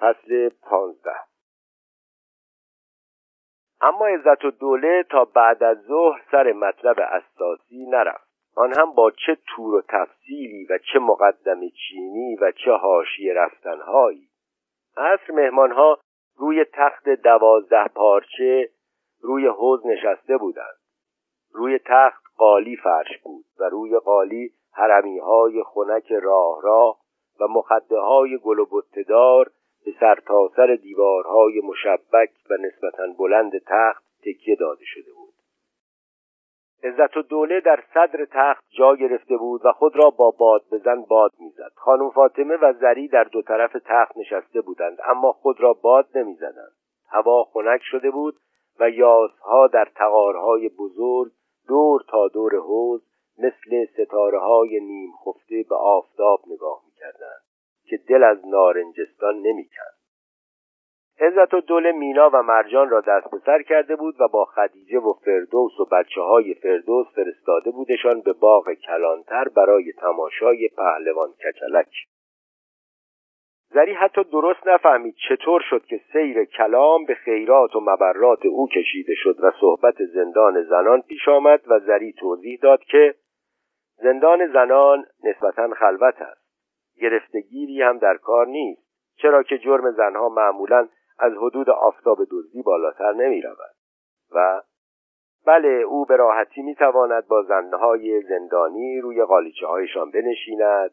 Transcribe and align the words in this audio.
فصل 0.00 0.48
پانزده. 0.48 1.16
اما 3.80 4.06
عزت 4.06 4.44
و 4.44 4.50
دوله 4.50 5.02
تا 5.10 5.24
بعد 5.24 5.62
از 5.62 5.78
ظهر 5.82 6.22
سر 6.30 6.52
مطلب 6.52 6.96
اساسی 7.00 7.86
نرفت. 7.86 8.28
آن 8.56 8.72
هم 8.78 8.92
با 8.92 9.10
چه 9.10 9.38
تور 9.46 9.74
و 9.74 9.82
تفصیلی 9.88 10.66
و 10.70 10.78
چه 10.92 10.98
مقدم 10.98 11.60
چینی 11.68 12.36
و 12.40 12.52
چه 12.52 12.72
حاشیه 12.72 13.34
رفتنهایی. 13.34 14.28
عصر 14.96 15.32
مهمانها 15.32 15.98
روی 16.36 16.64
تخت 16.64 17.08
دوازده 17.08 17.88
پارچه 17.88 18.70
روی 19.22 19.46
حوز 19.46 19.86
نشسته 19.86 20.36
بودند. 20.36 20.78
روی 21.52 21.78
تخت 21.86 22.22
قالی 22.36 22.76
فرش 22.76 23.18
بود 23.22 23.44
و 23.58 23.64
روی 23.64 23.98
قالی 23.98 24.52
حرمی 24.72 25.18
های 25.18 25.62
خنک 25.62 26.12
راه 26.12 26.62
راه 26.62 26.98
و 27.40 27.48
مخده 27.48 27.98
های 27.98 28.38
گل 28.38 28.58
و 28.58 28.64
به 29.88 29.94
سرتاسر 30.00 30.56
سر 30.56 30.74
دیوارهای 30.74 31.60
مشبک 31.60 32.30
و 32.50 32.54
نسبتا 32.54 33.06
بلند 33.18 33.52
تخت 33.66 34.04
تکیه 34.20 34.56
داده 34.56 34.84
شده 34.84 35.12
بود. 35.16 35.34
عزت 36.82 37.16
و 37.16 37.22
دوله 37.22 37.60
در 37.60 37.84
صدر 37.94 38.24
تخت 38.24 38.64
جا 38.78 38.96
گرفته 38.96 39.36
بود 39.36 39.60
و 39.64 39.72
خود 39.72 39.96
را 39.96 40.10
با 40.10 40.30
باد 40.30 40.62
بزن 40.72 41.02
باد 41.02 41.32
می‌زد. 41.38 41.72
خانم 41.74 42.10
فاطمه 42.10 42.56
و 42.56 42.72
زری 42.72 43.08
در 43.08 43.24
دو 43.24 43.42
طرف 43.42 43.76
تخت 43.84 44.16
نشسته 44.16 44.60
بودند 44.60 44.98
اما 45.04 45.32
خود 45.32 45.60
را 45.60 45.72
باد 45.72 46.08
نمی‌زدند. 46.14 46.72
هوا 47.10 47.44
خنک 47.44 47.80
شده 47.82 48.10
بود 48.10 48.36
و 48.80 48.90
یازها 48.90 49.66
در 49.66 49.88
تقارهای 49.96 50.68
بزرگ 50.68 51.32
دور 51.68 52.04
تا 52.08 52.28
دور 52.28 52.56
حوز 52.56 53.02
مثل 53.38 53.86
ستاره 53.92 54.38
های 54.38 54.80
نیم 54.80 55.10
خفته 55.24 55.64
به 55.68 55.76
آفتاب 55.76 56.40
نگاه 56.46 56.82
می‌کردند. 56.86 57.47
که 57.90 57.96
دل 58.08 58.24
از 58.24 58.46
نارنجستان 58.46 59.34
نمی‌کند. 59.34 59.98
عزت 61.20 61.54
و 61.54 61.60
دل 61.60 61.92
مینا 61.92 62.30
و 62.32 62.42
مرجان 62.42 62.88
را 62.90 63.00
دست 63.00 63.30
به 63.30 63.38
سر 63.46 63.62
کرده 63.62 63.96
بود 63.96 64.20
و 64.20 64.28
با 64.28 64.44
خدیجه 64.44 64.98
و 64.98 65.12
فردوس 65.12 65.80
و 65.80 65.84
بچه 65.84 66.20
های 66.20 66.54
فردوس 66.54 67.06
فرستاده 67.14 67.70
بودشان 67.70 68.20
به 68.20 68.32
باغ 68.32 68.72
کلانتر 68.72 69.48
برای 69.48 69.92
تماشای 69.92 70.68
پهلوان 70.76 71.28
کچلک. 71.32 71.88
زری 73.70 73.92
حتی 73.92 74.24
درست 74.24 74.66
نفهمید 74.66 75.14
چطور 75.28 75.62
شد 75.70 75.84
که 75.84 76.00
سیر 76.12 76.44
کلام 76.44 77.04
به 77.04 77.14
خیرات 77.14 77.76
و 77.76 77.80
مبرات 77.80 78.46
او 78.46 78.68
کشیده 78.68 79.14
شد 79.14 79.36
و 79.40 79.52
صحبت 79.60 80.04
زندان 80.04 80.62
زنان 80.62 81.02
پیش 81.02 81.28
آمد 81.28 81.60
و 81.66 81.80
زری 81.80 82.12
توضیح 82.12 82.58
داد 82.62 82.80
که 82.80 83.14
زندان 83.96 84.52
زنان 84.52 85.06
نسبتا 85.24 85.68
خلوت 85.68 86.22
است. 86.22 86.47
گرفتگیری 87.00 87.82
هم 87.82 87.98
در 87.98 88.16
کار 88.16 88.46
نیست 88.46 88.82
چرا 89.16 89.42
که 89.42 89.58
جرم 89.58 89.90
زنها 89.90 90.28
معمولا 90.28 90.88
از 91.18 91.32
حدود 91.32 91.70
آفتاب 91.70 92.18
دزدی 92.30 92.62
بالاتر 92.62 93.12
نمی 93.12 93.40
رود 93.40 93.74
و 94.34 94.62
بله 95.46 95.68
او 95.68 96.04
به 96.04 96.16
راحتی 96.16 96.62
می 96.62 96.74
تواند 96.74 97.26
با 97.26 97.42
زنهای 97.42 98.22
زندانی 98.22 99.00
روی 99.00 99.24
قالیچه 99.24 99.66
هایشان 99.66 100.10
بنشیند 100.10 100.90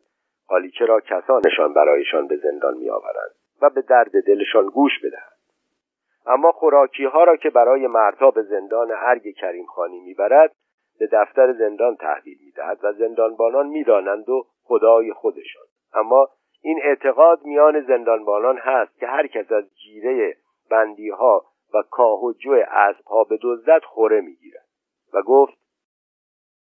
قالیچه 0.47 0.85
را 0.85 0.99
کسانشان 0.99 1.73
برایشان 1.73 2.27
به 2.27 2.37
زندان 2.37 2.77
می 2.77 2.89
آورند 2.89 3.35
و 3.61 3.69
به 3.69 3.81
درد 3.81 4.23
دلشان 4.27 4.65
گوش 4.65 4.91
بدهند 5.03 5.35
اما 6.25 6.51
خوراکی 6.51 7.05
ها 7.05 7.23
را 7.23 7.35
که 7.35 7.49
برای 7.49 7.87
مردها 7.87 8.31
به 8.31 8.41
زندان 8.41 8.91
ارگ 8.91 9.35
کریم 9.35 9.65
خانی 9.65 9.99
می‌برد 9.99 10.51
به 10.99 11.09
دفتر 11.11 11.53
زندان 11.53 11.95
تحویل 11.95 12.37
می‌دهد 12.45 12.79
و 12.83 12.93
زندانبانان 12.93 13.67
می‌دانند 13.67 14.29
و 14.29 14.45
خدای 14.63 15.13
خودشان. 15.13 15.65
اما 15.95 16.29
این 16.61 16.79
اعتقاد 16.83 17.45
میان 17.45 17.81
زندانبانان 17.81 18.57
هست 18.57 18.99
که 18.99 19.07
هر 19.07 19.27
کس 19.27 19.51
از 19.51 19.63
جیره 19.75 20.37
بندیها 20.69 21.45
و 21.73 21.83
کاه 21.89 22.23
و 22.23 22.33
جو 22.33 22.63
اسبها 22.67 23.23
به 23.23 23.39
دزدت 23.41 23.83
خوره 23.85 24.21
می‌گیرد. 24.21 24.65
و 25.13 25.21
گفت 25.21 25.53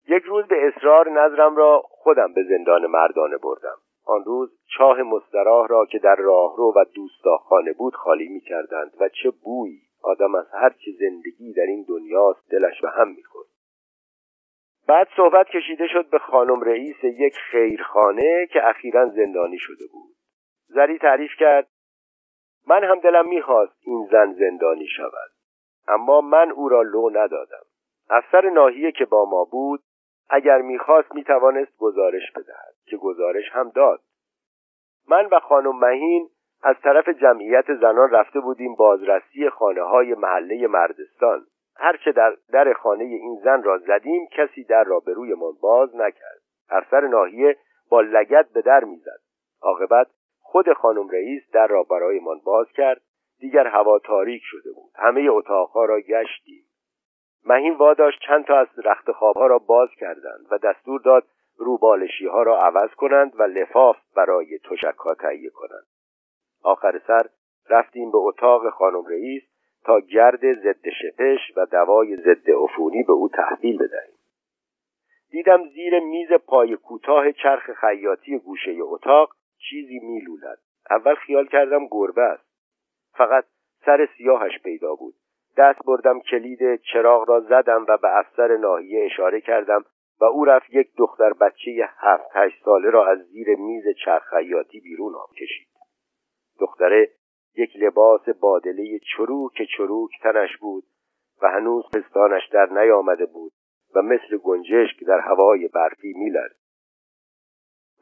یک 0.08 0.22
روز 0.22 0.44
به 0.44 0.66
اصرار 0.66 1.10
نظرم 1.10 1.56
را 1.56 1.82
خودم 1.84 2.32
به 2.32 2.42
زندان 2.42 2.86
مردانه 2.86 3.36
بردم. 3.36 3.76
آن 4.06 4.24
روز 4.24 4.58
چاه 4.76 5.02
مستراح 5.02 5.66
را 5.68 5.86
که 5.86 5.98
در 5.98 6.16
راهرو 6.16 6.72
و 6.76 6.84
دوستاخانه 6.94 7.72
بود 7.72 7.94
خالی 7.94 8.28
می 8.28 8.40
کردند 8.40 8.92
و 9.00 9.08
چه 9.08 9.30
بویی! 9.30 9.80
آدم 10.02 10.34
از 10.34 10.46
هر 10.52 10.70
چه 10.70 10.90
زندگی 11.00 11.52
در 11.52 11.62
این 11.62 11.84
دنیاست 11.88 12.50
دلش 12.50 12.80
به 12.80 12.90
هم 12.90 13.08
می‌خورد. 13.08 13.49
بعد 14.90 15.08
صحبت 15.16 15.46
کشیده 15.46 15.86
شد 15.86 16.10
به 16.10 16.18
خانم 16.18 16.60
رئیس 16.60 17.04
یک 17.04 17.34
خیرخانه 17.50 18.46
که 18.52 18.68
اخیرا 18.68 19.08
زندانی 19.08 19.58
شده 19.58 19.84
بود. 19.92 20.14
زری 20.68 20.98
تعریف 20.98 21.30
کرد 21.38 21.68
من 22.66 22.84
هم 22.84 23.00
دلم 23.00 23.28
می‌خواست 23.28 23.76
این 23.86 24.08
زن 24.12 24.32
زندانی 24.32 24.86
شود 24.96 25.30
اما 25.88 26.20
من 26.20 26.50
او 26.50 26.68
را 26.68 26.82
لو 26.82 27.10
ندادم. 27.10 27.64
افسر 28.10 28.50
ناحیه 28.50 28.92
که 28.92 29.04
با 29.04 29.24
ما 29.30 29.44
بود 29.44 29.80
اگر 30.30 30.62
می‌خواست 30.62 31.14
می‌توانست 31.14 31.76
گزارش 31.78 32.32
بدهد 32.36 32.74
که 32.86 32.96
گزارش 32.96 33.44
هم 33.52 33.70
داد. 33.70 34.00
من 35.08 35.26
و 35.26 35.40
خانم 35.40 35.78
مهین 35.78 36.28
از 36.62 36.76
طرف 36.82 37.08
جمعیت 37.08 37.74
زنان 37.80 38.10
رفته 38.10 38.40
بودیم 38.40 38.74
بازرسی 38.74 39.50
خانه 39.50 39.82
های 39.82 40.14
محله 40.14 40.66
مردستان. 40.66 41.46
هرچه 41.80 42.12
در 42.12 42.36
در 42.52 42.72
خانه 42.72 43.04
این 43.04 43.40
زن 43.44 43.62
را 43.62 43.78
زدیم 43.78 44.26
کسی 44.26 44.64
در 44.64 44.84
را 44.84 45.00
به 45.00 45.12
رویمان 45.12 45.52
باز 45.60 45.96
نکرد. 45.96 46.40
افسر 46.70 47.00
ناحیه 47.06 47.56
با 47.90 48.00
لگت 48.00 48.48
به 48.52 48.62
در 48.62 48.84
می‌زد. 48.84 49.20
عاقبت 49.62 50.06
خود 50.40 50.72
خانم 50.72 51.08
رئیس 51.08 51.42
در 51.52 51.66
را 51.66 51.82
برایمان 51.82 52.40
باز 52.44 52.66
کرد. 52.72 53.00
دیگر 53.38 53.66
هوا 53.66 53.98
تاریک 53.98 54.42
شده 54.44 54.72
بود. 54.72 54.90
همه 54.94 55.30
اتاقها 55.30 55.84
را 55.84 56.00
گشتیم. 56.00 56.64
مهین 57.46 57.74
واداشت 57.74 58.20
چند 58.26 58.44
تا 58.44 58.58
از 58.58 58.68
رخت 58.84 59.12
خوابها 59.12 59.46
را 59.46 59.58
باز 59.58 59.88
کردند 59.98 60.46
و 60.50 60.58
دستور 60.58 61.00
داد 61.00 61.24
روبالشی 61.58 62.26
ها 62.26 62.42
را 62.42 62.62
عوض 62.62 62.90
کنند 62.90 63.32
و 63.40 63.42
لفاف 63.42 63.96
برای 64.16 64.58
تشک 64.58 65.18
تهیه 65.18 65.50
کنند. 65.50 65.86
آخر 66.62 67.00
سر 67.06 67.26
رفتیم 67.70 68.10
به 68.10 68.18
اتاق 68.18 68.70
خانم 68.70 69.06
رئیس. 69.06 69.42
تا 69.84 70.00
گرد 70.00 70.54
ضد 70.54 70.88
شپش 71.02 71.52
و 71.56 71.66
دوای 71.66 72.16
ضد 72.16 72.50
عفونی 72.50 73.02
به 73.02 73.12
او 73.12 73.28
تحویل 73.28 73.76
بدهیم. 73.76 74.14
دیدم 75.30 75.68
زیر 75.68 76.00
میز 76.00 76.32
پای 76.32 76.76
کوتاه 76.76 77.32
چرخ 77.32 77.70
خیاطی 77.80 78.38
گوشه 78.38 78.76
اتاق 78.80 79.30
چیزی 79.58 79.98
میلولد. 79.98 80.58
اول 80.90 81.14
خیال 81.14 81.46
کردم 81.46 81.86
گربه 81.90 82.22
است. 82.22 82.44
فقط 83.12 83.44
سر 83.84 84.08
سیاهش 84.16 84.58
پیدا 84.62 84.94
بود. 84.94 85.14
دست 85.56 85.78
بردم 85.86 86.20
کلید 86.20 86.80
چراغ 86.92 87.28
را 87.28 87.40
زدم 87.40 87.86
و 87.88 87.96
به 87.96 88.18
افسر 88.18 88.56
ناحیه 88.56 89.04
اشاره 89.04 89.40
کردم 89.40 89.84
و 90.20 90.24
او 90.24 90.44
رفت 90.44 90.74
یک 90.74 90.90
دختر 90.96 91.32
بچه 91.32 91.88
هفت 91.96 92.26
هشت 92.32 92.64
ساله 92.64 92.90
را 92.90 93.06
از 93.06 93.18
زیر 93.18 93.56
میز 93.56 93.84
چرخ 94.04 94.22
خیاطی 94.30 94.80
بیرون 94.80 95.14
آب 95.14 95.30
کشید. 95.32 95.68
دختره 96.60 97.08
یک 97.56 97.76
لباس 97.76 98.28
بادله 98.28 98.98
چروک 98.98 99.62
چروک 99.76 100.10
تنش 100.22 100.56
بود 100.56 100.84
و 101.42 101.50
هنوز 101.50 101.84
پستانش 101.90 102.48
در 102.52 102.66
نیامده 102.66 103.26
بود 103.26 103.52
و 103.94 104.02
مثل 104.02 104.36
گنجشک 104.36 105.04
در 105.06 105.18
هوای 105.18 105.68
برفی 105.68 106.12
میلرد 106.16 106.56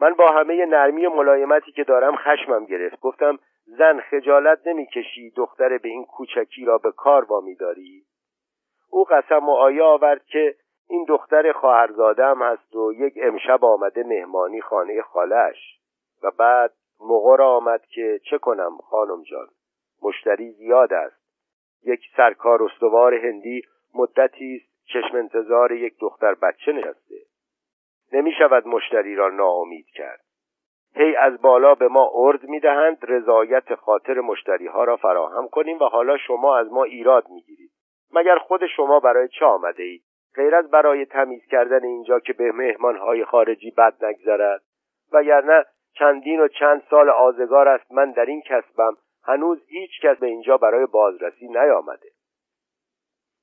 من 0.00 0.14
با 0.14 0.28
همه 0.28 0.66
نرمی 0.66 1.06
و 1.06 1.10
ملایمتی 1.10 1.72
که 1.72 1.84
دارم 1.84 2.16
خشمم 2.16 2.64
گرفت. 2.64 3.00
گفتم 3.00 3.38
زن 3.66 4.00
خجالت 4.00 4.66
نمی‌کشی 4.66 5.30
دختر 5.30 5.78
به 5.78 5.88
این 5.88 6.04
کوچکی 6.04 6.64
را 6.64 6.78
به 6.78 6.92
کار 6.92 7.24
وامی 7.24 7.54
داری 7.54 8.04
او 8.90 9.04
قسم 9.04 9.48
و 9.48 9.50
آیا 9.50 9.86
آورد 9.86 10.24
که 10.24 10.54
این 10.88 11.04
دختر 11.08 11.52
خواهرزادم 11.52 12.42
هست 12.42 12.76
و 12.76 12.92
یک 12.92 13.14
امشب 13.22 13.64
آمده 13.64 14.02
مهمانی 14.02 14.60
خانه 14.60 15.02
خالش 15.02 15.80
و 16.22 16.30
بعد 16.30 16.72
موقع 17.00 17.42
آمد 17.42 17.86
که 17.86 18.20
چه 18.30 18.38
کنم 18.38 18.76
خانم 18.76 19.22
جان؟ 19.22 19.48
مشتری 20.02 20.50
زیاد 20.50 20.92
است. 20.92 21.16
یک 21.84 22.00
سرکار 22.16 22.62
استوار 22.62 23.14
هندی 23.14 23.62
مدتی 23.94 24.56
است 24.56 24.86
چشم 24.86 25.16
انتظار 25.16 25.72
یک 25.72 25.98
دختر 26.00 26.34
بچه 26.34 26.72
نشسته. 26.72 27.16
نمی 28.12 28.32
شود 28.38 28.66
مشتری 28.66 29.14
را 29.14 29.28
ناامید 29.28 29.86
کرد. 29.86 30.20
هی 30.94 31.16
از 31.16 31.40
بالا 31.42 31.74
به 31.74 31.88
ما 31.88 32.10
ارد 32.14 32.44
می‌دهند 32.44 32.98
رضایت 33.02 33.74
خاطر 33.74 34.20
مشتری 34.20 34.66
ها 34.66 34.84
را 34.84 34.96
فراهم 34.96 35.48
کنیم 35.48 35.78
و 35.78 35.84
حالا 35.84 36.16
شما 36.16 36.58
از 36.58 36.72
ما 36.72 36.84
ایراد 36.84 37.28
می‌گیرید 37.28 37.70
مگر 38.12 38.38
خود 38.38 38.66
شما 38.66 39.00
برای 39.00 39.28
چه 39.28 39.44
آمده 39.44 39.82
اید؟ 39.82 40.02
غیر 40.34 40.54
از 40.54 40.70
برای 40.70 41.06
تمیز 41.06 41.42
کردن 41.50 41.84
اینجا 41.84 42.20
که 42.20 42.32
به 42.32 42.52
مهمان 42.52 42.96
های 42.96 43.24
خارجی 43.24 43.70
بد 43.70 44.04
نگذرد؟ 44.04 44.62
وگرنه 45.12 45.64
چندین 45.98 46.40
و 46.40 46.48
چند 46.48 46.82
سال 46.90 47.10
آزگار 47.10 47.68
است 47.68 47.92
من 47.92 48.10
در 48.10 48.24
این 48.24 48.42
کسبم. 48.46 48.96
هنوز 49.24 49.58
هیچ 49.66 49.90
کس 50.02 50.16
به 50.16 50.26
اینجا 50.26 50.56
برای 50.56 50.86
بازرسی 50.86 51.48
نیامده. 51.48 52.08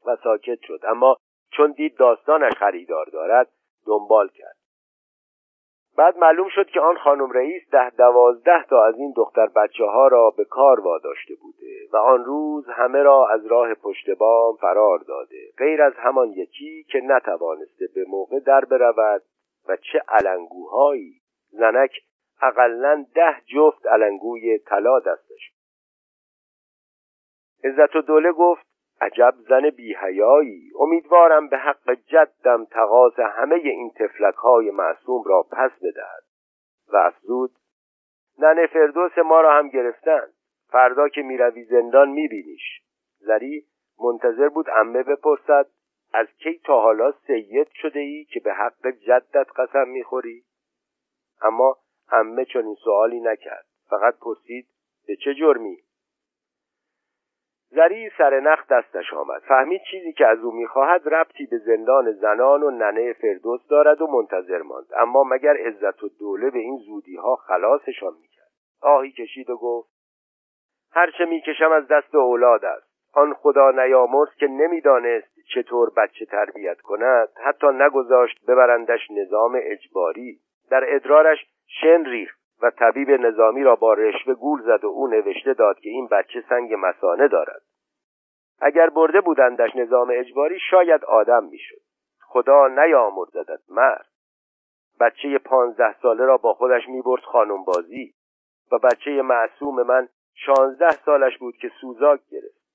و 0.06 0.16
ساکت 0.24 0.60
شد. 0.62 0.80
اما 0.88 1.16
چون 1.52 1.72
دید 1.72 1.98
داستانش 1.98 2.54
خریدار 2.54 3.06
دارد 3.06 3.50
دنبال 3.88 4.28
کرد. 4.28 4.56
بعد 5.98 6.18
معلوم 6.18 6.50
شد 6.50 6.68
که 6.68 6.80
آن 6.80 6.98
خانم 6.98 7.32
رئیس 7.32 7.70
ده 7.72 7.90
دوازده 7.90 8.64
تا 8.64 8.86
از 8.86 8.96
این 8.96 9.14
دختر 9.18 9.48
بچه 9.48 9.86
ها 9.86 10.08
را 10.08 10.30
به 10.38 10.46
کار 10.46 10.80
واداشته 10.80 11.36
بوده 11.42 11.88
و 11.94 11.98
آن 11.98 12.26
روز 12.26 12.70
همه 12.70 13.04
را 13.04 13.28
از 13.30 13.46
راه 13.46 13.74
پشت 13.74 14.10
بام 14.10 14.56
فرار 14.56 15.00
داده. 15.00 15.52
غیر 15.58 15.82
از 15.82 15.94
همان 15.98 16.30
یکی 16.30 16.84
که 16.84 17.02
نتوانسته 17.04 17.88
به 17.96 18.06
موقع 18.08 18.40
در 18.40 18.66
برود 18.66 19.22
و 19.68 19.76
چه 19.76 20.02
علنگوهایی 20.08 21.22
زنک 21.52 21.92
اقلا 22.42 23.06
ده 23.16 23.42
جفت 23.46 23.88
علنگوی 23.88 24.58
طلا 24.58 25.00
دستش 25.00 25.52
عزت 27.64 27.96
و 27.96 28.02
دوله 28.02 28.32
گفت 28.32 28.66
عجب 29.02 29.36
زن 29.50 29.70
بیهیایی 29.70 30.72
امیدوارم 30.80 31.48
به 31.48 31.58
حق 31.58 31.92
جدم 31.94 32.66
تقاس 32.66 33.20
همه 33.20 33.56
این 33.56 33.92
تفلک 33.96 34.36
های 34.36 34.72
معصوم 34.72 35.24
را 35.26 35.44
پس 35.52 35.72
بدهد. 35.82 36.24
و 36.94 36.98
افزود 36.98 37.52
ننه 38.40 38.68
فردوس 38.68 39.18
ما 39.18 39.42
را 39.42 39.54
هم 39.54 39.70
گرفتن 39.70 40.28
فردا 40.70 41.10
که 41.10 41.22
می‌روی 41.22 41.64
زندان 41.64 42.10
میبینیش. 42.10 42.82
زری 43.20 43.66
منتظر 44.00 44.50
بود 44.50 44.70
امه 44.70 45.04
بپرسد 45.04 45.68
از 46.14 46.28
کی 46.38 46.60
تا 46.66 46.82
حالا 46.82 47.12
سید 47.12 47.68
شده 47.74 48.00
ای 48.00 48.26
که 48.26 48.40
به 48.40 48.54
حق 48.54 48.88
جدت 48.88 49.48
قسم 49.56 49.88
می‌خوری؟ 49.88 50.44
اما 51.42 51.78
امه 52.12 52.46
چنین 52.46 52.76
سوالی 52.84 53.20
نکرد. 53.20 53.66
فقط 53.90 54.16
پرسید 54.20 54.68
به 55.08 55.16
چه 55.16 55.34
جرمی؟ 55.34 55.78
زری 57.70 58.10
سر 58.18 58.40
نخ 58.40 58.68
دستش 58.68 59.14
آمد. 59.14 59.42
فهمید 59.42 59.82
چیزی 59.92 60.14
که 60.14 60.28
از 60.28 60.40
او 60.40 60.52
می‌خواهد 60.52 61.14
ربطی 61.14 61.46
به 61.46 61.58
زندان 61.58 62.12
زنان 62.12 62.64
و 62.64 62.72
ننه 62.72 63.14
فردوس 63.14 63.68
دارد 63.68 64.02
و 64.02 64.08
منتظر 64.08 64.62
ماند. 64.62 64.86
اما 64.98 65.24
مگر 65.24 65.58
عزت 65.58 66.04
و 66.04 66.10
دوله 66.20 66.50
به 66.50 66.60
این 66.60 66.78
زودی 66.78 67.16
ها 67.16 67.36
خلاصشان 67.36 68.14
می‌کرد؟ 68.22 68.52
آهی 68.82 69.12
کشید 69.12 69.50
و 69.50 69.58
گفت 69.58 69.90
هرچه 70.92 71.26
می‌کشم 71.26 71.72
از 71.72 71.88
دست 71.88 72.16
اولاد 72.16 72.66
است. 72.66 72.96
آن 73.14 73.34
خدا 73.34 73.72
نیامرز 73.72 74.30
که 74.40 74.48
نمی‌دانست 74.48 75.36
چطور 75.54 75.92
بچه 75.98 76.26
تربیت 76.26 76.82
کند 76.82 77.30
حتی 77.44 77.68
نگذاشت 77.68 78.46
ببرندش 78.48 79.12
نظام 79.12 79.60
اجباری. 79.62 80.40
در 80.70 80.96
ادرارش 80.96 81.46
شن 81.68 82.06
ریخت 82.06 82.40
و 82.62 82.72
طبیب 82.72 83.10
نظامی 83.10 83.64
را 83.64 83.76
با 83.76 83.94
رشوه 83.94 84.34
گول 84.34 84.62
زد 84.62 84.84
و 84.84 84.88
او 84.88 85.08
نوشته 85.08 85.54
داد 85.54 85.80
که 85.80 85.90
این 85.90 86.08
بچه 86.08 86.44
سنگ 86.50 86.74
مسانه 86.78 87.28
دارد. 87.28 87.62
اگر 88.62 88.90
برده 88.90 89.22
بودندش 89.22 89.76
نظام 89.76 90.12
اجباری 90.14 90.60
شاید 90.60 91.06
آدم 91.06 91.44
می‌شد. 91.44 91.82
خدا 92.22 92.68
نیامرزدد 92.68 93.60
مرد. 93.70 94.08
بچه 95.00 95.38
پانزده 95.38 95.96
ساله 96.02 96.26
را 96.26 96.38
با 96.38 96.54
خودش 96.54 96.88
می‌برد 96.88 97.22
خانم 97.22 97.64
بازی 97.64 98.14
و 98.72 98.78
بچه 98.78 99.22
معصوم 99.22 99.82
من 99.82 100.10
شانزده 100.34 100.92
سالش 100.92 101.38
بود 101.38 101.58
که 101.58 101.72
سوزاک 101.82 102.20
گرفت. 102.32 102.66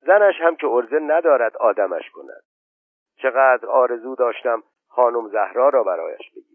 زنش 0.00 0.34
هم 0.40 0.56
که 0.56 0.66
ارزه 0.66 0.98
ندارد 0.98 1.56
آدمش 1.56 2.10
کند. 2.10 2.42
چقدر 3.16 3.66
آرزو 3.66 4.14
داشتم 4.14 4.62
خانم 4.88 5.28
زهرا 5.28 5.68
را 5.68 5.82
برایش 5.82 6.30
بگیرم. 6.30 6.49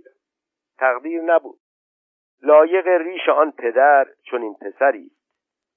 تقدیر 0.78 1.22
نبود. 1.22 1.60
لایق 2.42 2.88
ریش 2.88 3.30
آن 3.30 3.52
پدر 3.52 4.08
چون 4.24 4.42
این 4.42 4.56
پسری 4.56 5.12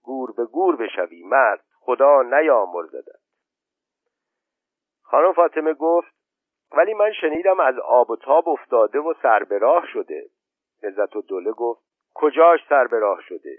گور 0.03 0.33
به 0.37 0.45
گور 0.45 0.77
بشوی 0.77 1.25
مرد 1.25 1.65
خدا 1.81 2.23
نیامرزدد 2.23 3.21
خانم 5.03 5.33
فاطمه 5.33 5.75
گفت 5.75 6.19
ولی 6.77 6.95
من 6.95 7.13
شنیدم 7.13 7.61
از 7.61 7.79
آب 7.79 8.11
و 8.11 8.17
تاب 8.17 8.49
افتاده 8.49 8.99
و 8.99 9.15
سر 9.23 9.45
به 9.45 9.59
راه 9.59 9.87
شده. 9.93 10.27
عزت 10.83 11.17
و 11.17 11.23
دوله 11.23 11.53
گفت 11.53 11.83
کجاش 12.15 12.61
سر 12.69 12.87
به 12.87 12.99
راه 12.99 13.21
شده؟ 13.23 13.57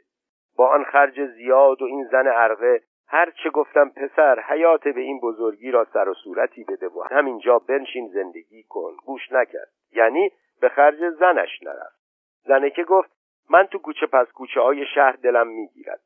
با 0.57 0.67
آن 0.67 0.83
خرج 0.83 1.25
زیاد 1.25 1.81
و 1.81 1.85
این 1.85 2.07
زن 2.11 2.27
عرقه 2.27 2.81
هر 3.07 3.31
چه 3.43 3.49
گفتم 3.49 3.89
پسر 3.89 4.39
حیات 4.39 4.87
به 4.87 5.01
این 5.01 5.19
بزرگی 5.19 5.71
را 5.71 5.87
سر 5.93 6.09
و 6.09 6.13
صورتی 6.13 6.63
بده 6.63 6.87
و 6.87 7.03
همینجا 7.11 7.59
بنشین 7.59 8.07
زندگی 8.13 8.63
کن. 8.63 8.91
گوش 9.05 9.31
نکرد. 9.31 9.69
یعنی 9.91 10.31
به 10.59 10.69
خرج 10.69 11.09
زنش 11.09 11.63
نرفت. 11.63 11.99
زنکه 12.45 12.83
گفت 12.83 13.09
من 13.49 13.65
تو 13.65 13.79
کوچه 13.79 14.05
پس 14.05 14.27
کوچه 14.31 14.61
های 14.61 14.85
شهر 14.95 15.11
دلم 15.11 15.47
می‌گیرد. 15.47 16.01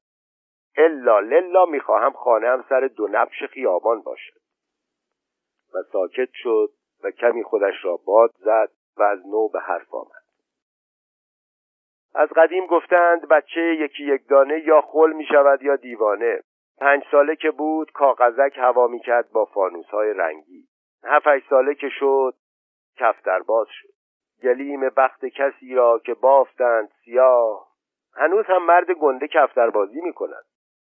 الا 0.77 1.19
للا 1.19 1.65
می‌خواهم 1.65 2.11
خانه 2.11 2.47
هم 2.47 2.65
سر 2.69 2.87
دو 2.87 3.07
نبش 3.11 3.43
خیابان 3.43 4.01
باشد. 4.01 4.39
و 5.73 5.83
ساکت 5.91 6.29
شد 6.33 6.69
و 7.03 7.11
کمی 7.11 7.43
خودش 7.43 7.85
را 7.85 7.97
باد 8.05 8.31
زد 8.37 8.71
و 8.97 9.03
از 9.03 9.27
نو 9.27 9.47
به 9.47 9.59
حرف 9.59 9.93
آمد. 9.93 10.23
از 12.15 12.29
قدیم 12.29 12.65
گفتند 12.65 13.27
بچه 13.27 13.61
یکی 13.61 14.03
یک 14.03 14.27
دانه 14.27 14.59
یا 14.59 14.81
خل 14.81 15.13
می 15.13 15.25
شود 15.25 15.61
یا 15.61 15.75
دیوانه. 15.75 16.43
پنج 16.77 17.03
ساله 17.11 17.35
که 17.35 17.51
بود 17.51 17.91
کاغذک 17.91 18.57
هوا 18.57 18.87
می 18.87 18.99
کرد 18.99 19.31
با 19.31 19.45
فانوس 19.45 19.85
های 19.85 20.13
رنگی. 20.13 20.67
هفت 21.03 21.49
ساله 21.49 21.75
که 21.75 21.89
شد 21.89 22.35
کفتر 22.97 23.39
باز 23.39 23.67
شد. 23.71 23.92
گلیم 24.43 24.89
بخت 24.89 25.25
کسی 25.25 25.75
را 25.75 25.99
که 26.05 26.13
بافتند 26.13 26.89
سیاه. 27.05 27.67
هنوز 28.15 28.45
هم 28.45 28.65
مرد 28.65 28.91
گنده 28.91 29.27
کفتربازی 29.27 30.01
می 30.01 30.13
کند 30.13 30.45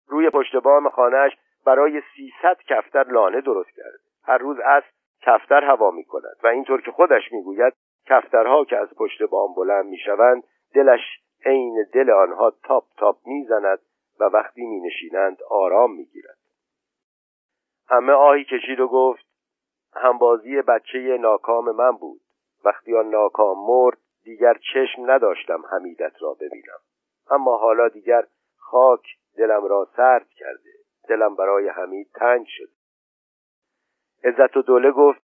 روی 0.08 0.30
پشت 0.30 0.56
بام 0.56 0.88
خانهش 0.88 1.32
برای 1.66 2.02
سیصد 2.16 2.58
کفتر 2.68 3.04
لانه 3.08 3.40
درست 3.40 3.70
کرده. 3.70 3.98
هر 4.24 4.38
روز 4.38 4.58
از 4.60 4.82
کفتر 5.22 5.64
هوا 5.64 5.90
می 5.90 6.04
کند 6.04 6.36
و 6.42 6.46
اینطور 6.46 6.80
که 6.80 6.90
خودش 6.90 7.32
می‌گوید 7.32 7.74
کفترها 8.06 8.64
که 8.64 8.76
از 8.76 8.88
پشت 8.94 9.22
بام 9.22 9.54
بلند 9.54 9.86
می‌شوند 9.86 10.44
دلش 10.74 11.00
عین 11.44 11.86
دل 11.92 12.10
آنها 12.10 12.50
تاپ 12.50 12.84
تاپ 12.96 13.16
می‌زند 13.26 13.78
و 14.20 14.24
وقتی 14.24 14.66
می 14.66 14.80
نشینند 14.80 15.38
آرام 15.50 15.96
می‌گیرد. 15.96 16.38
همه 17.88 18.12
آهی 18.12 18.44
کشید 18.44 18.80
و 18.80 18.88
گفت 18.88 19.26
همبازی 19.94 20.62
بچه 20.62 21.18
ناکام 21.20 21.76
من 21.76 21.90
بود. 21.90 22.20
وقتی 22.64 22.96
آن 22.96 23.10
ناکام 23.10 23.66
مرد 23.66 23.98
دیگر 24.24 24.54
چشم 24.72 25.10
نداشتم 25.10 25.62
حمیدت 25.70 26.22
را 26.22 26.34
ببینم. 26.34 26.78
اما 27.30 27.56
حالا 27.56 27.88
دیگر 27.88 28.26
خاک 28.56 29.06
دلم 29.36 29.64
را 29.64 29.88
سرد 29.96 30.28
کرده. 30.28 30.70
دلم 31.08 31.36
برای 31.36 31.68
حمید 31.68 32.10
تنگ 32.14 32.46
شد 32.48 32.68
عزت 34.24 34.56
و 34.56 34.62
دوله 34.62 34.90
گفت 34.90 35.20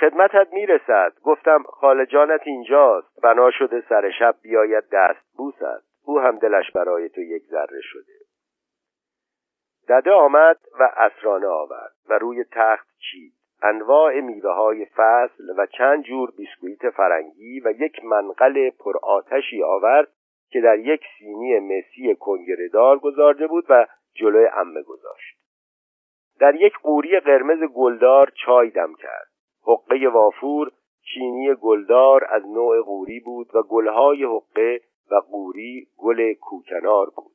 خدمتت 0.00 0.48
می‌رسد. 0.52 1.12
گفتم 1.22 1.62
خاله 1.62 2.06
جانت 2.06 2.40
اینجاست. 2.44 3.20
بنا 3.22 3.50
شده 3.50 3.84
سر 3.88 4.10
شب 4.18 4.36
بیاید 4.42 4.84
دست 4.92 5.36
بوسد. 5.36 5.82
او 6.04 6.20
هم 6.20 6.38
دلش 6.38 6.70
برای 6.70 7.08
تو 7.08 7.20
یک 7.20 7.42
ذره 7.46 7.80
شده. 7.82 8.12
دده 9.88 10.12
آمد 10.12 10.58
و 10.80 10.90
اسرانه 10.96 11.46
آورد 11.46 11.92
و 12.08 12.18
روی 12.18 12.44
تخت 12.52 12.88
چید. 12.98 13.41
انواع 13.62 14.20
میوه 14.20 14.50
های 14.50 14.84
فصل 14.84 15.44
و 15.58 15.66
چند 15.66 16.04
جور 16.04 16.30
بیسکویت 16.36 16.90
فرنگی 16.90 17.60
و 17.60 17.72
یک 17.78 18.04
منقل 18.04 18.70
پرآتشی 18.70 19.62
آورد 19.62 20.08
که 20.50 20.60
در 20.60 20.78
یک 20.78 21.00
سینی 21.18 21.58
مسی 21.58 22.14
کنگرهدار 22.14 22.98
گذارده 22.98 23.46
بود 23.46 23.64
و 23.68 23.86
جلوی 24.14 24.46
امه 24.46 24.82
گذاشت. 24.82 25.38
در 26.40 26.54
یک 26.54 26.72
قوری 26.82 27.20
قرمز 27.20 27.58
گلدار 27.58 28.32
چای 28.46 28.70
دم 28.70 28.94
کرد. 28.94 29.28
حقه 29.66 30.08
وافور 30.08 30.72
چینی 31.14 31.54
گلدار 31.54 32.24
از 32.28 32.42
نوع 32.46 32.82
قوری 32.82 33.20
بود 33.20 33.54
و 33.54 33.62
گلهای 33.62 34.24
حقه 34.24 34.80
و 35.10 35.14
قوری 35.14 35.88
گل 35.96 36.32
کوکنار 36.32 37.06
بود. 37.16 37.32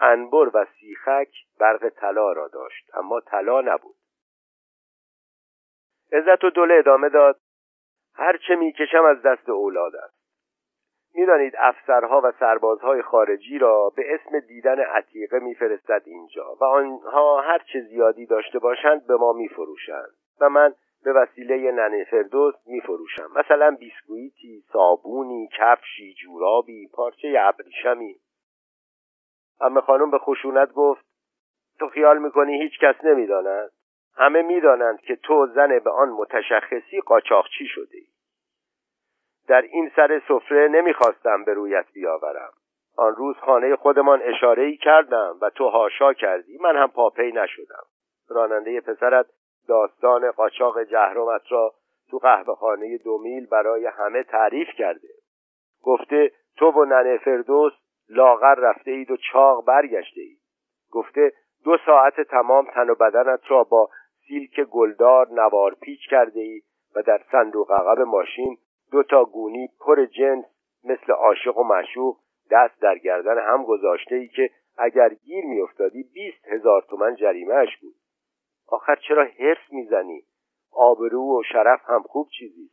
انبر 0.00 0.50
و 0.54 0.66
سیخک 0.80 1.32
برق 1.60 1.88
طلا 1.88 2.32
را 2.32 2.48
داشت 2.48 2.90
اما 2.94 3.20
طلا 3.20 3.60
نبود. 3.60 3.97
عزت 6.12 6.44
و 6.44 6.50
دوله 6.50 6.74
ادامه 6.74 7.08
داد. 7.08 7.40
هرچه 8.14 8.54
می‌کشم 8.54 9.04
از 9.04 9.22
دست 9.22 9.48
اولاد 9.48 9.96
است. 9.96 10.18
می‌دانید 11.14 11.54
افسرها 11.58 12.20
و 12.24 12.32
سربازهای 12.40 13.02
خارجی 13.02 13.58
را 13.58 13.92
به 13.96 14.14
اسم 14.14 14.40
دیدن 14.40 14.80
عتیقه 14.80 15.38
میفرستد 15.38 16.02
اینجا 16.06 16.54
و 16.60 16.64
آنها 16.64 17.40
هر 17.40 17.58
چه 17.72 17.80
زیادی 17.80 18.26
داشته 18.26 18.58
باشند 18.58 19.06
به 19.06 19.16
ما 19.16 19.32
میفروشند 19.32 20.10
و 20.40 20.48
من 20.48 20.74
به 21.04 21.12
وسیله 21.12 21.72
ننه 21.72 22.04
فردوس 22.04 22.54
میفروشم. 22.66 23.30
مثلا 23.36 23.76
بیسکویتی 23.80 24.64
صابونی 24.72 25.48
کفشی 25.58 26.14
جورابی 26.14 26.88
پارچه 26.94 27.34
ابریشمی. 27.40 28.16
اما 29.60 29.80
خانم 29.80 30.10
به 30.10 30.18
خشونت 30.18 30.72
گفت 30.72 31.04
تو 31.78 31.88
خیال 31.88 32.18
می‌کنی 32.18 32.62
هیچ 32.62 32.72
کس 32.80 33.04
نمی‌داند؟ 33.04 33.70
همه 34.18 34.42
می‌دانند 34.42 35.00
که 35.00 35.16
تو 35.16 35.46
زن 35.46 35.78
به 35.78 35.90
آن 35.90 36.08
متشخصی 36.08 37.00
قاچاقچی 37.00 37.66
شده 37.66 37.96
ای. 37.96 38.06
در 39.48 39.62
این 39.62 39.90
سر 39.96 40.22
سفره 40.28 40.68
نمی‌خواستم 40.68 41.44
به 41.44 41.54
رویت 41.54 41.86
بیاورم. 41.92 42.52
آن 42.96 43.14
روز 43.14 43.36
خانه 43.36 43.76
خودمان 43.76 44.20
اشاره 44.22 44.62
ای 44.62 44.76
کردم 44.76 45.38
و 45.42 45.50
تو 45.50 45.68
هاشا 45.68 46.12
کردی. 46.12 46.58
من 46.60 46.76
هم 46.76 46.88
پاپی 46.88 47.32
نشدم. 47.32 47.84
راننده 48.28 48.80
پسرت 48.80 49.26
داستان 49.68 50.30
قاچاق 50.30 50.82
جهرمت 50.82 51.42
را 51.48 51.74
تو 52.10 52.18
قهوه 52.18 52.54
خانه 52.54 52.98
دو 52.98 53.18
میل 53.18 53.46
برای 53.46 53.86
همه 53.86 54.22
تعریف 54.22 54.68
کرده. 54.68 55.08
گفته 55.82 56.32
تو 56.56 56.70
و 56.70 56.84
ننه 56.84 57.18
فردوس 57.18 57.72
لاغر 58.08 58.54
رفته 58.54 58.90
اید 58.90 59.10
و 59.10 59.16
چاق 59.16 59.64
برگشته 59.64 60.20
اید 60.20 60.38
گفته 60.92 61.32
دو 61.64 61.78
ساعت 61.86 62.20
تمام 62.20 62.66
تن 62.74 62.90
و 62.90 62.94
بدنت 62.94 63.40
را 63.48 63.64
با 63.64 63.88
سیلک 64.28 64.60
گلدار 64.60 65.28
نوار 65.32 65.74
پیچ 65.74 66.00
کرده 66.10 66.40
ای 66.40 66.62
و 66.94 67.02
در 67.02 67.20
صندوق 67.32 67.72
عقب 67.72 68.00
ماشین 68.00 68.58
دو 68.92 69.02
تا 69.02 69.24
گونی 69.24 69.68
پر 69.80 70.04
جنس 70.04 70.44
مثل 70.84 71.12
عاشق 71.12 71.58
و 71.58 71.62
معشوق 71.62 72.16
دست 72.50 72.80
در 72.80 72.98
گردن 72.98 73.38
هم 73.38 73.64
گذاشته 73.64 74.14
ای 74.14 74.28
که 74.28 74.50
اگر 74.78 75.08
گیر 75.08 75.44
میافتادی 75.44 76.02
بیست 76.02 76.48
هزار 76.48 76.82
تومن 76.90 77.14
جریمهش 77.14 77.76
بود. 77.76 77.94
آخر 78.68 78.96
چرا 78.96 79.24
حرف 79.24 79.72
می‌زنی؟ 79.72 80.22
آبرو 80.72 81.40
و 81.40 81.42
شرف 81.52 81.80
هم 81.84 82.02
خوب 82.02 82.28
چیزی 82.38 82.70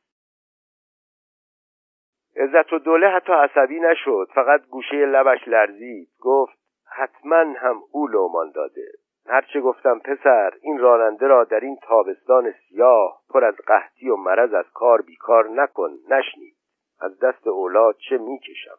عزت 2.35 2.73
و 2.73 2.79
دوله 2.79 3.07
حتی 3.07 3.33
عصبی 3.33 3.79
نشد 3.79 4.27
فقط 4.35 4.61
گوشه 4.67 4.95
لبش 4.95 5.47
لرزید 5.47 6.09
گفت 6.19 6.57
حتما 6.85 7.53
هم 7.57 7.81
او 7.91 8.07
لومان 8.07 8.51
داده. 8.51 8.91
هرچه 9.27 9.61
گفتم 9.61 9.99
پسر 9.99 10.53
این 10.61 10.79
راننده 10.79 11.27
را 11.27 11.43
در 11.43 11.59
این 11.59 11.77
تابستان 11.81 12.51
سیاه 12.51 13.21
پر 13.29 13.45
از 13.45 13.55
قحطی 13.55 14.09
و 14.09 14.15
مرض 14.15 14.53
از 14.53 14.65
کار 14.73 15.01
بیکار 15.01 15.49
نکن 15.49 15.89
نشنید. 16.09 16.55
از 16.99 17.19
دست 17.19 17.47
اولاد 17.47 17.95
چه 18.09 18.17
می‌کشم؟ 18.17 18.77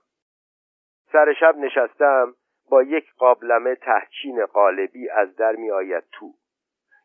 سر 1.12 1.32
شب 1.40 1.56
نشستم 1.56 2.34
با 2.70 2.82
یک 2.82 3.14
قابلمه 3.18 3.74
تهچین 3.74 4.46
قالبی 4.46 5.08
از 5.08 5.36
در 5.36 5.56
می 5.56 5.70
آید 5.70 6.04
تو 6.12 6.32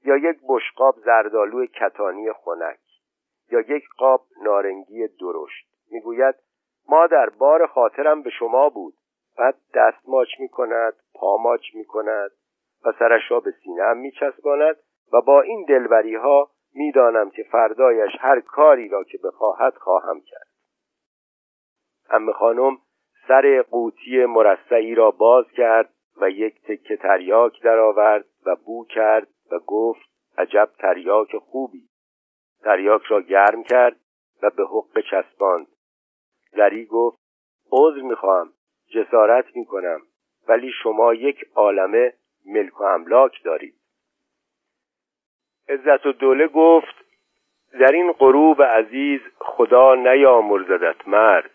یا 0.03 0.17
یک 0.17 0.38
بشقاب 0.48 0.95
زردالو 1.05 1.65
کتانی 1.65 2.31
خنک 2.33 2.79
یا 3.51 3.60
یک 3.60 3.83
قاب 3.98 4.21
نارنگی 4.43 5.07
درشت. 5.07 5.67
می‌گوید 5.91 6.36
مادر 6.89 7.29
بار 7.29 7.67
خاطرم 7.67 8.21
به 8.21 8.29
شما 8.29 8.69
بود. 8.69 8.93
بعد 9.38 9.55
دست 9.74 10.10
ماچ 10.10 10.39
می 10.39 10.50
کند 10.50 10.93
پاماچ 11.13 11.62
می 11.75 11.86
کند 11.86 12.31
و 12.85 12.91
سرش 13.00 13.31
را 13.31 13.39
به 13.39 13.51
سینه 13.51 13.93
می 13.93 14.11
چسباند 14.11 14.75
و 15.13 15.21
با 15.21 15.41
این 15.41 15.65
دلبری 15.65 16.15
ها 16.15 16.50
می‌دانم 16.73 17.29
که 17.29 17.43
فردایش 17.43 18.11
هر 18.19 18.39
کاری 18.39 18.89
را 18.89 19.03
که 19.03 19.17
بخواهد 19.23 19.73
خواهم 19.75 20.21
کرد. 20.21 20.47
ام 22.09 22.31
خانم 22.31 22.77
سر 23.27 23.61
قوطی 23.61 24.25
مرصعی 24.25 24.95
را 24.95 25.11
باز 25.11 25.45
کرد 25.51 25.93
و 26.21 26.29
یک 26.29 26.61
تکه 26.61 26.97
تریاک 26.97 27.61
درآورد 27.61 28.25
و 28.45 28.55
بو 28.55 28.85
کرد 28.85 29.27
و 29.51 29.59
گفت 29.59 30.01
عجب 30.38 30.69
تریاک 30.79 31.38
خوبی. 31.38 31.89
تریاک 32.63 33.03
را 33.03 33.21
گرم 33.21 33.63
کرد 33.63 33.95
و 34.43 34.50
به 34.50 34.63
حق 34.63 35.01
چسباند. 35.11 35.67
زری 36.51 36.85
گفت 36.85 37.17
عذر 37.71 38.01
می‌خواهم 38.01 38.53
جسارت 38.95 39.45
می‌کنم 39.55 40.01
ولی 40.47 40.71
شما 40.83 41.13
یک 41.13 41.45
عالمه 41.55 42.13
ملک 42.45 42.81
و 42.81 42.83
املاک 42.83 43.43
دارید. 43.43 43.74
عزت 45.69 46.05
و 46.05 46.12
دوله 46.12 46.48
گفت 46.48 46.95
در 47.79 47.91
این 47.91 48.12
غروب 48.12 48.63
عزیز 48.63 49.19
خدا 49.39 49.95
نیامرزدت 49.95 51.07
مرد. 51.07 51.50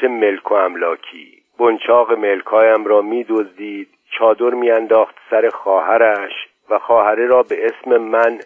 چه 0.00 0.08
ملک 0.08 0.50
و 0.50 0.54
املاکی. 0.54 1.42
بنچاق 1.58 2.12
ملکایم 2.12 2.84
را 2.84 3.02
میدزدید 3.02 3.88
چادر 4.10 4.50
میانداخت 4.50 5.14
سر 5.30 5.48
خواهرش 5.48 6.32
و 6.70 6.78
خواهره 6.78 7.26
را 7.26 7.42
به 7.42 7.66
اسم 7.66 7.96
من 7.96 8.38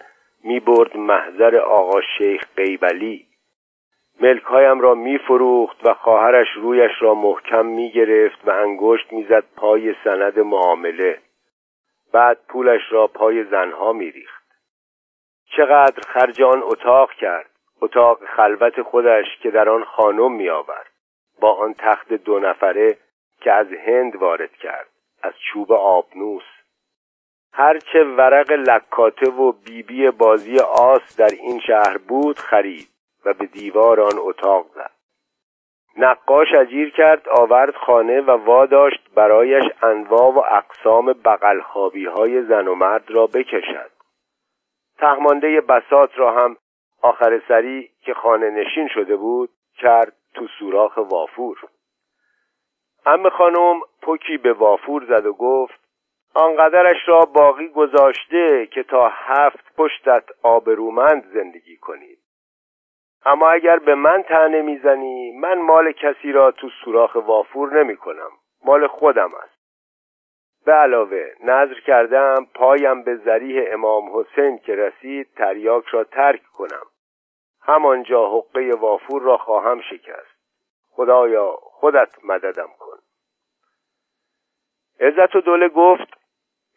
می‌برد 0.44 0.96
محضر 0.96 1.56
آقا 1.56 2.00
شیخ 2.18 2.42
قیبلی. 2.56 3.26
ملکهایم 4.20 4.80
را 4.80 4.94
میفروخت 4.94 5.86
و 5.86 5.94
خواهرش 5.94 6.48
رویش 6.56 6.92
را 7.00 7.14
محکم 7.14 7.66
می‌گرفت 7.66 8.48
و 8.48 8.50
انگشت 8.50 9.12
می‌زد 9.12 9.44
پای 9.56 9.94
سند 10.04 10.38
معامله. 10.38 11.18
بعد 12.12 12.38
پولش 12.48 12.80
را 12.90 13.06
پای 13.06 13.44
زنها 13.44 13.92
میریخت. 13.92 14.42
چقدر 15.56 16.00
خرج 16.08 16.42
آن 16.42 16.62
اتاق 16.62 17.12
کرد؟ 17.12 17.50
اتاق 17.80 18.24
خلوت 18.24 18.82
خودش 18.82 19.26
که 19.42 19.50
در 19.50 19.68
آن 19.68 19.84
خانم 19.84 20.32
میآورد. 20.32 20.90
با 21.40 21.52
آن 21.52 21.74
تخت 21.78 22.12
دو 22.12 22.38
نفره 22.38 22.96
که 23.40 23.52
از 23.52 23.66
هند 23.86 24.16
وارد 24.16 24.52
کرد 24.52 24.88
از 25.22 25.32
چوب 25.52 25.72
آبنوس. 25.72 26.42
هرچه 27.52 28.04
ورق 28.04 28.50
لکاته 28.50 29.30
و 29.30 29.52
بیبی 29.52 30.10
بازی 30.10 30.58
آس 30.58 31.16
در 31.16 31.30
این 31.30 31.60
شهر 31.66 31.98
بود 31.98 32.38
خرید 32.38 32.88
و 33.24 33.34
به 33.34 33.46
دیوار 33.46 34.00
آن 34.00 34.18
اتاق 34.18 34.66
زد. 34.74 35.01
نقاش 35.96 36.48
اجیر 36.60 36.90
کرد 36.90 37.28
آورد 37.28 37.74
خانه 37.74 38.20
و 38.20 38.30
واداشت 38.30 39.14
برایش 39.14 39.64
انواع 39.82 40.32
و 40.32 40.38
اقسام 40.38 41.12
بغلخوابی 41.12 42.06
های 42.06 42.42
زن 42.42 42.68
و 42.68 42.74
مرد 42.74 43.10
را 43.10 43.26
بکشد. 43.26 43.90
تهمانده 44.98 45.60
بسات 45.60 46.18
را 46.18 46.32
هم 46.32 46.56
آخر 47.02 47.42
سری 47.48 47.90
که 48.00 48.14
خانه 48.14 48.50
نشین 48.50 48.88
شده 48.88 49.16
بود 49.16 49.50
کرد 49.78 50.12
تو 50.34 50.46
سوراخ 50.58 50.96
وافور. 50.96 51.58
ام 53.06 53.28
خانم 53.28 53.80
پکی 54.02 54.36
به 54.36 54.52
وافور 54.52 55.04
زد 55.04 55.26
و 55.26 55.32
گفت 55.32 55.80
آنقدرش 56.34 57.08
را 57.08 57.20
باقی 57.20 57.68
گذاشته 57.68 58.66
که 58.66 58.82
تا 58.82 59.08
هفت 59.08 59.74
پشتت 59.76 60.24
آبرومند 60.42 61.24
زندگی 61.34 61.76
کنید. 61.76 62.21
اما 63.26 63.50
اگر 63.50 63.78
به 63.78 63.94
من 63.94 64.22
تنه 64.22 64.62
می‌زنی 64.62 65.38
من 65.38 65.58
مال 65.58 65.92
کسی 65.92 66.32
را 66.32 66.50
تو 66.50 66.68
سوراخ 66.84 67.14
وافور 67.14 67.82
نمی 67.82 67.96
کنم 67.96 68.30
مال 68.64 68.86
خودم 68.86 69.30
است. 69.42 69.62
به 70.64 70.72
علاوه 70.72 71.32
نظر 71.44 71.80
کردم 71.80 72.46
پایم 72.54 73.02
به 73.02 73.16
ذریح 73.16 73.64
امام 73.72 74.18
حسین 74.18 74.58
که 74.58 74.74
رسید 74.74 75.34
تریاک 75.36 75.84
را 75.86 76.04
ترک 76.04 76.42
کنم. 76.42 76.86
همانجا 77.62 78.28
حقه 78.28 78.70
وافور 78.78 79.22
را 79.22 79.36
خواهم 79.36 79.80
شکست. 79.80 80.42
خدایا 80.90 81.52
خودت 81.60 82.24
مددم 82.24 82.68
کن. 82.78 82.98
عزت 85.00 85.36
و 85.36 85.40
دوله 85.40 85.68
گفت 85.68 86.08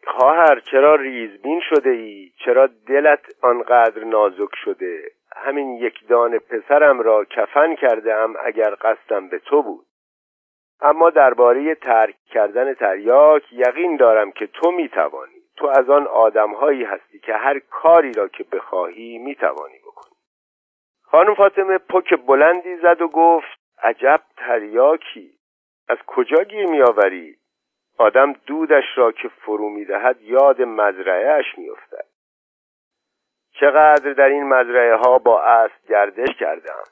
خواهر 0.06 0.60
چرا 0.60 0.94
ریزبین 0.94 1.60
شده 1.60 1.90
ای 1.90 2.32
چرا 2.44 2.66
دلت 2.66 3.24
آنقدر 3.42 4.04
نازک 4.04 4.54
شده؟ 4.64 5.15
همین 5.36 5.76
یک 5.76 6.08
دان 6.08 6.38
پسرم 6.38 7.00
را 7.00 7.24
کفن 7.24 7.74
کردم 7.74 8.34
اگر 8.44 8.74
قصدم 8.80 9.28
به 9.28 9.38
تو 9.38 9.62
بود. 9.62 9.86
اما 10.80 11.10
درباره 11.10 11.74
ترک 11.74 12.16
کردن 12.26 12.74
تریاک 12.74 13.52
یقین 13.52 13.96
دارم 13.96 14.32
که 14.32 14.46
تو 14.46 14.70
می‌توانی. 14.70 15.42
تو 15.56 15.66
از 15.66 15.90
آن 15.90 16.06
آدمهایی 16.06 16.84
هستی 16.84 17.18
که 17.18 17.34
هر 17.34 17.58
کاری 17.58 18.12
را 18.12 18.28
که 18.28 18.44
بخواهی 18.52 19.18
می‌توانی 19.18 19.78
بکنی. 19.78 20.16
خانم 21.02 21.34
فاطمه 21.34 21.78
پک 21.78 22.26
بلندی 22.26 22.74
زد 22.74 23.00
و 23.00 23.08
گفت 23.08 23.58
عجب 23.82 24.20
تریاکی. 24.36 25.38
از 25.88 25.98
کجا 26.06 26.44
گیر 26.44 26.66
میآوری؟ 26.66 27.36
آدم 27.98 28.32
دودش 28.32 28.84
را 28.96 29.12
که 29.12 29.28
فرو 29.28 29.68
می‌دهد 29.68 30.22
یاد 30.22 30.62
مزرعهاش 30.62 31.58
میافتد. 31.58 32.05
چقدر 33.60 34.12
در 34.12 34.28
این 34.28 34.42
مزرعه 34.42 34.96
ها 34.96 35.18
با 35.18 35.42
اسب 35.42 35.88
گردش 35.88 36.36
کردم. 36.40 36.84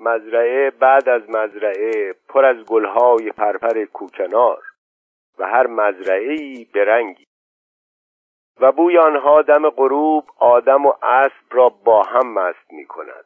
مزرعه 0.00 0.70
بعد 0.70 1.08
از 1.08 1.30
مزرعه 1.30 2.12
پر 2.28 2.44
از 2.44 2.56
گلهای 2.64 3.30
پرپر 3.30 3.84
کوکنار 3.84 4.62
و 5.38 5.46
هر 5.46 5.66
مزرعه 5.66 6.32
ای 6.32 6.66
برنگی. 6.74 7.24
و 8.60 8.72
بوی 8.72 8.98
آنها 8.98 9.42
دم 9.42 9.70
غروب 9.70 10.24
آدم 10.38 10.86
و 10.86 10.92
اسب 11.02 11.44
را 11.50 11.68
با 11.84 12.02
هم 12.02 12.32
مست 12.32 12.72
می 12.72 12.84
کند 12.86 13.24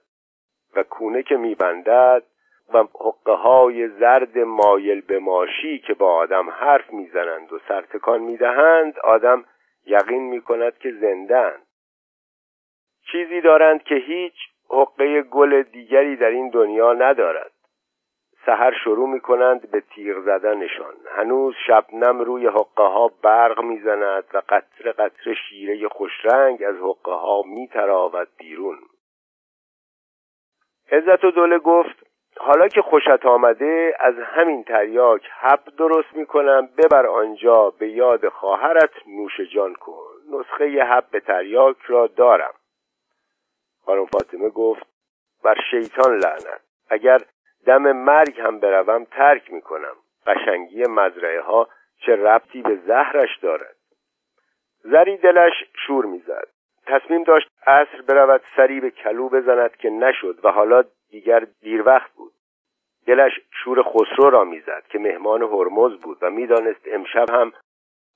و 0.76 0.82
کونه 0.82 1.22
که 1.22 1.37
میبندد 1.37 2.22
و 2.75 2.78
حقه 2.78 3.32
های 3.32 3.88
زرد 3.88 4.38
مایل 4.38 5.00
به 5.00 5.18
ماشی 5.18 5.78
که 5.78 5.94
با 5.94 6.14
آدم 6.14 6.50
حرف 6.50 6.92
می‌زنند 6.92 7.52
و 7.52 7.58
سرتکان 7.68 8.20
می‌دهند 8.20 8.98
آدم 8.98 9.44
یقین 9.87 10.22
می 10.22 10.40
کند 10.40 10.78
که 10.78 10.92
زندند 10.92 11.67
چیزی 13.12 13.40
دارند 13.40 13.82
که 13.82 13.94
هیچ 13.94 14.34
حقه 14.70 15.22
گل 15.22 15.62
دیگری 15.62 16.16
در 16.16 16.30
این 16.30 16.48
دنیا 16.50 16.92
ندارد. 16.92 17.50
سحر 18.46 18.74
شروع 18.84 19.08
می 19.08 19.20
کنند 19.20 19.70
به 19.70 19.80
تیغ 19.80 20.20
زدنشان. 20.20 20.94
هنوز 21.16 21.54
شبنم 21.66 22.20
روی 22.20 22.46
حقه 22.46 22.82
ها 22.82 23.10
برق 23.22 23.60
می‌زند 23.60 24.24
و 24.34 24.42
قطر 24.48 24.92
قطر 24.92 25.34
شیره 25.34 25.88
خوشرنگ 25.88 26.62
از 26.62 26.76
حقه 26.76 27.12
ها 27.12 27.42
می 27.46 27.68
تراود 27.68 28.28
بیرون. 28.38 28.78
عزت 30.92 31.24
و 31.24 31.30
دوله 31.30 31.58
گفت 31.58 32.06
حالا 32.40 32.68
که 32.68 32.82
خوشت 32.82 33.26
آمده 33.26 33.96
از 34.00 34.14
همین 34.18 34.64
تریاک 34.64 35.22
حب 35.40 35.64
درست 35.78 36.14
می 36.14 36.26
کنم 36.26 36.68
ببر 36.78 37.06
آنجا 37.06 37.70
به 37.70 37.88
یاد 37.88 38.28
خواهرت 38.28 38.90
نوش 39.06 39.40
جان 39.40 39.74
کن. 39.74 40.02
نسخه 40.32 40.84
حب 40.84 41.18
تریاک 41.18 41.76
را 41.86 42.06
دارم. 42.06 42.54
خانم 43.88 44.07
فاطمه 44.07 44.49
گفت 44.49 44.87
بر 45.45 45.57
شیطان 45.71 46.18
لعنت. 46.18 46.61
اگر 46.90 47.18
دم 47.66 47.92
مرگ 47.92 48.40
هم 48.40 48.61
بروم 48.61 49.04
ترک 49.04 49.52
می‌کنم. 49.52 49.97
قشنگی 50.26 50.83
مزرعه 50.83 51.40
ها 51.40 51.68
چه 51.99 52.16
ربطی 52.16 52.62
به 52.62 52.76
زهرش 52.76 53.38
دارد. 53.42 53.76
زری 54.83 55.16
دلش 55.16 55.52
شور 55.87 56.04
می‌زد. 56.04 56.49
تصمیم 56.87 57.23
داشت 57.23 57.49
عصر 57.66 58.02
برود 58.02 58.40
سری 58.57 58.80
به 58.80 58.90
کلو 58.90 59.28
بزند 59.28 59.76
که 59.76 59.90
نشد 59.90 60.45
و 60.45 60.50
حالا 60.50 60.85
دیگر 61.11 61.47
دیر 61.61 61.83
وقت 61.83 62.11
بود. 62.11 62.33
دلش 63.07 63.33
شور 63.64 63.83
خسرو 63.83 64.30
را 64.30 64.45
می‌زد 64.45 64.85
که 64.88 64.99
مهمان 64.99 65.42
هرمز 65.42 66.00
بود 66.02 66.18
و 66.21 66.30
می‌دانست 66.30 66.83
امشب 66.87 67.30
هم 67.30 67.52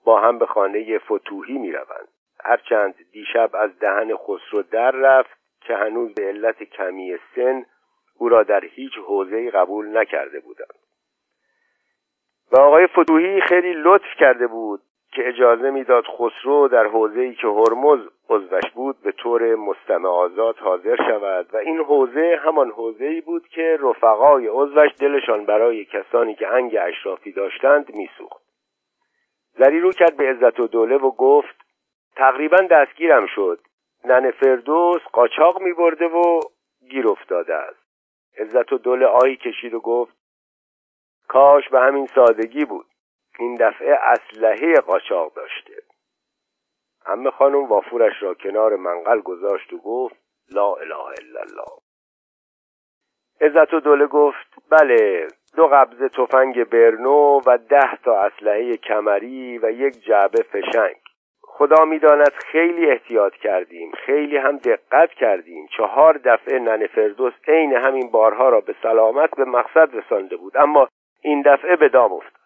با 0.04 0.20
هم 0.20 0.38
به 0.38 0.46
خانه 0.46 0.98
فتوحی 0.98 1.58
می‌روند. 1.58 2.08
هرچند 2.44 2.94
دیشب 3.12 3.50
از 3.54 3.78
دهن 3.78 4.16
خسرو 4.16 4.62
در 4.62 4.90
رفت 4.90 5.41
که 5.66 5.76
هنوز 5.76 6.14
به 6.14 6.22
علت 6.22 6.62
کمی 6.62 7.18
سن 7.34 7.64
او 8.18 8.28
را 8.28 8.42
در 8.42 8.64
هیچ 8.64 8.92
حوزه 9.06 9.50
قبول 9.50 9.98
نکرده 9.98 10.40
بودند. 10.40 10.74
و 12.52 12.60
آقای 12.60 12.86
فتوحی 12.86 13.40
خیلی 13.40 13.72
لطف 13.72 14.14
کرده 14.18 14.46
بود 14.46 14.80
که 15.12 15.28
اجازه 15.28 15.70
می‌داد 15.70 16.04
خسرو 16.04 16.68
در 16.68 16.86
حوزه‌ای 16.86 17.34
که 17.34 17.46
هرمز 17.46 18.00
عضوش 18.28 18.70
بود 18.74 19.02
به 19.02 19.12
طور 19.12 19.54
مستمع 19.54 20.08
آزاد 20.08 20.58
حاضر 20.58 20.96
شود 20.96 21.54
و 21.54 21.56
این 21.56 21.78
حوزه 21.78 22.40
همان 22.44 22.70
حوزه‌ای 22.70 23.20
بود 23.20 23.48
که 23.48 23.78
رفقای 23.80 24.48
عضوش 24.48 24.90
دلشان 24.98 25.46
برای 25.46 25.84
کسانی 25.84 26.34
که 26.34 26.48
انگ 26.48 26.76
اشرافی 26.80 27.32
داشتند 27.32 27.94
میسوخت. 27.94 28.42
زری 29.58 29.80
رو 29.80 29.92
کرد 29.92 30.16
به 30.16 30.30
عزت 30.30 30.60
و 30.60 30.66
دوله 30.66 30.96
و 30.96 31.10
گفت 31.10 31.56
تقریبا 32.16 32.56
دستگیرم 32.70 33.26
شد. 33.26 33.58
نن 34.04 34.30
فردوس 34.30 35.02
قاچاق 35.12 35.60
می 35.60 35.72
برده 35.72 36.04
و 36.04 36.40
گیر 36.90 37.08
افتاده 37.08 37.54
است. 37.54 37.82
عزت 38.38 38.72
و 38.72 38.78
دوله 38.78 39.06
آهی 39.06 39.36
کشید 39.36 39.74
و 39.74 39.80
گفت 39.80 40.16
کاش 41.28 41.68
به 41.68 41.80
همین 41.80 42.06
سادگی 42.14 42.64
بود. 42.64 42.86
این 43.38 43.54
دفعه 43.54 43.98
اسلحه 44.02 44.74
قاچاق 44.74 45.34
داشته. 45.34 45.82
همه 47.06 47.30
خانم 47.30 47.64
وافورش 47.64 48.22
را 48.22 48.34
کنار 48.34 48.76
منقل 48.76 49.20
گذاشت 49.20 49.72
و 49.72 49.78
گفت 49.78 50.16
لا 50.52 50.74
اله 50.74 51.04
الا 51.04 51.40
الله. 51.40 51.82
عزت 53.40 53.74
و 53.74 53.80
دوله 53.80 54.06
گفت 54.06 54.54
بله 54.70 55.28
دو 55.56 55.66
قبض 55.66 56.02
تفنگ 56.02 56.64
برنو 56.64 57.40
و 57.46 57.58
ده 57.58 57.96
تا 57.96 58.20
اسلحه 58.20 58.76
کمری 58.76 59.58
و 59.58 59.70
یک 59.70 60.04
جعبه 60.04 60.42
فشنگ. 60.42 61.01
خدا 61.54 61.84
می‌داند 61.84 62.32
خیلی 62.32 62.90
احتیاط 62.90 63.34
کردیم 63.34 63.92
خیلی 64.06 64.36
هم 64.36 64.56
دقت 64.56 65.10
کردیم. 65.10 65.66
چهار 65.76 66.20
دفعه 66.24 66.58
نن 66.58 66.86
فردوس 66.86 67.32
عین 67.48 67.76
همین 67.76 68.10
بارها 68.10 68.48
را 68.48 68.60
به 68.60 68.74
سلامت 68.82 69.30
به 69.36 69.44
مقصد 69.44 69.96
رسانده 69.96 70.36
بود. 70.36 70.56
اما 70.56 70.88
این 71.22 71.42
دفعه 71.42 71.76
به 71.76 71.88
دام 71.88 72.12
افتاد. 72.12 72.42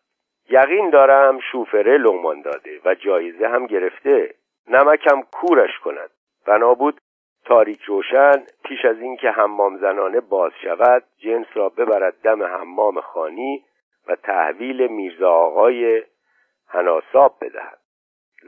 یقین 0.50 0.90
دارم 0.90 1.40
شوفره 1.52 1.98
لغمان 1.98 2.42
داده 2.42 2.80
و 2.84 2.94
جایزه 2.94 3.48
هم 3.48 3.66
گرفته. 3.66 4.34
نمکم 4.68 5.22
کورش 5.32 5.78
کند. 5.84 6.10
بنا 6.46 6.74
بود 6.74 7.00
تاریک 7.44 7.82
روشن 7.82 8.46
پیش 8.64 8.84
از 8.84 9.00
اینکه 9.00 9.30
حمام 9.30 9.76
زنانه 9.76 10.20
باز 10.20 10.52
شود 10.62 11.02
جنس 11.18 11.46
را 11.54 11.68
ببرد 11.68 12.14
دم 12.22 12.42
حمام 12.42 13.00
خانی 13.00 13.64
و 14.08 14.16
تحویل 14.16 14.86
میرزا 14.86 15.30
آقای 15.30 16.02
هناساب 16.68 17.36
بدهد. 17.40 17.85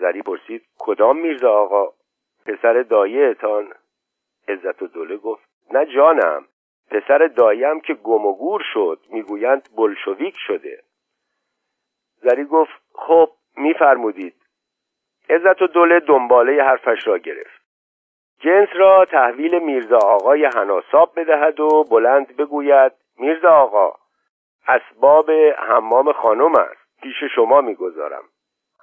زری 0.01 0.23
پرسید 0.23 0.63
کدام 0.79 1.19
میرزا 1.19 1.53
آقا؟ 1.53 1.93
پسر 2.47 2.83
دایهتان 2.83 3.73
عزت 4.49 4.83
و 4.83 4.87
دوله 4.87 5.17
گفت 5.17 5.49
نه 5.71 5.87
جانم 5.87 6.45
پسر 6.91 7.19
دایم 7.27 7.81
که 7.81 7.95
گم 7.95 8.27
و 8.27 8.35
گور 8.35 8.63
شد 8.73 9.01
می‌گویند 9.11 9.69
بلشویک 9.77 10.35
شده. 10.47 10.83
زری 12.23 12.45
گفت 12.45 12.83
خب 12.95 13.31
میفرمودید. 13.57 14.35
عزت 15.31 15.63
و 15.63 15.67
دوله 15.67 16.01
دنباله 16.01 16.63
حرفش 16.63 17.07
را 17.07 17.19
گرفت. 17.19 17.63
جنس 18.41 18.69
را 18.75 19.05
تحویل 19.05 19.59
میرزا 19.59 19.99
آقای 19.99 20.45
هناساب 20.45 21.13
بدهد 21.21 21.61
و 21.61 21.85
بلند 21.91 22.37
بگوید 22.37 22.93
میرزا 23.19 23.51
آقا 23.51 23.93
اسباب 24.69 25.31
حمام 25.59 26.13
خانم 26.13 26.55
است 26.55 27.01
پیش 27.03 27.25
شما 27.35 27.61
می‌گذارم. 27.61 28.25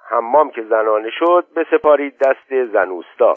حمام 0.08 0.50
که 0.50 0.62
زنانه 0.62 1.10
شد 1.10 1.46
بسپارید 1.56 2.18
دست 2.18 2.62
زنوستا 2.62 3.34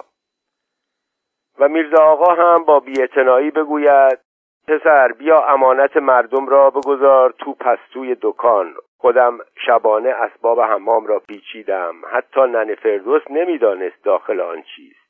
و 1.59 1.67
میرزا 1.67 2.03
آقا 2.03 2.33
هم 2.33 2.65
با 2.65 2.79
بیاعتنایی 2.79 3.51
بگوید 3.51 4.19
پسر 4.67 5.11
بیا 5.11 5.37
امانت 5.47 5.97
مردم 5.97 6.47
را 6.47 6.69
بگذار 6.69 7.31
تو 7.31 7.53
پستوی 7.53 8.17
دکان. 8.21 8.75
خودم 8.97 9.37
شبانه 9.65 10.09
اسباب 10.09 10.61
حمام 10.61 11.07
را 11.07 11.19
پیچیدم 11.19 11.95
حتی 12.11 12.41
نن 12.41 12.75
فردوس 12.75 13.21
نمی‌دانست 13.29 14.03
داخل 14.03 14.41
آن 14.41 14.61
چیست. 14.61 15.08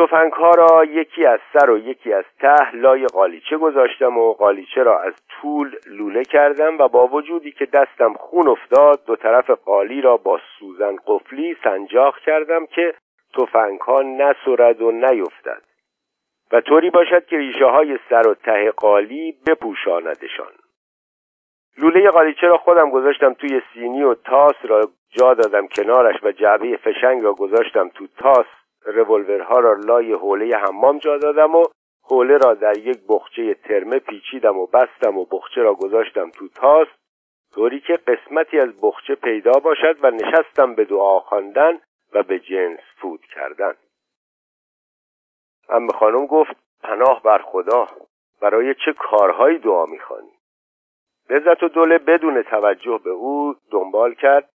تفنگ 0.00 0.32
ها 0.32 0.50
را 0.50 0.84
یکی 0.84 1.26
از 1.26 1.40
سر 1.52 1.70
و 1.70 1.78
یکی 1.78 2.12
از 2.12 2.24
ته 2.38 2.76
لای 2.76 3.06
قالیچه 3.06 3.56
گذاشتم 3.56 4.18
و 4.18 4.32
قالیچه 4.32 4.82
را 4.82 4.98
از 4.98 5.14
طول 5.28 5.76
لوله 5.86 6.24
کردم 6.24 6.78
و 6.78 6.88
با 6.88 7.06
وجودی 7.06 7.52
که 7.52 7.66
دستم 7.66 8.12
خون 8.14 8.48
افتاد 8.48 9.04
دو 9.06 9.16
طرف 9.16 9.50
قالی 9.50 10.00
را 10.00 10.16
با 10.16 10.40
سوزن 10.58 10.96
قفلی 11.06 11.56
سنجاق 11.64 12.18
کردم 12.18 12.66
که 12.66 12.94
تفنگ 13.34 13.80
ها 13.80 14.02
نسرد 14.02 14.82
و 14.82 14.90
نیفتد 14.90 15.62
و 16.52 16.60
طوری 16.60 16.90
باشد 16.90 17.26
که 17.26 17.36
ریشه 17.36 17.66
های 17.66 17.98
سر 18.10 18.28
و 18.28 18.34
ته 18.34 18.70
قالی 18.70 19.34
بپوشاندشان. 19.46 20.52
لوله 21.78 22.10
قالیچه 22.10 22.46
را 22.46 22.56
خودم 22.56 22.90
گذاشتم 22.90 23.34
توی 23.34 23.62
سینی 23.74 24.02
و 24.02 24.14
تاس 24.14 24.56
را 24.62 24.88
جا 25.10 25.34
دادم 25.34 25.66
کنارش 25.66 26.22
و 26.22 26.32
جعبه 26.32 26.76
فشنگ 26.76 27.22
را 27.22 27.32
گذاشتم 27.32 27.88
تو 27.88 28.06
تاس. 28.18 28.46
رولورها 28.84 29.58
را 29.58 29.72
لای 29.72 30.12
حوله 30.12 30.56
حمام 30.56 30.98
جا 30.98 31.18
دادم 31.18 31.54
و 31.54 31.64
حوله 32.04 32.36
را 32.36 32.54
در 32.54 32.78
یک 32.78 33.00
بخچه 33.08 33.54
ترمه 33.54 33.98
پیچیدم 33.98 34.58
و 34.58 34.66
بستم 34.66 35.18
و 35.18 35.24
بخچه 35.24 35.62
را 35.62 35.74
گذاشتم 35.74 36.30
تو 36.30 36.48
تاس 36.48 36.88
طوری 37.54 37.80
که 37.80 37.92
قسمتی 37.92 38.58
از 38.58 38.80
بخچه 38.82 39.14
پیدا 39.14 39.52
باشد 39.52 40.04
و 40.04 40.10
نشستم 40.10 40.74
به 40.74 40.84
دعا 40.84 41.20
خواندن 41.20 41.78
و 42.12 42.22
به 42.22 42.38
جنس 42.38 42.80
فود 42.96 43.20
کردن. 43.20 43.74
ام 45.68 45.88
خانم 45.88 46.26
گفت 46.26 46.56
پناه 46.82 47.22
بر 47.22 47.38
خدا 47.38 47.86
برای 48.40 48.74
چه 48.74 48.92
کارهایی 48.92 49.58
دعا 49.58 49.86
می‌خوانی؟ 49.86 50.32
لذت 51.30 51.62
و 51.62 51.68
دوله 51.68 51.98
بدون 51.98 52.42
توجه 52.42 53.00
به 53.04 53.10
او 53.10 53.54
دنبال 53.70 54.14
کرد 54.14 54.50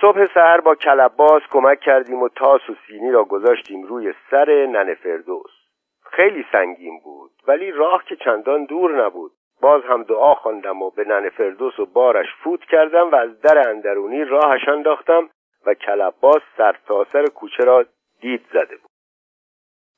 صبح 0.00 0.26
سحر 0.34 0.60
با 0.60 0.74
کلباس 0.74 1.42
کمک 1.50 1.80
کردیم 1.80 2.22
و 2.22 2.28
تاس 2.28 2.70
و 2.70 2.74
سینی 2.86 3.12
را 3.12 3.24
گذاشتیم 3.24 3.82
روی 3.82 4.14
سر 4.30 4.66
نن 4.66 4.94
فردوس. 4.94 5.50
خیلی 6.02 6.44
سنگین 6.52 7.00
بود 7.04 7.30
ولی 7.46 7.70
راه 7.70 8.04
که 8.04 8.16
چندان 8.16 8.64
دور 8.64 9.04
نبود. 9.06 9.32
باز 9.60 9.82
هم 9.84 10.02
دعا 10.02 10.34
خواندم 10.34 10.82
و 10.82 10.90
به 10.90 11.04
نن 11.04 11.28
فردوس 11.28 11.78
و 11.78 11.86
بارش 11.86 12.26
فوت 12.42 12.60
کردم 12.60 13.10
و 13.10 13.14
از 13.14 13.40
در 13.40 13.68
اندرونی 13.68 14.24
راهش 14.24 14.68
انداختم 14.68 15.30
و 15.66 15.74
کلباس 15.74 16.42
سر 16.56 16.76
تا 16.86 17.04
سر 17.04 17.26
کوچه 17.26 17.64
را 17.64 17.84
دید 18.20 18.46
زده 18.52 18.76
بود. 18.76 18.90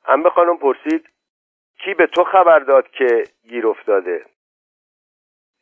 انبه 0.07 0.31
خانم 0.31 0.57
پرسید 0.57 1.09
کی 1.79 1.95
به 1.95 2.07
تو 2.07 2.25
خبر 2.25 2.59
داد 2.59 2.89
که 2.89 3.25
گیر 3.49 3.67
افتاده؟ 3.67 4.21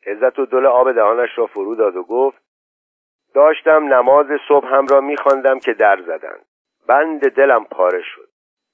عزت 0.07 0.39
و 0.39 0.45
دل 0.45 0.65
آب 0.65 0.91
دهانش 0.91 1.37
را 1.37 1.45
فرو 1.45 1.75
داد 1.75 1.95
و 1.95 2.03
گفت 2.03 2.44
داشتم 3.35 3.93
نماز 3.93 4.25
صبح 4.47 4.67
هم 4.67 4.87
را 4.87 5.01
میخواندم 5.01 5.59
که 5.59 5.73
در 5.73 5.97
زدند 5.97 6.45
بند 6.87 7.29
دلم 7.29 7.65
پاره 7.65 8.01
شد. 8.01 8.29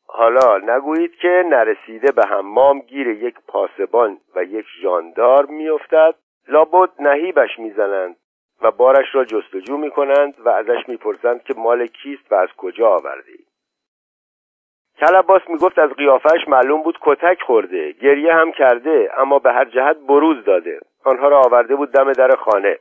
حالا 0.08 0.58
نگویید 0.58 1.16
که 1.16 1.44
نرسیده 1.46 2.12
به 2.12 2.24
حمام 2.26 2.80
گیر 2.80 3.08
یک 3.08 3.36
پاسبان 3.48 4.18
و 4.36 4.44
یک 4.44 4.66
ژاندار 4.82 5.46
میافتد. 5.46 6.16
لابد 6.48 6.90
نهیبش 7.00 7.60
می‌زنند 7.60 8.16
و 8.62 8.72
بارش 8.72 9.16
را 9.16 9.26
جستجو 9.26 9.78
می‌کنند 9.78 10.36
و 10.46 10.50
ازش 10.50 10.84
می‌پرسند 10.88 11.44
که 11.44 11.54
مال 11.58 11.88
کیست 11.88 12.32
و 12.32 12.36
از 12.36 12.50
کجا 12.58 12.88
آورده 12.88 13.32
ای 13.32 13.46
کلباس 15.00 15.42
می‌گفت 15.50 15.80
از 15.80 15.90
قیافش 15.90 16.48
معلوم 16.48 16.84
بود 16.84 16.98
کتک 17.02 17.42
خورده 17.42 17.92
گریه 17.92 18.34
هم 18.34 18.52
کرده 18.52 19.12
اما 19.18 19.40
به 19.40 19.54
هر 19.54 19.66
جهت 19.66 19.98
بروز 19.98 20.46
داده. 20.46 20.80
آنها 21.06 21.28
را 21.28 21.42
آورده 21.42 21.76
بود 21.76 21.92
دم 21.92 22.14
در 22.14 22.36
خانه. 22.36 22.78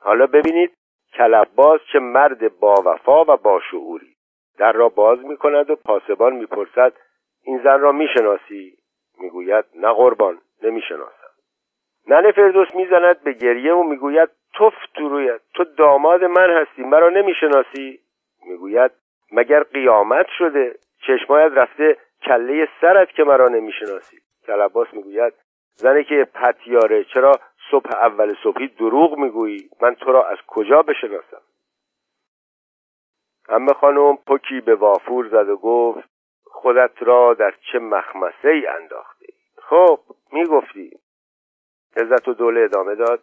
حالا 0.00 0.26
ببینید 0.26 0.70
کلباس 1.16 1.80
چه 1.92 1.98
مرد 1.98 2.58
با 2.58 2.74
وفا 2.84 3.24
و 3.24 3.36
با 3.36 3.60
شعوری. 3.70 4.14
در 4.58 4.72
را 4.72 4.88
باز 4.88 5.24
می 5.24 5.36
کند 5.36 5.70
و 5.70 5.76
پاسبان 5.76 6.32
می‌پرسد 6.32 6.92
این 7.42 7.60
زن 7.64 7.80
را 7.80 7.92
می‌شناسی؟ 7.92 8.78
می‌گوید 9.18 9.64
نه 9.74 9.92
قربان 9.92 10.40
نمی‌شناسم. 10.62 11.30
ننه 12.08 12.32
فردوس 12.32 12.68
می‌زند 12.74 13.22
به 13.22 13.32
گریه 13.32 13.72
و 13.72 13.82
می‌گوید 13.82 14.28
توف 14.52 14.74
تو 14.94 15.08
رویت 15.08 15.40
تو 15.54 15.64
داماد 15.64 16.24
من 16.24 16.50
هستی 16.50 16.82
مرا 16.82 17.08
نمی‌شناسی؟ 17.08 18.00
می‌گوید 18.46 18.90
مگر 19.32 19.62
قیامت 19.62 20.26
شده؟ 20.38 20.74
چشمایت 21.06 21.52
رفته 21.54 21.96
کله 22.22 22.68
سرت 22.80 23.08
که 23.08 23.24
مرا 23.24 23.48
نمی‌شناسی. 23.48 24.16
کلباس 24.46 24.88
می‌گوید 24.92 25.32
زنی 25.76 26.04
که 26.04 26.24
پتیاره 26.34 27.04
چرا 27.04 27.32
صبح 27.70 27.90
اول 27.96 28.34
صبحی 28.42 28.68
دروغ 28.68 29.18
می‌گویی. 29.18 29.70
من 29.80 29.94
تو 29.94 30.12
را 30.12 30.22
از 30.22 30.38
کجا 30.46 30.82
بشناسم؟ 30.82 31.42
همه 33.48 33.72
خانم 33.72 34.16
پکی 34.16 34.60
به 34.60 34.74
وافور 34.74 35.28
زد 35.28 35.48
و 35.48 35.56
گفت 35.56 36.08
خودت 36.44 37.02
را 37.02 37.34
در 37.34 37.54
چه 37.72 37.78
مخمسه 37.78 38.48
ای 38.48 38.66
انداخته 38.66 39.26
خب 39.56 40.00
می‌گفتی. 40.32 40.90
عزت 41.96 42.28
و 42.28 42.34
دوله 42.34 42.60
ادامه 42.60 42.94
داد. 42.94 43.22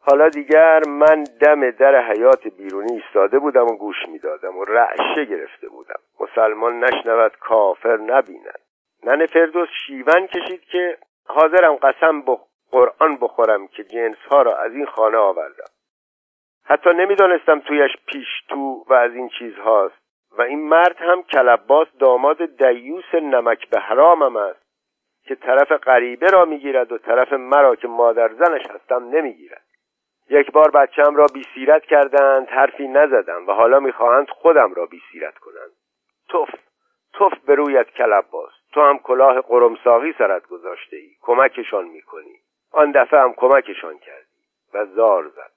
حالا 0.00 0.28
دیگر 0.28 0.80
من 0.88 1.24
دم 1.40 1.70
در 1.70 2.12
حیات 2.12 2.48
بیرونی 2.48 2.92
ایستاده 2.92 3.38
بودم 3.38 3.66
و 3.66 3.76
گوش 3.76 3.96
می‌دادم 4.08 4.56
و 4.56 4.64
رعشه 4.64 5.24
گرفته 5.24 5.68
بودم. 5.68 6.00
مسلمان 6.20 6.84
نشنود 6.84 7.36
کافر 7.36 7.96
نبیند. 7.96 8.60
نن 9.02 9.26
فردوس 9.26 9.68
شیون 9.86 10.26
کشید 10.26 10.60
که 10.60 10.98
حاضرم 11.26 11.76
قسم 11.76 12.22
به 12.22 12.38
قرآن 12.70 13.16
بخورم 13.16 13.68
که 13.68 13.84
جنس 13.84 14.16
ها 14.30 14.42
را 14.42 14.56
از 14.56 14.72
این 14.72 14.86
خانه 14.86 15.18
آوردم. 15.18 15.70
حتی 16.64 16.90
نمی‌دانستم 16.90 17.60
تویش 17.60 17.92
پیشتو 18.06 18.84
و 18.88 18.94
از 18.94 19.14
این 19.14 19.28
چیز 19.38 19.54
هاست 19.54 19.94
و 20.38 20.42
این 20.42 20.68
مرد 20.68 20.96
هم 20.98 21.22
کلباس 21.22 21.88
داماد 21.98 22.44
دیوس 22.44 23.14
نمک 23.14 23.68
به 23.68 23.80
حرامم 23.80 24.36
است 24.36 24.68
که 25.24 25.34
طرف 25.34 25.72
غریبه 25.72 26.30
را 26.30 26.44
می‌گیرد 26.44 26.92
و 26.92 26.98
طرف 26.98 27.32
مرا 27.32 27.74
که 27.74 27.88
مادر 27.88 28.28
زنش 28.28 28.66
هستم 28.66 29.08
نمی‌گیرد. 29.08 29.64
یک 30.30 30.52
بار 30.52 30.70
بچم 30.70 31.16
را 31.16 31.26
بیسیرت 31.34 31.84
کردند 31.84 32.48
حرفی 32.48 32.88
نزدم 32.88 33.46
و 33.46 33.52
حالا 33.52 33.80
می‌خواهند 33.80 34.30
خودم 34.30 34.74
را 34.74 34.86
بیسیرت 34.86 35.38
کنند. 35.38 35.72
توف 36.28 36.48
توف 37.12 37.32
به 37.46 37.54
رویت 37.54 37.90
کلباس. 37.90 38.52
تو 38.72 38.80
هم 38.80 38.98
کلاه 38.98 39.40
قرمساقی 39.40 40.14
سرت 40.18 40.46
گذاشته 40.46 40.96
ای 40.96 41.10
کمکشان 41.20 41.84
می‌کنی. 41.84 42.40
آن 42.70 42.92
دفعه 42.92 43.20
هم 43.20 43.32
کمکشان 43.32 43.98
کردی 43.98 44.44
و 44.74 44.86
زار 44.86 45.28
زد. 45.28 45.52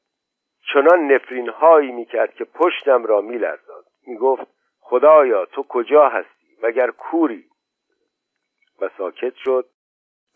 چنان 0.73 1.11
نفرین 1.11 1.49
هایی 1.49 1.91
می‌کرد 1.91 2.35
که 2.35 2.45
پشتم 2.45 3.05
را 3.05 3.21
میلرزاند. 3.21 3.85
می‌گفت 4.07 4.47
خدایا 4.79 5.45
تو 5.45 5.63
کجا 5.63 6.09
هستی؟ 6.09 6.47
مگر 6.63 6.91
کوری؟ 6.91 7.45
و 8.81 8.89
ساکت 8.97 9.33
شد 9.35 9.69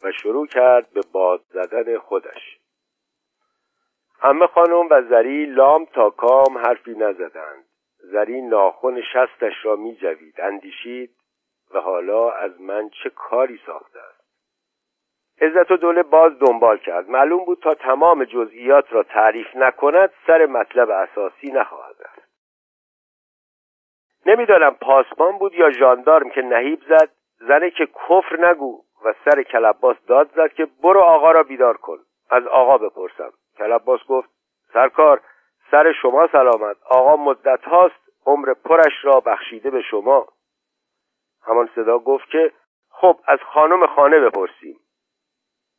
و 0.04 0.12
شروع 0.12 0.48
کرد 0.48 0.90
به 0.94 1.02
باد 1.12 1.42
زدن 1.50 1.98
خودش. 1.98 2.60
همه 4.20 4.48
خانم 4.48 4.88
و 4.90 5.02
زری 5.10 5.46
لام 5.46 5.86
تا 5.86 6.10
کام 6.10 6.58
حرفی 6.58 6.96
نزدند. 6.96 7.66
زری 7.98 8.42
ناخن 8.42 9.02
شستش 9.02 9.54
را 9.64 9.76
می 9.76 9.96
جوید 9.96 10.42
اندیشید 10.42 11.16
و 11.74 11.80
حالا 11.80 12.32
از 12.32 12.62
من 12.62 12.90
چه 12.90 13.10
کاری 13.10 13.60
ساخته 13.66 14.00
است؟ 14.00 14.25
عزت 15.42 15.72
و 15.72 15.78
دوله 15.78 16.04
باز 16.04 16.40
دنبال 16.40 16.78
کرد. 16.78 17.10
معلوم 17.10 17.46
بود 17.46 17.60
تا 17.60 17.74
تمام 17.74 18.24
جزئیات 18.24 18.94
را 18.94 19.04
تعریف 19.04 19.56
نکند 19.56 20.10
سر 20.28 20.46
مطلب 20.46 20.90
اساسی 20.90 21.52
نخواهد 21.52 21.96
رفت. 22.00 22.30
نمی‌دانم 24.26 24.76
پاسبان 24.82 25.38
بود 25.38 25.54
یا 25.54 25.72
ژاندارم 25.72 26.30
که 26.30 26.42
نهیب 26.42 26.80
زد. 26.90 27.10
زنه 27.40 27.70
که 27.70 27.86
کفر 27.86 28.38
نگو 28.40 28.82
و 29.06 29.14
سر 29.26 29.44
کلباس 29.44 29.98
داد 30.08 30.30
زد 30.36 30.54
که 30.54 30.68
برو 30.84 31.00
آقا 31.00 31.32
را 31.32 31.44
بیدار 31.44 31.78
کن. 31.78 31.98
از 32.30 32.48
آقا 32.48 32.78
بپرسم. 32.78 33.32
کلباس 33.58 34.00
گفت 34.10 34.30
سرکار 34.74 35.22
سر 35.72 35.94
شما 36.02 36.28
سلامت. 36.28 36.78
آقا 36.90 37.16
مدت 37.16 37.64
هاست 37.64 38.06
عمر 38.26 38.54
پرش 38.54 38.94
را 39.04 39.20
بخشیده 39.20 39.72
به 39.72 39.82
شما. 39.82 40.28
همان 41.48 41.70
صدا 41.76 42.00
گفت 42.00 42.30
که 42.30 42.52
خب 42.90 43.20
از 43.28 43.40
خانم 43.54 43.88
خانه 43.88 44.20
بپرسیم. 44.20 44.80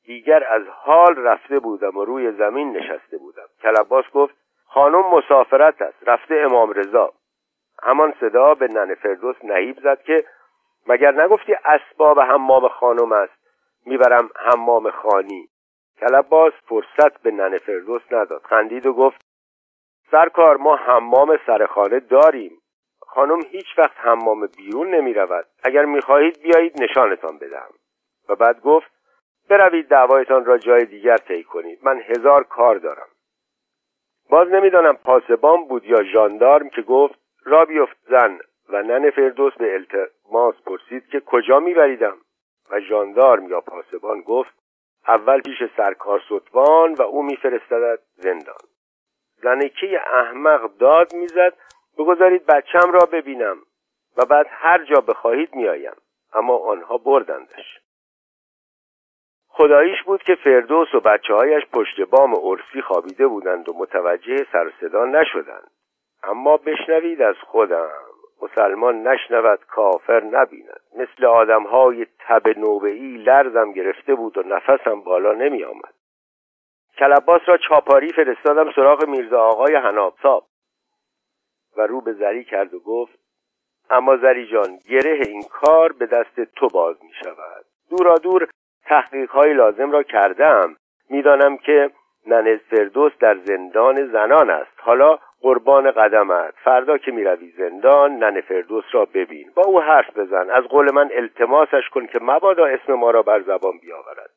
دیگر 0.07 0.45
از 0.49 0.63
حال 0.69 1.17
رفته 1.17 1.61
بودم 1.61 1.97
و 1.97 2.05
روی 2.05 2.33
زمین 2.33 2.77
نشسته 2.77 3.19
بودم. 3.19 3.47
کلباس 3.63 4.05
گفت 4.15 4.35
خانم 4.67 5.07
مسافرت 5.11 5.83
است 5.83 6.09
رفته 6.09 6.35
امام 6.35 6.73
رضا. 6.73 7.13
همان 7.83 8.15
صدا 8.21 8.55
به 8.55 8.69
نن 8.69 8.95
فردوس 8.95 9.37
نهیب 9.45 9.81
زد 9.81 10.03
که 10.03 10.25
مگر 10.87 11.25
نگفتی 11.25 11.55
اسباب 11.65 12.21
حمام 12.21 12.69
خانم 12.69 13.13
است؟ 13.13 13.33
می‌برم 13.87 14.31
حمام 14.37 14.91
خانی. 14.91 15.49
کلباس 16.01 16.53
فرصت 16.69 17.23
به 17.23 17.31
نن 17.31 17.59
فردوس 17.59 18.03
نداد. 18.11 18.43
خندید 18.45 18.87
و 18.87 18.93
گفت 18.93 19.27
سرکار 20.11 20.57
ما 20.57 20.77
حمام 20.77 21.39
سرخانه 21.47 22.01
داریم. 22.01 22.59
خانم 23.01 23.41
هیچ 23.41 23.79
وقت 23.79 23.97
حمام 23.97 24.47
بیرون 24.47 24.95
نمی 24.95 25.15
رود 25.15 25.45
اگر 25.65 25.85
می 25.85 26.01
خواهید 26.01 26.43
بیایید 26.43 26.83
نشانتان 26.83 27.39
بدهم. 27.39 27.71
و 28.29 28.35
بعد 28.35 28.61
گفت 28.61 28.96
بروید 29.49 29.89
دعوایتان 29.89 30.45
را 30.45 30.59
جای 30.59 30.85
دیگر 30.85 31.17
طی 31.17 31.45
کنید. 31.45 31.79
من 31.83 32.01
هزار 32.01 32.45
کار 32.45 32.77
دارم. 32.77 33.09
باز 34.31 34.49
نمی‌دانم 34.49 34.97
پاسبان 35.05 35.65
بود 35.65 35.85
یا 35.85 36.03
ژاندارم 36.03 36.69
که 36.69 36.83
گفت 36.83 37.19
را 37.45 37.65
بیفت 37.65 37.97
زن 38.09 38.39
و 38.69 38.83
نن 38.83 39.11
فردوس 39.11 39.53
به 39.55 39.75
التماس 39.75 40.55
پرسید 40.67 41.09
که 41.09 41.21
کجا 41.21 41.61
میبریدم؟ 41.61 42.17
و 42.71 42.81
ژاندارم 42.81 43.49
یا 43.49 43.61
پاسبان 43.61 44.21
گفت 44.21 44.55
اول 45.09 45.41
پیش 45.41 45.63
سرکار 45.77 46.23
ستوان 46.27 46.95
و 46.95 47.03
او 47.03 47.23
میفرستدد 47.23 47.99
زندان. 48.15 48.61
زنکه 49.43 50.01
احمق 50.13 50.77
داد 50.77 51.15
می‌زد 51.15 51.53
بگذارید 51.99 52.47
بچم 52.47 52.93
را 52.93 53.07
ببینم 53.13 53.59
و 54.17 54.25
بعد 54.25 54.47
هر 54.51 54.85
جا 54.85 55.01
بخواهید 55.01 55.55
میآیم. 55.55 55.97
اما 56.33 56.57
آنها 56.57 56.99
بردندش. 56.99 57.81
خداییش 59.59 60.03
بود 60.03 60.23
که 60.23 60.35
فردوس 60.35 60.95
و 60.95 61.01
بچه 61.01 61.35
هایش 61.35 61.63
پشت 61.73 62.01
بام 62.01 62.35
عرفی 62.35 62.83
خوابیده 62.83 63.27
بودند 63.27 63.69
و 63.69 63.73
متوجه 63.79 64.47
سر 64.53 64.73
صدا 64.81 65.05
نشدند. 65.05 65.71
اما 66.23 66.57
بشنوید 66.57 67.23
از 67.23 67.37
خودم 67.47 67.91
مسلمان 68.43 69.09
نشنود 69.09 69.65
کافر 69.65 70.21
نبیند. 70.25 70.81
مثل 70.97 71.25
آدمهای 71.25 72.07
تب 72.19 72.59
نوبهی 72.59 73.17
لرزم 73.17 73.73
گرفته 73.73 74.15
بود 74.15 74.39
و 74.39 74.43
نفسم 74.43 75.01
بالا 75.01 75.33
نمی 75.33 75.65
آمد 75.65 75.95
کلباس 76.99 77.41
را 77.47 77.59
چاپاری 77.69 78.13
فرستادم 78.13 78.73
سراغ 78.73 79.09
میرزا 79.09 79.41
آقای 79.41 79.75
هنابساب 79.75 80.47
و 81.77 81.87
رو 81.87 82.01
به 82.01 82.13
زری 82.13 82.45
کرد 82.45 82.75
و 82.75 82.81
گفت 82.81 83.19
اما 83.91 84.17
زری 84.17 84.47
جان 84.47 84.79
گره 84.91 85.21
این 85.27 85.43
کار 85.43 85.93
به 85.93 86.07
دست 86.07 86.41
تو 86.41 86.69
باز 86.69 86.97
می 87.03 87.13
شود 87.25 87.65
دورا 87.91 88.15
دور 88.15 88.49
تحقیق 88.89 89.31
های 89.31 89.53
لازم 89.53 89.91
را 89.91 90.03
کردم. 90.03 90.77
می‌دانم 91.11 91.57
که 91.57 91.91
ننز 92.27 92.59
فردوس 92.71 93.13
در 93.21 93.37
زندان 93.45 94.07
زنان 94.13 94.51
است. 94.51 94.81
حالا 94.81 95.19
قربان 95.41 95.91
قدمت. 95.91 96.55
فردا 96.65 96.99
که 96.99 97.11
می‌روی 97.11 97.51
زندان 97.51 98.13
نن 98.13 98.41
فردوس 98.41 98.85
را 98.93 99.05
ببین. 99.05 99.51
با 99.55 99.63
او 99.63 99.81
حرف 99.81 100.19
بزن. 100.19 100.51
از 100.51 100.65
قول 100.65 100.95
من 100.95 101.11
التماسش 101.15 101.89
کن 101.93 102.07
که 102.07 102.19
مبادا 102.23 102.67
اسم 102.67 102.93
ما 102.93 103.11
را 103.11 103.23
بر 103.23 103.41
زبان 103.41 103.79
بیاورد. 103.79 104.31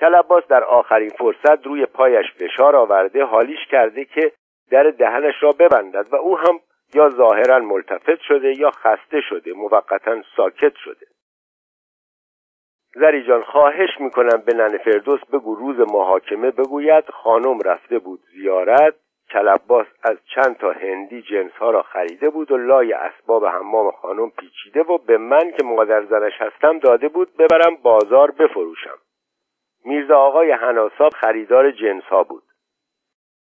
کلباس 0.00 0.46
در 0.48 0.64
آخرین 0.64 1.10
فرصت 1.10 1.66
روی 1.66 1.86
پایش 1.86 2.26
فشار 2.32 2.76
آورده 2.76 3.24
حالیش 3.24 3.66
کرده 3.70 4.04
که 4.04 4.32
در 4.70 4.82
دهنش 4.82 5.42
را 5.42 5.52
ببندد 5.52 6.06
و 6.12 6.16
او 6.16 6.38
هم 6.38 6.60
یا 6.94 7.08
ظاهرا 7.08 7.58
ملتفت 7.58 8.20
شده 8.20 8.58
یا 8.58 8.70
خسته 8.70 9.20
شده 9.20 9.52
موقتا 9.52 10.22
ساکت 10.36 10.72
شده. 10.84 11.06
زری 13.00 13.22
جان 13.22 13.42
خواهش 13.42 14.00
می‌کنم 14.00 14.42
به 14.46 14.54
نن 14.54 14.78
فردوس 14.78 15.20
بگو 15.32 15.54
روز 15.54 15.80
محاکمه 15.80 16.50
بگوید. 16.50 17.04
خانم 17.10 17.58
رفته 17.60 17.98
بود 17.98 18.20
زیارت. 18.32 18.94
کلباس 19.30 19.86
از 20.02 20.16
چند 20.34 20.56
تا 20.56 20.72
هندی 20.72 21.22
جنس 21.22 21.52
ها 21.52 21.70
را 21.70 21.82
خریده 21.82 22.30
بود 22.30 22.50
و 22.50 22.56
لای 22.56 22.92
اسباب 22.92 23.46
حمام 23.46 23.90
خانم 23.90 24.30
پیچیده 24.30 24.82
و 24.82 24.98
به 24.98 25.18
من 25.18 25.50
که 25.50 25.64
مادر 25.64 26.04
زنش 26.04 26.32
هستم 26.38 26.78
داده 26.78 27.08
بود 27.08 27.28
ببرم 27.38 27.76
بازار 27.82 28.30
بفروشم. 28.30 28.98
میرزا 29.84 30.18
آقای 30.18 30.50
هناساب 30.50 31.12
خریدار 31.12 31.70
جنس 31.70 32.04
ها 32.04 32.22
بود. 32.22 32.42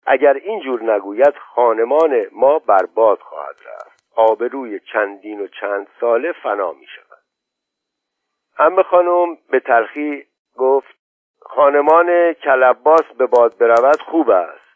اگر 0.06 0.34
اینجور 0.34 0.96
نگوید 0.96 1.34
خانمان 1.38 2.26
ما 2.32 2.60
برباد 2.60 3.20
خواهد 3.20 3.56
رفت. 3.66 4.04
آبروی 4.16 4.80
چندین 4.80 5.42
و 5.42 5.48
چند 5.48 5.88
ساله 6.00 6.32
فنا 6.32 6.72
می 6.72 6.86
شود 6.96 7.07
امه 8.60 8.84
خانم 8.84 9.38
به 9.50 9.60
تلخی 9.60 10.26
گفت 10.58 10.98
خانمان 11.42 12.34
کلباس 12.34 13.06
به 13.18 13.26
باد 13.26 13.58
برود 13.58 14.02
خوب 14.02 14.30
است. 14.30 14.68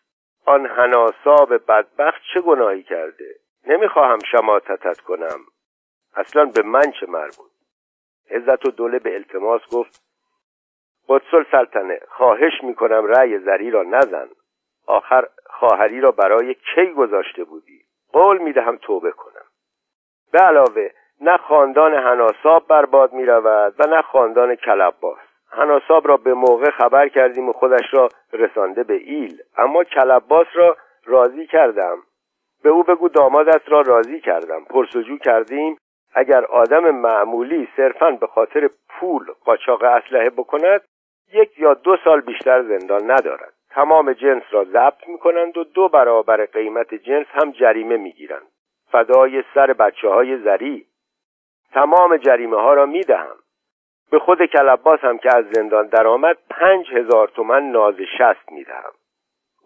آن 0.46 0.66
هناساب 0.66 1.54
بدبخت 1.54 2.22
چه 2.34 2.42
گناهی 2.42 2.84
کرده؟ 2.84 3.36
نمی‌خواهم 3.68 4.20
شماتتت 4.32 5.02
کنم. 5.02 5.40
اصلا 6.16 6.46
به 6.46 6.62
من 6.62 6.92
چه 7.00 7.06
مربوط؟ 7.08 7.52
عزت 8.30 8.66
و 8.66 8.72
دوله 8.72 9.00
به 9.00 9.14
التماس 9.14 9.62
گفت 9.72 10.02
قدسل 11.08 11.44
سلطنه 11.52 12.00
خواهش 12.10 12.54
می‌کنم 12.64 13.06
رأی 13.06 13.40
زری 13.40 13.72
را 13.72 13.84
نزن. 13.84 14.30
آخر 14.88 15.28
خواهری 15.50 16.02
را 16.02 16.12
برای 16.12 16.54
کی 16.54 16.94
گذاشته 16.98 17.44
بودی؟ 17.44 17.86
قول 18.12 18.38
می‌دهم 18.38 18.78
توبه 18.78 19.12
کنم. 19.12 19.46
به 20.32 20.40
علاوه 20.40 20.92
نه 21.22 21.38
خاندان 21.38 21.94
هناساب 21.94 22.68
برباد 22.68 23.14
می 23.14 23.26
رود 23.26 23.76
و 23.80 23.88
نه 23.88 24.02
خاندان 24.02 24.56
کلباس 24.56 25.20
هناساب 25.52 26.08
را 26.08 26.18
به 26.18 26.34
موقع 26.34 26.72
خبر 26.72 27.08
کردیم 27.08 27.50
و 27.50 27.54
خودش 27.54 27.94
را 27.94 28.10
رسانده 28.34 28.84
به 28.84 28.94
ایل. 28.94 29.42
اما 29.58 29.84
کلباس 29.84 30.48
را 30.54 30.78
راضی 31.06 31.48
کردم. 31.48 31.98
به 32.64 32.70
او 32.70 32.84
بگو 32.84 33.10
دامادت 33.10 33.62
را 33.68 33.82
راضی 33.82 34.20
کردم. 34.20 34.66
پرسجو 34.66 35.18
کردیم 35.18 35.78
اگر 36.14 36.46
آدم 36.46 36.92
معمولی 36.92 37.68
صرفا 37.78 38.12
به 38.12 38.28
خاطر 38.28 38.70
پول 38.90 39.26
قاچاق 39.46 39.84
اسلحه 39.84 40.30
بکند 40.30 40.82
یک 41.34 41.60
یا 41.60 41.74
دو 41.74 41.98
سال 42.04 42.22
بیشتر 42.22 42.64
زندان 42.64 43.12
ندارد. 43.12 43.54
تمام 43.70 44.14
جنس 44.14 44.44
را 44.52 44.64
ضبط 44.64 45.08
می 45.08 45.18
کنند 45.18 45.58
و 45.58 45.64
دو 45.64 45.90
برابر 45.90 46.46
قیمت 46.46 46.96
جنس 46.96 47.28
هم 47.30 47.52
جریمه 47.52 47.98
می 47.98 48.12
گیرند 48.12 48.48
فدای 48.92 49.44
سر 49.54 49.74
بچه 49.74 50.10
های 50.10 50.38
زری. 50.38 50.86
تمام 51.74 52.18
جریمه 52.18 52.58
ها 52.58 52.74
را 52.74 52.86
می 52.86 53.02
دهم 53.02 53.36
به 54.12 54.20
خود 54.20 54.46
کلباس 54.46 55.00
هم 55.00 55.18
که 55.18 55.30
از 55.38 55.46
زندان 55.52 55.88
درآمد 55.88 56.38
پنج 56.50 56.86
هزار 56.94 57.28
تومن 57.28 57.64
ناز 57.64 57.96
شست 58.18 58.52
می 58.52 58.64
دهم 58.64 58.92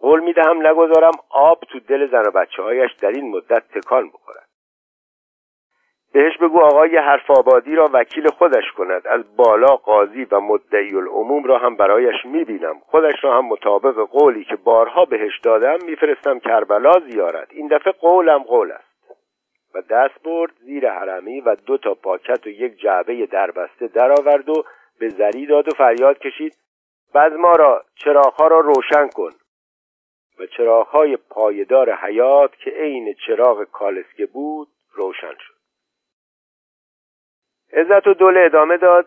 قول 0.00 0.20
می 0.20 0.32
دهم 0.32 0.66
نگذارم 0.66 1.14
آب 1.30 1.60
تو 1.60 1.80
دل 1.80 2.06
زن 2.06 2.22
و 2.26 2.30
بچه 2.30 2.62
هایش 2.62 2.92
در 2.92 3.10
این 3.10 3.30
مدت 3.30 3.62
تکان 3.74 4.08
بخورد. 4.08 4.46
بهش 6.12 6.36
بگو 6.36 6.60
آقای 6.60 6.96
حرف 6.96 7.30
آبادی 7.30 7.74
را 7.74 7.90
وکیل 7.92 8.28
خودش 8.28 8.72
کند. 8.76 9.06
از 9.06 9.36
بالا 9.36 9.76
قاضی 9.76 10.24
و 10.24 10.40
مدعی 10.40 10.96
العموم 10.96 11.44
را 11.44 11.58
هم 11.58 11.76
برایش 11.76 12.24
می‌بینم. 12.24 12.80
خودش 12.80 13.24
را 13.24 13.38
هم 13.38 13.46
مطابق 13.46 13.94
قولی 13.94 14.44
که 14.44 14.56
بارها 14.56 15.04
بهش 15.04 15.38
دادم 15.38 15.78
میفرستم 15.86 16.38
کربلا 16.38 16.92
زیارت. 16.92 17.48
این 17.50 17.68
دفعه 17.68 17.92
قولم 17.92 18.38
قول 18.38 18.72
است. 18.72 18.95
و 19.76 19.80
دست 19.80 20.22
برد 20.22 20.52
زیر 20.60 20.90
حرمی 20.90 21.40
و 21.40 21.54
دو 21.54 21.78
تا 21.78 21.94
پاکت 21.94 22.46
و 22.46 22.50
یک 22.50 22.76
جعبه 22.76 23.26
دربسته 23.26 23.86
درآورد 23.86 24.48
و 24.48 24.64
به 24.98 25.08
زری 25.08 25.46
داد 25.46 25.68
و 25.68 25.70
فریاد 25.70 26.18
کشید 26.18 26.56
بعد 27.14 27.32
ما 27.32 27.52
را 27.52 27.84
چراغها 27.94 28.46
را 28.46 28.60
روشن 28.60 29.08
کن. 29.08 29.30
و 30.38 30.46
چراغهای 30.46 31.16
پایدار 31.16 31.94
حیات 31.94 32.56
که 32.56 32.70
عین 32.70 33.14
چراغ 33.26 33.64
کالسکه 33.64 34.26
بود 34.26 34.68
روشن 34.94 35.34
شد. 35.38 35.54
عزت 37.72 38.06
و 38.06 38.14
دوله 38.14 38.40
ادامه 38.40 38.76
داد 38.76 39.06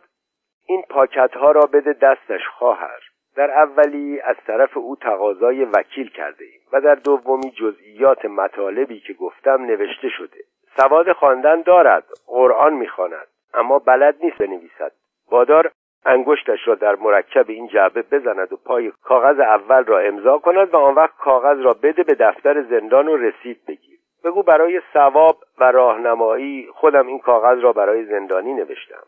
این 0.68 0.84
پاکت 0.90 1.34
ها 1.34 1.52
را 1.52 1.62
بده 1.62 1.94
دستش 1.94 2.48
خواهر. 2.58 3.00
در 3.36 3.52
اولی 3.52 4.22
از 4.22 4.36
طرف 4.48 4.78
او 4.78 4.96
تقاضای 4.96 5.66
وکیل 5.66 6.10
کرده 6.10 6.46
ایم 6.46 6.62
و 6.74 6.82
در 6.82 6.96
دومی 6.96 7.52
جزئیات 7.52 8.26
مطالبی 8.26 9.00
که 9.00 9.14
گفتم 9.14 9.66
نوشته 9.66 10.10
شده. 10.10 10.44
سواد 10.78 11.14
خواندن 11.14 11.62
دارد 11.62 12.04
قرآن 12.28 12.74
می‌خواند. 12.74 13.28
اما 13.54 13.80
بلد 13.80 14.16
نیست 14.24 14.38
بنویسد. 14.38 14.92
وادار 15.32 15.72
انگشتش 16.06 16.68
را 16.68 16.76
در 16.76 16.96
مرکب 16.96 17.50
این 17.50 17.68
جعبه 17.68 18.02
بزند 18.02 18.54
و 18.54 18.58
پای 18.58 18.92
کاغذ 19.04 19.40
اول 19.40 19.84
را 19.86 20.00
امضا 20.00 20.38
کند 20.38 20.74
و 20.74 20.78
آن 20.78 20.96
وقت 20.96 21.18
کاغذ 21.18 21.60
را 21.60 21.74
بده 21.84 22.04
به 22.04 22.16
دفتر 22.16 22.64
زندان 22.64 23.08
و 23.08 23.18
رسید 23.18 23.66
بگیر. 23.68 24.00
بگو 24.24 24.44
برای 24.44 24.82
ثواب 24.94 25.38
و 25.58 25.72
راهنمایی 25.72 26.70
خودم 26.74 27.08
این 27.08 27.20
کاغذ 27.20 27.60
را 27.60 27.74
برای 27.74 28.06
زندانی 28.06 28.54
نوشتم. 28.54 29.04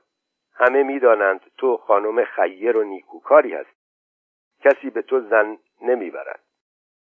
همه 0.55 0.83
می‌دانند 0.83 1.41
تو 1.57 1.77
خانم 1.77 2.25
خیر 2.25 2.77
و 2.77 2.83
نیکوکاری 2.83 3.53
هست 3.53 3.81
کسی 4.63 4.89
به 4.89 5.01
تو 5.01 5.19
زن 5.19 5.57
نمی‌برد. 5.81 6.39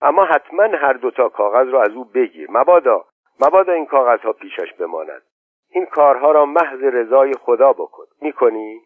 اما 0.02 0.26
حتما 0.26 0.64
هر 0.64 0.94
دوتا 0.94 1.30
کاغذ 1.30 1.70
را 1.70 1.82
از 1.82 1.90
او 1.90 2.06
بگیر. 2.06 2.52
مبادا 2.52 3.06
مبادا 3.40 3.74
این 3.74 3.86
کاغذها 3.86 4.34
پیشش 4.34 4.74
بماند. 4.74 5.22
این 5.70 5.86
کارها 5.86 6.32
را 6.32 6.46
محض 6.46 6.84
رضای 6.84 7.34
خدا 7.34 7.74
بکن. 7.74 8.06
می‌کنی؟ 8.22 8.82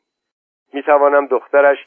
می‌توانم 0.74 1.26
دخترش 1.26 1.78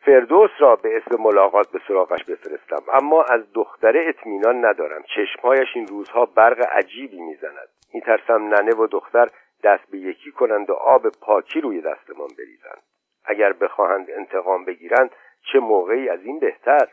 فردوس 0.00 0.50
را 0.58 0.76
به 0.76 0.96
اسم 0.96 1.22
ملاقات 1.22 1.70
به 1.70 1.80
سراغش 1.88 2.24
بفرستم. 2.24 2.82
اما 2.92 3.22
از 3.22 3.52
دختره 3.52 4.08
اطمینان 4.08 4.64
ندارم. 4.64 5.02
چشمهایش 5.02 5.68
این 5.74 5.86
روزها 5.86 6.26
برق 6.26 6.66
عجیبی 6.72 7.20
می‌زند. 7.20 7.68
میترسم 7.94 8.54
ننه 8.54 8.74
و 8.74 8.86
دختر 8.86 9.28
دست 9.64 9.90
به 9.90 9.98
یکی 9.98 10.32
کنند 10.32 10.70
و 10.70 10.74
آب 10.74 11.08
پاکی 11.08 11.60
روی 11.60 11.80
دستمان 11.80 12.28
بریزند. 12.38 12.82
اگر 13.24 13.52
بخواهند 13.52 14.10
انتقام 14.10 14.64
بگیرند 14.64 15.10
چه 15.52 15.58
موقعی؟ 15.58 16.08
از 16.08 16.24
این 16.24 16.38
بهتر. 16.38 16.88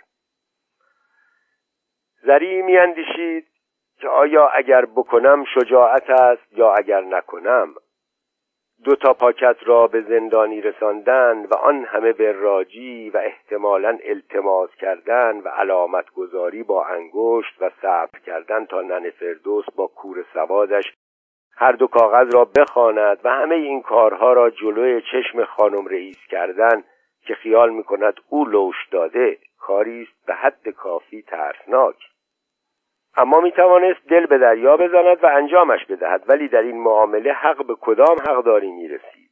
زری 2.24 2.62
میاندیشید. 2.62 3.48
که 4.02 4.08
آیا 4.08 4.48
اگر 4.48 4.86
بکنم 4.86 5.46
شجاعت 5.54 6.10
است 6.10 6.58
یا 6.58 6.74
اگر 6.74 7.02
نکنم؟ 7.02 7.76
دو 8.84 8.96
تا 8.96 9.14
پاکت 9.14 9.56
را 9.66 9.88
به 9.88 10.02
زندانی 10.02 10.62
رساندن 10.62 11.46
و 11.46 11.56
آن 11.56 11.86
همه 11.86 12.14
به 12.14 12.32
راجی 12.32 13.10
و 13.10 13.18
احتمالا 13.18 13.98
التماس 14.04 14.70
کردن 14.76 15.38
و 15.38 15.48
علامت 15.48 16.10
گذاری 16.10 16.64
با 16.64 16.86
انگشت 16.86 17.62
و 17.62 17.70
صبر 17.82 18.20
کردن 18.26 18.66
تا 18.66 18.82
نن 18.82 19.10
فردوس 19.10 19.66
با 19.76 19.88
کور 19.88 20.26
سوادش 20.34 20.94
هر 21.58 21.72
دو 21.72 21.88
کاغذ 21.88 22.34
را 22.34 22.46
بخواند 22.46 23.20
و 23.24 23.30
همه 23.30 23.56
این 23.56 23.82
کارها 23.82 24.34
را 24.34 24.50
جلوی 24.50 25.02
چشم 25.02 25.46
خانم 25.46 25.88
رئیس 25.88 26.18
کردن 26.30 26.84
که 27.28 27.34
خیال 27.34 27.70
می‌کند 27.70 28.14
او 28.30 28.46
لوش 28.46 28.76
داده 28.92 29.38
کاری 29.60 30.02
است 30.02 30.26
به 30.26 30.34
حد 30.34 30.70
کافی 30.70 31.22
ترسناک. 31.22 31.96
اما 33.18 33.40
می 33.40 33.52
توانست 33.52 34.08
دل 34.10 34.26
به 34.26 34.38
دریا 34.38 34.78
بزند 34.78 35.24
و 35.24 35.28
انجامش 35.28 35.86
بدهد 35.86 36.24
ولی 36.28 36.48
در 36.48 36.62
این 36.62 36.82
معامله 36.82 37.34
حق 37.34 37.66
به 37.66 37.76
کدام 37.82 38.18
حقداری 38.30 38.72
می 38.72 38.88
رسید 38.88 39.32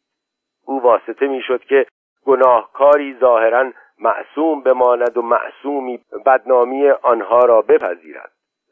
او 0.65 0.82
واسطه 0.82 1.28
می 1.28 1.41
شد 1.41 1.63
که 1.63 1.86
گناهکاری 2.26 3.13
ظاهرا 3.13 3.72
معصوم 4.00 4.62
بماند 4.62 5.17
و 5.17 5.22
معصومی 5.22 6.06
بدنامی 6.26 6.89
آنها 6.89 7.46
را 7.46 7.62
بپذیرد. 7.62 8.32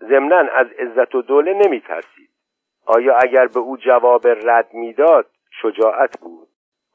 ضمنا 0.10 0.38
از 0.38 0.67
عزت 0.67 1.15
و 1.15 1.21
دوله 1.21 1.54
نمی 1.54 1.82
ترسید 1.82 2.30
آیا 2.86 3.17
اگر 3.17 3.47
به 3.47 3.60
او 3.60 3.78
جواب 3.78 4.28
رد 4.28 4.74
می‌داد 4.74 5.26
شجاعت 5.62 6.19
بود. 6.19 6.47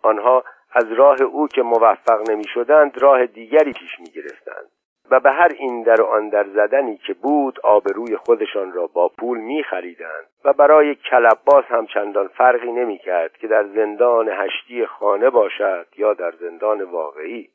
آنها 0.02 0.44
از 0.72 0.92
راه 0.92 1.22
او 1.22 1.48
که 1.48 1.62
موفق 1.62 2.31
نمی 2.31 2.44
شدند 2.55 3.02
راه 3.02 3.26
دیگری 3.26 3.72
پیش 3.72 4.00
می 4.00 4.07
گرفتند 4.07 4.70
و 5.10 5.20
به 5.20 5.30
هر 5.30 5.52
این 5.58 5.82
در 5.82 6.02
و 6.02 6.04
آن 6.04 6.28
در 6.28 6.44
زدنی 6.44 6.96
که 6.96 7.14
بود 7.14 7.60
آبروی 7.64 8.16
خودشان 8.16 8.72
را 8.72 8.86
با 8.86 9.08
پول 9.08 9.38
می 9.38 9.62
خریدند 9.62 10.26
و 10.44 10.52
برای 10.52 10.94
کلباس 10.94 11.64
هم 11.68 11.86
چندان 11.86 12.28
فرقی 12.28 12.72
نمی 12.72 12.98
کرد 12.98 13.36
که 13.36 13.46
در 13.46 13.64
زندان 13.64 14.28
هشتی 14.28 14.86
خانه 14.86 15.30
باشد 15.30 15.86
یا 15.96 16.14
در 16.14 16.32
زندان 16.40 16.82
واقعی. 16.82 17.48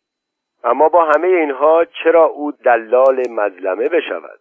اما 0.64 0.90
با 0.90 1.04
همه 1.04 1.28
اینها 1.28 1.86
چرا 2.04 2.24
او 2.24 2.52
دلال 2.52 3.30
مظلمه 3.30 3.90
بشود؟ 3.90 4.40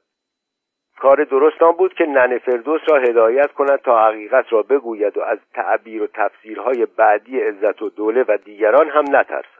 کار 1.00 1.24
درست 1.24 1.62
آن 1.62 1.72
بود 1.72 1.94
که 1.94 2.06
نن 2.06 2.38
فردوس 2.38 2.80
را 2.88 2.98
هدایت 2.98 3.52
کند 3.52 3.78
تا 3.78 4.06
حقیقت 4.06 4.52
را 4.52 4.62
بگوید 4.62 5.18
و 5.18 5.20
از 5.20 5.38
تعبیر 5.54 6.02
و 6.02 6.06
تفسیرهای 6.06 6.86
بعدی 6.96 7.40
عزت 7.40 7.82
و 7.82 7.90
دوله 7.90 8.24
و 8.28 8.36
دیگران 8.36 8.88
هم 8.88 9.16
نترسد. 9.16 9.59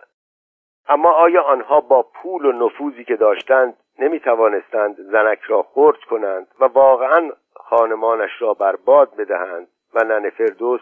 اما 0.91 1.13
آیا 1.13 1.43
آنها 1.43 1.81
با 1.81 2.03
پول 2.03 2.45
و 2.47 2.53
نفوذی 2.53 3.05
که 3.05 3.17
داشتند 3.17 3.77
نمی 3.99 4.21
توانستند 4.21 4.97
زنک 4.97 5.41
را 5.41 5.63
خرد 5.63 6.01
کنند 6.01 6.47
و 6.61 6.65
واقعا 6.65 7.31
خانمانش 7.55 8.31
را 8.39 8.55
برباد 8.55 9.17
بدهند 9.17 9.69
و 9.95 10.05
نن 10.05 10.31
فردوس 10.31 10.81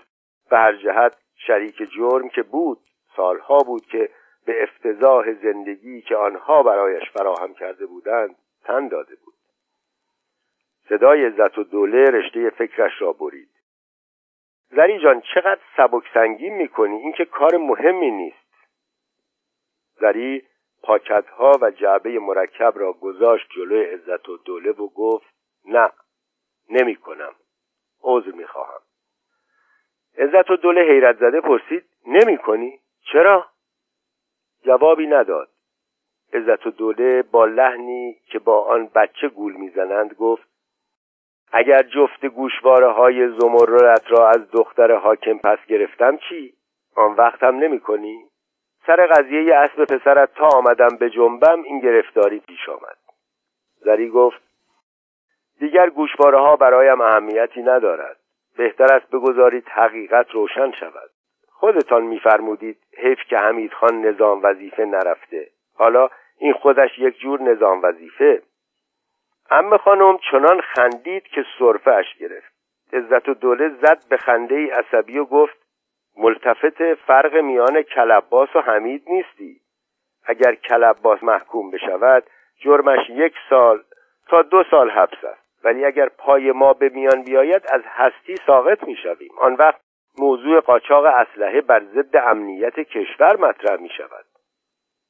به 0.51 0.59
هر 0.59 0.73
جهت 0.73 1.17
شریک 1.47 1.77
جرم 1.77 2.29
که 2.29 2.43
بود 2.43 2.79
سالها 3.17 3.59
بود 3.59 3.87
که 3.87 4.11
به 4.47 4.63
افتضاح 4.63 5.33
زندگی 5.33 6.03
که 6.03 6.17
آنها 6.17 6.63
برایش 6.63 7.11
فراهم 7.11 7.55
کرده 7.55 7.87
بودند 7.87 8.37
تن 8.65 8.89
داده 8.89 9.15
بود. 9.25 9.35
صدای 10.89 11.25
عزت 11.25 11.59
و 11.59 11.65
دوله 11.65 12.05
رشته 12.05 12.51
فکرش 12.51 12.93
را 13.03 13.13
برید. 13.13 13.49
زری 14.71 14.99
جان 14.99 15.23
چقدر 15.35 15.61
سبک 15.77 16.03
سنگین 16.15 16.55
می‌کنی؟ 16.55 16.97
این 16.97 17.13
که 17.13 17.25
کار 17.25 17.57
مهمی 17.57 18.11
نیست. 18.11 18.48
زری 20.01 20.43
پاکت 20.83 21.29
ها 21.29 21.53
و 21.61 21.71
جعبه 21.71 22.19
مرکب 22.19 22.73
را 22.77 22.93
گذاشت 22.93 23.49
جلوی 23.51 23.85
عزت 23.85 24.29
و 24.29 24.37
دوله 24.37 24.71
و 24.71 24.89
گفت 24.89 25.35
نه 25.65 25.91
نمی 26.71 26.97
کنم 26.97 27.33
عذر 28.03 28.31
می 28.31 28.47
خواهم 28.47 28.81
عزت 30.19 30.51
و 30.51 30.57
دوله 30.57 30.81
حیرت 30.81 31.17
زده 31.17 31.41
پرسید 31.41 31.85
نمی 32.07 32.39
کنی؟ 32.39 32.81
چرا؟ 33.13 33.47
جوابی 34.65 35.07
نداد 35.07 35.49
عزت 36.33 36.67
و 36.67 36.71
دوله 36.71 37.23
با 37.23 37.45
لحنی 37.45 38.17
که 38.27 38.39
با 38.39 38.65
آن 38.65 38.91
بچه 38.95 39.29
گول 39.29 39.53
می‌زنند 39.53 40.15
گفت 40.15 40.49
اگر 41.53 41.83
جفت 41.83 42.27
گوشواره 42.27 42.93
های 42.93 43.29
زمرد 43.39 44.11
را 44.11 44.29
از 44.29 44.51
دختر 44.51 44.93
حاکم 44.93 45.39
پس 45.39 45.59
گرفتم 45.69 46.17
چی؟ 46.17 46.55
آن 46.97 47.15
وقت 47.15 47.43
هم 47.43 47.57
نمی 47.57 47.81
کنی؟ 47.81 48.29
سر 48.89 49.07
قضیه 49.07 49.55
اسب 49.55 49.85
پسرت 49.85 50.35
تا 50.35 50.49
آمدم 50.49 50.97
به 51.01 51.11
جنبم 51.11 51.63
این 51.63 51.81
گرفتاری 51.81 52.41
پیش 52.41 52.69
آمد. 52.69 52.97
زری 53.85 54.09
گفت 54.09 54.43
دیگر 55.61 55.91
گوشواره 55.91 56.39
ها 56.39 56.57
برایم 56.57 57.01
اهمیتی 57.01 57.63
ندارد. 57.63 58.17
بهتر 58.57 58.95
است 58.95 59.11
بگذارید 59.11 59.69
حقیقت 59.69 60.31
روشن 60.31 60.73
شود. 60.73 61.11
خودتان 61.49 62.03
میفرمودید 62.03 62.79
حیف 62.99 63.19
که 63.29 63.37
حمید 63.37 63.73
خان 63.73 64.01
نظام 64.01 64.41
وظیفه 64.43 64.85
نرفته. 64.85 65.49
حالا 65.75 66.09
این 66.39 66.53
خودش 66.53 66.99
یک 66.99 67.19
جور 67.19 67.43
نظام 67.43 67.83
وظیفه. 67.83 68.43
ام 69.51 69.77
خانم 69.77 70.19
چنان 70.31 70.61
خندید 70.61 71.23
که 71.23 71.45
اش 71.87 72.15
گرفت. 72.21 72.53
عزت 72.93 73.29
و 73.29 73.35
دوله 73.35 73.69
زد 73.69 74.09
به 74.09 74.17
خنده 74.17 74.73
عصبی 74.73 75.19
و 75.19 75.25
گفت 75.25 75.58
ملتفت 76.19 76.95
فرق 76.95 77.35
میان 77.37 77.83
کلباس 77.83 78.57
و 78.57 78.61
حمید 78.61 79.03
نیستی. 79.07 79.61
اگر 80.27 80.55
کلباس 80.55 81.23
محکوم 81.23 81.71
بشود 81.71 82.25
جرمش 82.61 83.11
یک 83.11 83.35
سال 83.51 83.83
تا 84.29 84.43
دو 84.43 84.65
سال 84.71 84.91
حبس 84.91 85.25
است. 85.25 85.65
ولی 85.65 85.85
اگر 85.85 86.09
پای 86.09 86.53
ما 86.53 86.73
به 86.73 86.91
میان 86.95 87.23
بیاید 87.23 87.63
از 87.73 87.83
هستی 87.87 88.37
ساقط 88.47 88.85
می‌شویم. 88.85 89.31
آن 89.39 89.55
وقت 89.55 89.81
موضوع 90.19 90.61
قاچاق 90.61 91.05
اسلحه 91.05 91.61
بر 91.61 91.83
ضد 91.85 92.17
امنیت 92.17 92.81
کشور 92.81 93.37
مطرح 93.37 93.81
می 93.81 93.89
شود 93.89 94.25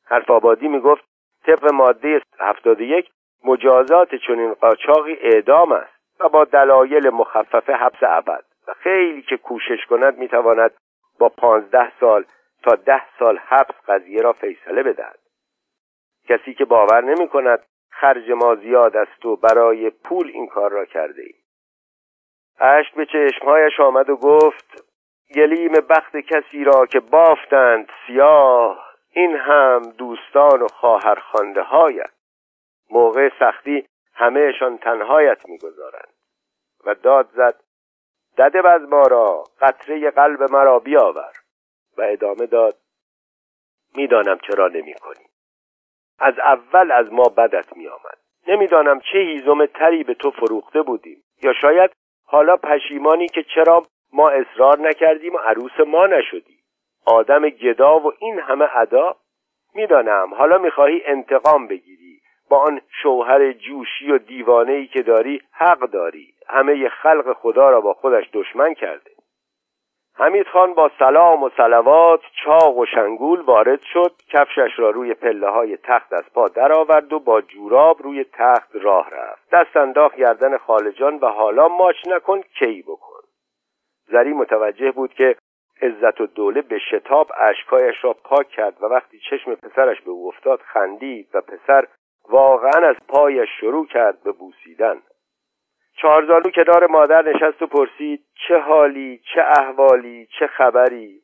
حرف 0.06 0.30
آبادی 0.30 0.68
می 0.68 0.80
گفت 0.80 1.04
طبق 1.46 1.72
ماده 1.72 2.22
71 2.40 3.10
مجازات 3.44 4.14
چنین 4.14 4.54
قاچاقی 4.54 5.12
اعدام 5.20 5.72
است 5.72 6.20
و 6.20 6.28
با 6.28 6.44
دلایل 6.44 7.08
مخفف 7.10 7.70
حبس 7.70 8.02
ابد. 8.02 8.44
و 8.68 8.72
خیلی 8.72 9.22
که 9.22 9.36
کوشش 9.36 9.86
کند 9.88 10.18
می‌تواند 10.18 10.70
با 11.18 11.28
پانزده 11.28 11.92
سال 12.00 12.24
تا 12.62 12.74
ده 12.74 13.02
سال 13.18 13.38
حبس 13.38 13.74
قضیه 13.88 14.22
را 14.22 14.32
فیصله 14.32 14.82
بدهد. 14.82 15.18
کسی 16.28 16.54
که 16.54 16.64
باور 16.64 17.04
نمی 17.04 17.28
کند 17.28 17.66
خرج 17.90 18.30
ما 18.30 18.54
زیاد 18.54 18.96
است 18.96 19.26
و 19.26 19.36
برای 19.36 19.90
پول 19.90 20.28
این 20.28 20.46
کار 20.46 20.70
را 20.70 20.84
کرده 20.84 21.22
ای 21.22 21.34
اشک 22.60 22.94
به 22.94 23.06
چشمهایش 23.06 23.80
آمد 23.80 24.10
و 24.10 24.16
گفت 24.16 24.84
گلیم 25.34 25.72
بخت 25.72 26.16
کسی 26.16 26.64
را 26.64 26.86
که 26.86 27.00
بافتند 27.00 27.88
سیاه 28.06 28.88
این 29.10 29.36
هم 29.36 29.82
دوستان 29.98 30.62
و 30.62 30.68
خواهر 30.68 31.18
هایت 31.58 32.10
موقع 32.90 33.30
سختی 33.38 33.86
همهشان 34.14 34.78
تنهایت 34.78 35.48
می‌گذارند. 35.48 36.12
و 36.84 36.94
داد 36.94 37.28
زد 37.34 37.60
دده 38.38 38.62
بزمارا 38.62 39.44
قطره 39.60 40.10
قلب 40.10 40.42
مرا 40.52 40.78
بیاور. 40.78 41.32
و 41.98 42.02
ادامه 42.02 42.46
داد 42.46 42.74
می‌دانم 43.96 44.38
چرا 44.38 44.68
نمی 44.68 44.94
کنی 44.94 45.24
از 46.18 46.34
اول 46.38 46.92
از 46.92 47.12
ما 47.12 47.22
بدت 47.22 47.76
می 47.76 47.88
آمد 47.88 48.18
نمی‌دانم 48.48 49.00
چه 49.00 49.18
هیزم 49.18 49.66
تری 49.66 50.04
به 50.04 50.14
تو 50.14 50.30
فروخته 50.30 50.82
بودیم. 50.82 51.24
یا 51.42 51.52
شاید 51.52 51.90
حالا 52.24 52.56
پشیمانی 52.56 53.28
که 53.28 53.42
چرا 53.54 53.82
ما 54.12 54.28
اصرار 54.28 54.78
نکردیم 54.78 55.34
و 55.34 55.38
عروس 55.38 55.80
ما 55.86 56.06
نشدی 56.06 56.58
آدم 57.04 57.48
گدا 57.48 57.98
و 57.98 58.12
این 58.18 58.40
همه 58.40 58.76
ادا؟ 58.76 59.16
می‌دانم. 59.74 60.34
حالا 60.34 60.58
می‌خواهی 60.58 61.02
انتقام 61.04 61.66
بگیری. 61.66 62.07
با 62.48 62.56
آن 62.56 62.80
شوهر 63.02 63.52
جوشی 63.52 64.12
و 64.12 64.18
دیوانه 64.18 64.72
ای 64.72 64.86
که 64.86 65.02
داری 65.02 65.42
حق 65.52 65.90
داری. 65.90 66.34
همه 66.48 66.88
خلق 66.88 67.32
خدا 67.32 67.70
را 67.70 67.80
با 67.80 67.94
خودش 67.94 68.30
دشمن 68.32 68.74
کرده. 68.74 69.10
حمید 70.14 70.46
خان 70.46 70.74
با 70.74 70.90
سلام 70.98 71.42
و 71.42 71.50
سلوات 71.56 72.20
چاق 72.44 72.76
و 72.76 72.86
شنگول 72.86 73.40
وارد 73.40 73.80
شد 73.92 74.12
کفشش 74.28 74.78
را 74.78 74.90
روی 74.90 75.14
پله 75.14 75.48
های 75.48 75.76
تخت 75.76 76.12
از 76.12 76.24
پا 76.34 76.48
درآورد 76.48 77.12
و 77.12 77.18
با 77.18 77.40
جوراب 77.40 78.02
روی 78.02 78.24
تخت 78.32 78.70
راه 78.76 79.10
رفت. 79.10 79.50
دست 79.52 79.76
انداخت 79.76 80.16
گردن 80.16 80.56
خالجان 80.56 81.18
و 81.18 81.26
حالا 81.26 81.68
ماچ 81.68 81.96
نکن 82.06 82.40
کی 82.40 82.82
بکن. 82.82 83.20
زری 84.06 84.32
متوجه 84.32 84.90
بود 84.90 85.14
که 85.14 85.36
عزت 85.82 86.20
و 86.20 86.26
دوله 86.26 86.62
به 86.62 86.78
شتاب 86.78 87.30
اشکایش 87.36 88.04
را 88.04 88.12
پاک 88.24 88.48
کرد 88.48 88.82
و 88.82 88.86
وقتی 88.86 89.18
چشم 89.30 89.54
پسرش 89.54 90.00
به 90.00 90.10
او 90.10 90.28
افتاد 90.28 90.60
خندید 90.60 91.28
و 91.34 91.40
پسر 91.40 91.86
واقعا 92.28 92.88
از 92.88 92.96
پایش 93.08 93.48
شروع 93.60 93.86
کرد 93.86 94.22
به 94.22 94.32
بوسیدن. 94.32 95.02
چهارزالو 95.96 96.50
کنار 96.50 96.86
مادر 96.86 97.28
نشست 97.28 97.62
و 97.62 97.66
پرسید 97.66 98.24
چه 98.48 98.58
حالی 98.58 99.20
چه 99.34 99.42
احوالی 99.42 100.28
چه 100.38 100.46
خبری؟ 100.46 101.20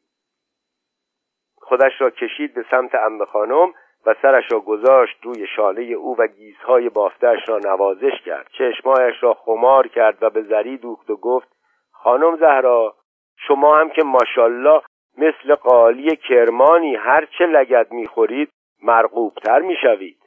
خودش 1.56 1.92
را 2.00 2.10
کشید 2.10 2.54
به 2.54 2.64
سمت 2.70 2.94
امه 2.94 3.24
خانم 3.24 3.74
و 4.06 4.14
سرش 4.22 4.52
را 4.52 4.60
گذاشت 4.60 5.16
روی 5.22 5.46
شانه 5.56 5.82
او 5.82 6.16
و 6.18 6.26
گیزهای 6.26 6.88
بافتش 6.88 7.48
را 7.48 7.58
نوازش 7.58 8.22
کرد. 8.24 8.48
چشمایش 8.58 9.22
را 9.22 9.34
خمار 9.34 9.88
کرد 9.88 10.22
و 10.22 10.30
به 10.30 10.42
زری 10.42 10.76
دوخت 10.76 11.10
و 11.10 11.16
گفت 11.16 11.48
خانم 11.92 12.36
زهرا 12.36 12.94
شما 13.36 13.76
هم 13.76 13.90
که 13.90 14.02
ماشالله 14.04 14.82
مثل 15.18 15.54
قالی 15.54 16.16
کرمانی 16.16 16.96
هرچه 16.96 17.46
لگد 17.46 17.92
می‌خورید 17.92 18.50
مرغوبتر 18.82 19.58
می‌شوید. 19.58 20.23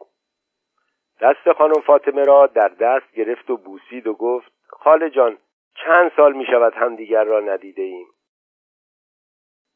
دست 1.22 1.52
خانم 1.58 1.82
فاطمه 1.82 2.24
را 2.24 2.48
در 2.48 2.68
دست 2.68 3.12
گرفت 3.12 3.50
و 3.50 3.58
بوسید 3.58 4.08
و 4.08 4.14
گفت 4.14 4.52
خاله 4.68 5.10
جان 5.10 5.38
چند 5.86 6.12
سال 6.16 6.34
می 6.34 6.46
شود 6.46 6.74
همدیگر 6.74 7.24
را 7.24 7.40
ندیده 7.40 7.82
ایم. 7.82 8.08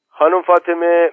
خانم 0.09 0.41
فاطمه 0.41 1.11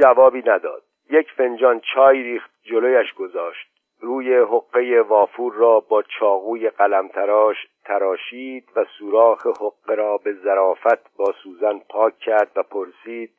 جوابی 0.00 0.42
نداد. 0.46 0.82
یک 1.10 1.32
فنجان 1.32 1.80
چای 1.94 2.22
ریخت 2.22 2.50
جلویش 2.62 3.14
گذاشت. 3.14 3.68
روی 4.00 4.36
حقه 4.36 5.00
وافور 5.08 5.54
را 5.54 5.80
با 5.80 6.02
چاقوی 6.02 6.70
قلم 6.70 7.08
تراش 7.08 7.56
تراشید 7.84 8.68
و 8.76 8.84
سوراخ 8.98 9.46
حقه 9.46 9.94
را 9.94 10.16
به 10.16 10.32
ظرافت 10.32 11.16
با 11.16 11.32
سوزن 11.42 11.78
پاک 11.78 12.18
کرد 12.18 12.50
و 12.56 12.62
پرسید 12.62 13.32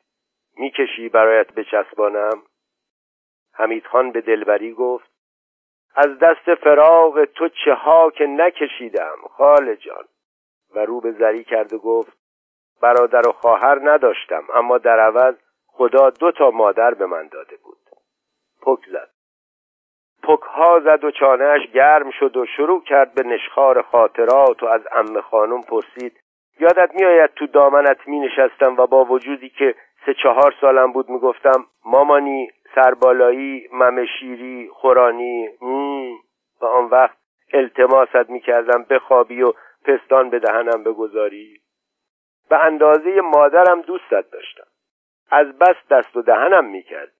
می‌کشی 0.56 1.08
برایت 1.08 1.52
بچسبانم؟ 1.52 2.42
حمید 3.52 3.86
خان 3.86 4.12
به 4.12 4.20
دلبری 4.20 4.72
گفت 4.72 5.17
از 5.94 6.18
دست 6.18 6.54
فراغ 6.54 7.24
تو 7.24 7.48
چه 7.64 7.74
ها 7.74 8.10
که 8.10 8.26
نکشیدم 8.26 9.16
خال 9.30 9.74
جان. 9.74 10.04
و 10.74 10.78
رو 10.78 11.00
به 11.00 11.10
زری 11.10 11.44
کرد 11.44 11.72
و 11.72 11.78
گفت 11.78 12.18
برادر 12.82 13.28
و 13.28 13.32
خواهر 13.32 13.80
نداشتم 13.90 14.42
اما 14.54 14.78
در 14.78 15.00
عوض 15.00 15.34
خدا 15.66 16.10
دو 16.10 16.32
تا 16.32 16.50
مادر 16.50 16.94
به 16.94 17.06
من 17.06 17.28
داده 17.28 17.56
بود. 17.56 17.78
پک 18.62 18.86
زد. 18.92 19.10
پک 20.22 20.40
ها 20.40 20.80
زد 20.80 21.04
و 21.04 21.10
چانهش 21.10 21.70
گرم 21.74 22.10
شد 22.10 22.36
و 22.36 22.46
شروع 22.56 22.84
کرد 22.84 23.14
به 23.14 23.22
نشخار 23.22 23.82
خاطرات 23.82 24.62
و 24.62 24.66
از 24.66 24.80
ام 24.92 25.20
خانم 25.20 25.62
پرسید 25.62 26.20
یادت 26.60 26.90
میآید 26.94 27.30
تو 27.34 27.46
دامنت 27.46 28.08
می 28.08 28.20
نشستم 28.20 28.76
و 28.76 28.86
با 28.86 29.04
وجودی 29.04 29.48
که 29.48 29.74
سه 30.06 30.14
چهار 30.14 30.54
سالم 30.60 30.92
بود 30.92 31.08
می‌گفتم 31.08 31.66
مامانی 31.84 32.50
سربالایی 32.74 33.68
ممشیری 33.72 34.68
خورانی 34.72 35.48
و 36.60 36.66
آن 36.66 36.84
وقت 36.84 37.16
التماست 37.52 38.30
می‌کردم 38.30 38.82
بخوابی 38.90 39.42
و 39.42 39.52
پستان 39.84 40.30
به 40.30 40.38
دهنم 40.38 40.84
بگذاری. 40.84 41.60
به 42.50 42.64
اندازه 42.64 43.20
مادرم 43.20 43.80
دوستت 43.80 44.30
داشتم. 44.30 44.66
از 45.30 45.58
بس 45.58 45.76
دست 45.90 46.16
و 46.16 46.22
دهنم 46.22 46.64
می‌کرد. 46.64 47.12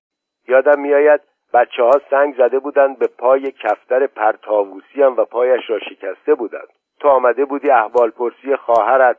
یادم 0.49 0.81
میآید 0.81 1.21
بچه 1.55 1.83
ها 1.83 2.01
سنگ 2.11 2.35
زده 2.39 2.59
بودند 2.59 2.99
به 2.99 3.07
پای 3.19 3.53
کفتر 3.53 4.07
پرتاووسی 4.07 5.03
و 5.03 5.25
پایش 5.25 5.71
را 5.71 5.79
شکسته 5.79 6.35
بودند. 6.35 6.69
تو 7.01 7.09
آمده 7.09 7.45
بودی 7.45 7.71
احوال 7.71 8.11
پرسی 8.11 8.57
خواهرت 8.57 9.17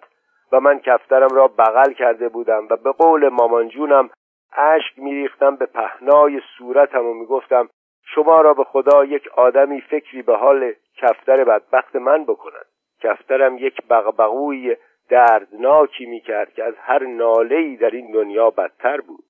و 0.52 0.60
من 0.60 0.80
کفترم 0.80 1.36
را 1.36 1.48
بغل 1.48 1.94
کرده 1.94 2.30
بودم 2.30 2.68
و 2.70 2.76
به 2.76 2.92
قول 2.92 3.30
مامانجونم 3.30 4.10
اشک 4.58 5.00
میریختم 5.00 5.56
به 5.56 5.66
پهنای 5.66 6.42
صورتم 6.58 7.06
و 7.06 7.14
می‌گفتم 7.14 7.70
شما 8.16 8.42
را 8.42 8.54
به 8.54 8.64
خدا 8.64 9.06
یک 9.06 9.28
آدمی 9.28 9.82
فکری 9.82 10.22
به 10.22 10.38
حال 10.38 10.74
کفتر 10.98 11.44
بدبخت 11.44 11.96
من 11.96 12.26
بکند. 12.26 12.66
کفترم 13.02 13.58
یک 13.58 13.88
بغبغوی 13.90 14.76
دردناکی 15.10 16.06
می‌کرد 16.06 16.54
که 16.54 16.64
از 16.64 16.74
هر 16.78 17.06
نالهی 17.06 17.78
در 17.78 17.90
این 17.90 18.12
دنیا 18.12 18.50
بدتر 18.50 19.02
بود. 19.02 19.24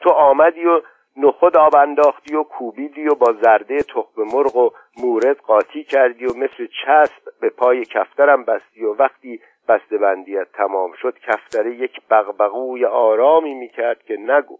تو 0.00 0.10
آمدی 0.10 0.64
و 0.64 0.80
نخود 1.16 1.56
آب 1.56 1.76
انداختی 1.76 2.36
و 2.36 2.42
کوبیدی 2.42 3.08
و 3.08 3.14
با 3.14 3.32
زرده 3.32 3.82
تخم 3.82 4.22
مرغ 4.22 4.56
و 4.56 4.70
مورد 5.02 5.36
قاطی 5.36 5.84
کردی 5.84 6.26
و 6.26 6.36
مثل 6.36 6.66
چسب 6.66 7.22
به 7.40 7.50
پای 7.50 7.84
کفترم 7.84 8.44
بستی 8.44 8.84
و 8.84 8.94
وقتی 8.94 9.40
بندیت 9.92 10.52
تمام 10.52 10.92
شد 10.92 11.18
کفتره 11.18 11.74
یک 11.74 12.00
بغبغوی 12.10 12.84
آرامی 12.84 13.54
می‌کرد 13.54 14.02
که 14.02 14.16
نگو. 14.16 14.58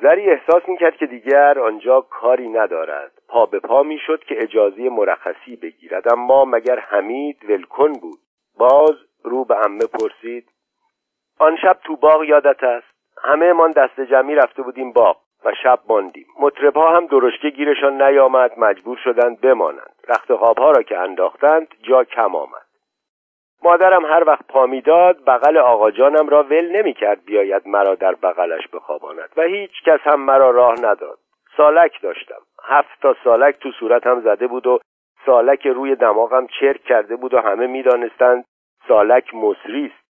زری 0.00 0.30
احساس 0.30 0.68
می‌کرد 0.68 0.96
که 0.96 1.06
دیگر 1.06 1.58
آنجا 1.58 2.00
کاری 2.00 2.50
ندارد. 2.50 3.12
پا 3.28 3.46
به 3.46 3.60
پا 3.60 3.82
می‌شد 3.82 4.24
که 4.24 4.42
اجازه 4.42 4.88
مرخصی 4.88 5.56
بگیرد. 5.56 6.12
اما 6.12 6.44
مگر 6.44 6.78
حمید 6.78 7.50
ولکن 7.50 7.92
بود؟ 7.92 8.18
باز 8.58 8.96
رو 9.24 9.44
به 9.44 9.66
امه 9.66 9.86
پرسید 9.86 10.52
آن 11.38 11.56
شب 11.56 11.78
تو 11.84 11.96
باغ 11.96 12.24
یادت 12.24 12.64
است؟ 12.64 12.94
همه 13.24 13.52
من 13.52 13.70
دست 13.70 14.00
جمعی 14.00 14.34
رفته 14.34 14.62
بودیم 14.62 14.92
باغ 14.92 15.16
و 15.44 15.52
شب 15.62 15.80
ماندیم. 15.88 16.26
مطربها 16.40 16.96
هم 16.96 17.06
درشکه 17.06 17.50
گیرشان 17.50 18.02
نیامد 18.02 18.58
مجبور 18.58 18.98
شدند 19.04 19.40
بمانند. 19.40 19.94
رخت 20.08 20.34
خوابها 20.34 20.70
را 20.70 20.82
که 20.82 20.98
انداختند 20.98 21.68
جا 21.82 22.04
کم 22.04 22.34
آمد. 22.36 22.67
مادرم 23.62 24.04
هر 24.04 24.24
وقت 24.26 24.46
پا 24.48 24.66
می‌داد 24.66 25.24
بغل 25.26 25.56
آقا 25.56 25.90
جانم 25.90 26.28
را 26.28 26.42
ول 26.42 26.76
نمی 26.76 26.94
کرد 26.94 27.24
بیاید 27.24 27.62
مرا 27.68 27.94
در 27.94 28.14
بغلش 28.14 28.68
بخواباند 28.72 29.28
و 29.36 29.42
هیچ 29.42 29.82
کس 29.86 30.00
هم 30.04 30.20
مرا 30.20 30.50
راه 30.50 30.74
نداد. 30.82 31.18
سالک 31.56 32.02
داشتم. 32.02 32.42
هفت 32.64 33.02
تا 33.02 33.16
سالک 33.24 33.58
تو 33.58 33.70
صورتم 33.72 34.20
زده 34.20 34.46
بود 34.46 34.66
و 34.66 34.80
سالک 35.26 35.66
روی 35.66 35.96
دماغم 35.96 36.46
چرک 36.60 36.84
کرده 36.84 37.16
بود 37.16 37.34
و 37.34 37.40
همه 37.40 37.66
می‌دانستند 37.66 38.44
سالک 38.88 39.34
مصری 39.34 39.86
است. 39.86 40.08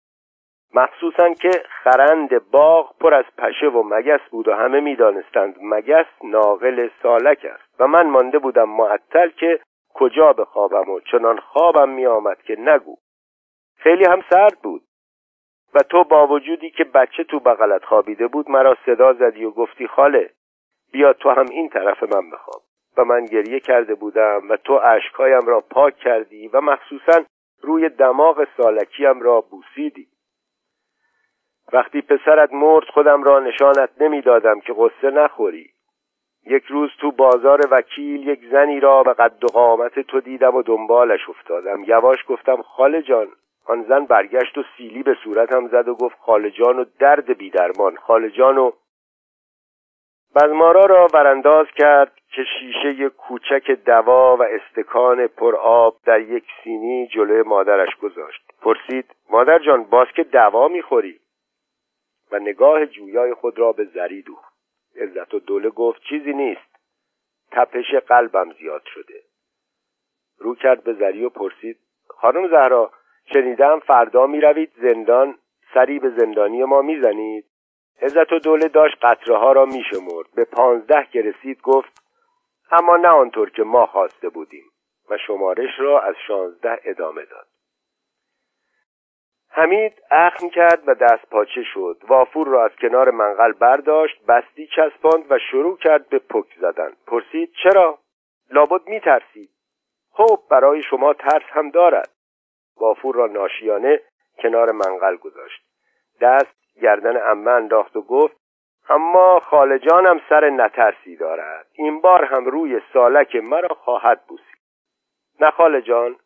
مخصوصا 0.74 1.28
که 1.28 1.50
خرند 1.68 2.50
باغ 2.50 2.94
پر 3.00 3.14
از 3.14 3.24
پشه 3.38 3.66
و 3.66 3.82
مگس 3.82 4.20
بود 4.30 4.48
و 4.48 4.54
همه 4.54 4.80
می‌دانستند 4.80 5.56
مگس 5.62 6.06
ناقل 6.24 6.88
سالک 7.02 7.46
است 7.54 7.80
و 7.80 7.86
من 7.86 8.06
مانده 8.06 8.38
بودم 8.38 8.68
معطل 8.68 9.28
که 9.28 9.60
کجا 9.94 10.32
بخوابم 10.32 10.90
و 10.90 11.00
چنان 11.00 11.38
خوابم 11.38 11.88
میآمد 11.88 12.42
که 12.42 12.56
نگو. 12.60 12.96
خیلی 13.82 14.04
هم 14.04 14.22
سرد 14.30 14.58
بود. 14.62 14.82
و 15.74 15.78
تو 15.82 16.04
با 16.04 16.26
وجودی 16.26 16.70
که 16.70 16.84
بچه 16.84 17.24
تو 17.24 17.40
بغلت 17.40 17.84
خوابیده 17.84 18.26
بود 18.26 18.50
مرا 18.50 18.76
صدا 18.86 19.12
زدی 19.12 19.44
و 19.44 19.50
گفتی 19.50 19.86
خاله 19.86 20.30
بیا 20.92 21.12
تو 21.12 21.30
هم 21.30 21.46
این 21.50 21.68
طرف 21.68 22.02
من 22.02 22.30
بخواب. 22.30 22.62
و 22.96 23.04
من 23.04 23.24
گریه 23.24 23.60
کرده 23.60 23.94
بودم 23.94 24.40
و 24.50 24.56
تو 24.56 24.80
اشکهایم 24.84 25.46
را 25.46 25.60
پاک 25.70 25.96
کردی 25.96 26.48
و 26.48 26.60
مخصوصا 26.60 27.24
روی 27.62 27.88
دماغ 27.88 28.46
سالکیم 28.56 29.20
را 29.20 29.40
بوسیدی. 29.40 30.06
وقتی 31.72 32.02
پسرت 32.02 32.52
مرد 32.52 32.84
خودم 32.84 33.22
را 33.22 33.40
نشانت 33.40 33.90
نمی‌دادم 34.00 34.60
که 34.60 34.74
قصه 34.78 35.10
نخوری. 35.10 35.70
یک 36.46 36.64
روز 36.64 36.90
تو 37.00 37.10
بازار 37.10 37.60
وکیل 37.70 38.28
یک 38.28 38.40
زنی 38.52 38.80
را 38.80 39.02
به 39.02 39.12
قد 39.12 39.44
و 39.44 39.46
قامت 39.46 40.00
تو 40.00 40.20
دیدم 40.20 40.54
و 40.54 40.62
دنبالش 40.62 41.28
افتادم. 41.28 41.78
یواش 41.86 42.18
گفتم 42.28 42.62
خاله 42.62 43.02
جان 43.02 43.26
آن 43.66 43.82
زن 43.82 44.04
برگشت 44.04 44.58
و 44.58 44.62
سیلی 44.76 45.02
به 45.02 45.16
صورتم 45.24 45.68
زد 45.68 45.88
و 45.88 45.94
گفت 45.94 46.18
خاله 46.18 46.50
جان 46.50 46.78
و 46.78 46.84
درد 46.98 47.38
بیدرمان 47.38 47.96
خاله 47.96 48.30
جان 48.30 48.58
و 48.58 48.70
بزمارا 50.34 50.84
را 50.84 51.08
ورانداز 51.14 51.66
کرد 51.76 52.12
که 52.28 52.44
شیشه 52.44 53.08
کوچک 53.08 53.70
دوا 53.70 54.36
و 54.36 54.42
استکان 54.42 55.26
پر 55.26 55.56
آب 55.56 55.96
در 56.04 56.20
یک 56.20 56.44
سینی 56.64 57.06
جلوی 57.06 57.42
مادرش 57.42 57.96
گذاشت. 57.96 58.42
پرسید 58.62 59.14
مادر 59.30 59.58
جان 59.58 59.84
باز 59.84 60.06
که 60.16 60.24
دوا 60.24 60.68
می‌خوری؟ 60.68 61.20
و 62.32 62.38
نگاه 62.38 62.86
جویای 62.86 63.34
خود 63.34 63.58
را 63.58 63.72
به 63.72 63.84
زری 63.84 64.22
دوخت. 64.22 64.52
عزت 64.96 65.34
و 65.34 65.38
دوله 65.38 65.70
گفت 65.70 66.02
چیزی 66.02 66.32
نیست 66.32 66.78
تپش 67.50 67.94
قلبم 67.94 68.50
زیاد 68.50 68.82
شده. 68.84 69.22
رو 70.38 70.54
کرد 70.54 70.84
به 70.84 70.92
زری 70.92 71.24
و 71.24 71.28
پرسید 71.28 71.78
خانم 72.08 72.48
زهرا 72.48 72.92
شنیدم 73.32 73.80
فردا 73.80 74.26
می‌روید 74.26 74.72
زندان 74.82 75.38
سری 75.74 75.98
به 75.98 76.10
زندانی 76.10 76.64
ما 76.64 76.82
می‌زنید. 76.82 77.44
عزت 78.02 78.32
و 78.32 78.38
دوله 78.38 78.68
داشت 78.68 78.96
قطره 79.02 79.36
ها 79.36 79.52
را 79.52 79.64
میشمرد. 79.64 80.26
به 80.34 80.44
پانزده 80.44 81.06
که 81.12 81.22
رسید 81.22 81.60
گفت 81.60 82.02
اما 82.70 82.96
نه 82.96 83.08
آنطور 83.08 83.50
که 83.50 83.62
ما 83.62 83.86
خواسته 83.86 84.28
بودیم. 84.28 84.64
و 85.10 85.18
شمارش 85.26 85.70
را 85.78 86.00
از 86.00 86.14
شانزده 86.26 86.80
ادامه 86.84 87.24
داد. 87.24 87.46
حمید 89.48 90.02
اخم 90.10 90.48
کرد 90.48 90.82
و 90.86 90.94
دست 90.94 91.30
پاچه 91.30 91.62
شد. 91.74 92.02
وافور 92.08 92.46
را 92.46 92.64
از 92.64 92.70
کنار 92.80 93.10
منقل 93.10 93.52
برداشت 93.52 94.26
بستی 94.26 94.66
چسباند 94.66 95.24
و 95.30 95.38
شروع 95.50 95.78
کرد 95.78 96.08
به 96.08 96.18
پک 96.18 96.46
زدن. 96.60 96.92
پرسید 97.06 97.52
چرا؟ 97.62 97.98
لابد 98.50 98.88
میترسید 98.88 99.50
خب 100.12 100.40
برای 100.50 100.82
شما 100.82 101.14
ترس 101.14 101.42
هم 101.48 101.70
دارد. 101.70 102.10
وافور 102.82 103.14
را 103.14 103.26
ناشیانه 103.26 104.00
کنار 104.38 104.72
منقل 104.72 105.16
گذاشت. 105.16 105.62
دست 106.20 106.54
گردن 106.82 107.30
امه 107.30 107.50
انداخت 107.50 107.96
و 107.96 108.02
گفت 108.02 108.36
اما 108.88 109.40
خالجانم 109.40 110.20
سر 110.28 110.50
نترسی 110.50 111.16
دارد. 111.16 111.66
این 111.72 112.00
بار 112.00 112.24
هم 112.24 112.44
روی 112.44 112.80
سالک 112.92 113.36
مرا 113.36 113.74
خواهد 113.74 114.26
بوسید. 114.26 114.62
نه 115.40 115.50
خالجان 115.50 116.16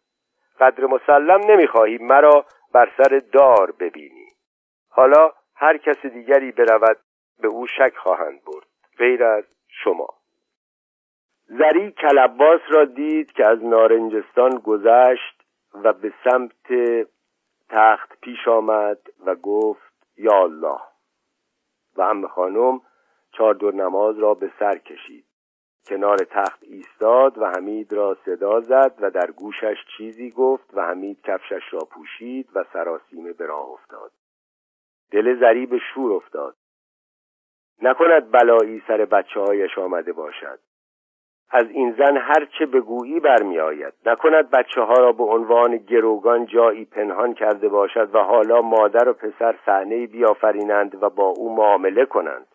قدر 0.61 0.84
مسلم 0.84 1.40
نمی‌خواهی 1.50 1.98
مرا 1.98 2.44
بر 2.72 2.90
سر 2.96 3.20
دار 3.32 3.72
ببینی. 3.72 4.28
حالا 4.90 5.32
هر 5.54 5.76
کس 5.76 6.07
دیگری 6.07 6.52
برود 6.52 6.98
به 7.40 7.48
او 7.48 7.66
شک 7.66 7.96
خواهند 7.96 8.44
برد. 8.44 8.66
غیر 8.98 9.24
از 9.24 9.44
شما. 9.68 10.09
زری 11.48 11.92
کلباس 11.92 12.61
را 12.68 12.84
دید 12.84 13.32
که 13.32 13.48
از 13.48 13.64
نارنجستان 13.64 14.50
گذشت 14.50 15.45
و 15.85 15.93
به 15.93 16.12
سمت 16.24 16.72
تخت 17.68 18.20
پیش 18.20 18.49
آمد 18.49 18.99
و 19.27 19.35
گفت 19.35 19.95
یا 20.16 20.43
الله. 20.43 20.81
و 21.97 22.03
ام 22.03 22.27
خانم 22.27 22.81
چادر 23.33 23.70
نماز 23.70 24.18
را 24.18 24.35
به 24.35 24.53
سر 24.59 24.79
کشید. 24.79 25.24
کنار 25.87 26.18
تخت 26.18 26.62
ایستاد 26.62 27.39
و 27.39 27.47
حمید 27.47 27.93
را 27.93 28.16
صدا 28.24 28.61
زد 28.61 28.95
و 29.01 29.11
در 29.11 29.31
گوشش 29.31 29.77
چیزی 29.97 30.31
گفت 30.31 30.74
و 30.74 30.81
حمید 30.81 31.22
کفشش 31.22 31.62
را 31.72 31.81
پوشید 31.81 32.49
و 32.55 32.64
سراسیمه 32.72 33.33
به 33.33 33.47
راه 33.47 33.68
افتاد. 33.70 34.12
دل 35.11 35.41
زری 35.41 35.66
به 35.66 35.79
شور 35.95 36.12
افتاد. 36.12 36.57
نکند 37.83 38.31
بلایی 38.31 38.83
سر 38.87 39.05
بچه 39.05 39.41
هایش 39.41 39.79
آمده 39.79 40.12
باشد. 40.12 40.59
از 41.51 41.70
این 41.70 41.92
زن 41.99 42.16
هرچه 42.16 42.66
بگویی 42.66 43.20
برمی 43.20 43.59
آید 43.59 43.92
نکند 44.07 44.51
بچه 44.51 44.80
ها 44.80 44.94
را 44.94 45.12
به 45.12 45.24
عنوان 45.24 45.76
گروگان 45.76 46.47
جایی 46.47 46.84
پنهان 46.84 47.34
کرده 47.34 47.68
باشد 47.68 48.14
و 48.14 48.18
حالا 48.18 48.61
مادر 48.61 49.09
و 49.09 49.12
پسر 49.12 49.59
صحنه 49.66 50.07
بیافرینند 50.07 51.03
و 51.03 51.11
با 51.11 51.26
او 51.26 51.57
معامله 51.57 52.07
کنند. 52.07 52.47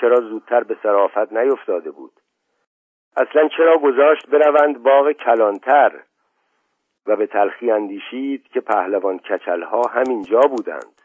چرا 0.00 0.16
زودتر 0.16 0.64
به 0.64 0.76
صرافت 0.82 1.32
نیفتاده 1.32 1.90
بود؟ 1.90 2.12
اصلا 3.16 3.48
چرا 3.48 3.76
گذاشت 3.76 4.26
بروند 4.30 4.82
باغ 4.82 5.12
کلانتر 5.12 6.02
و 7.06 7.16
به 7.16 7.26
تلخی 7.26 7.70
اندیشید 7.70 8.48
که 8.48 8.60
پهلوان 8.60 9.18
کچلها 9.18 9.82
همینجا 9.90 10.40
بودند؟ 10.40 11.02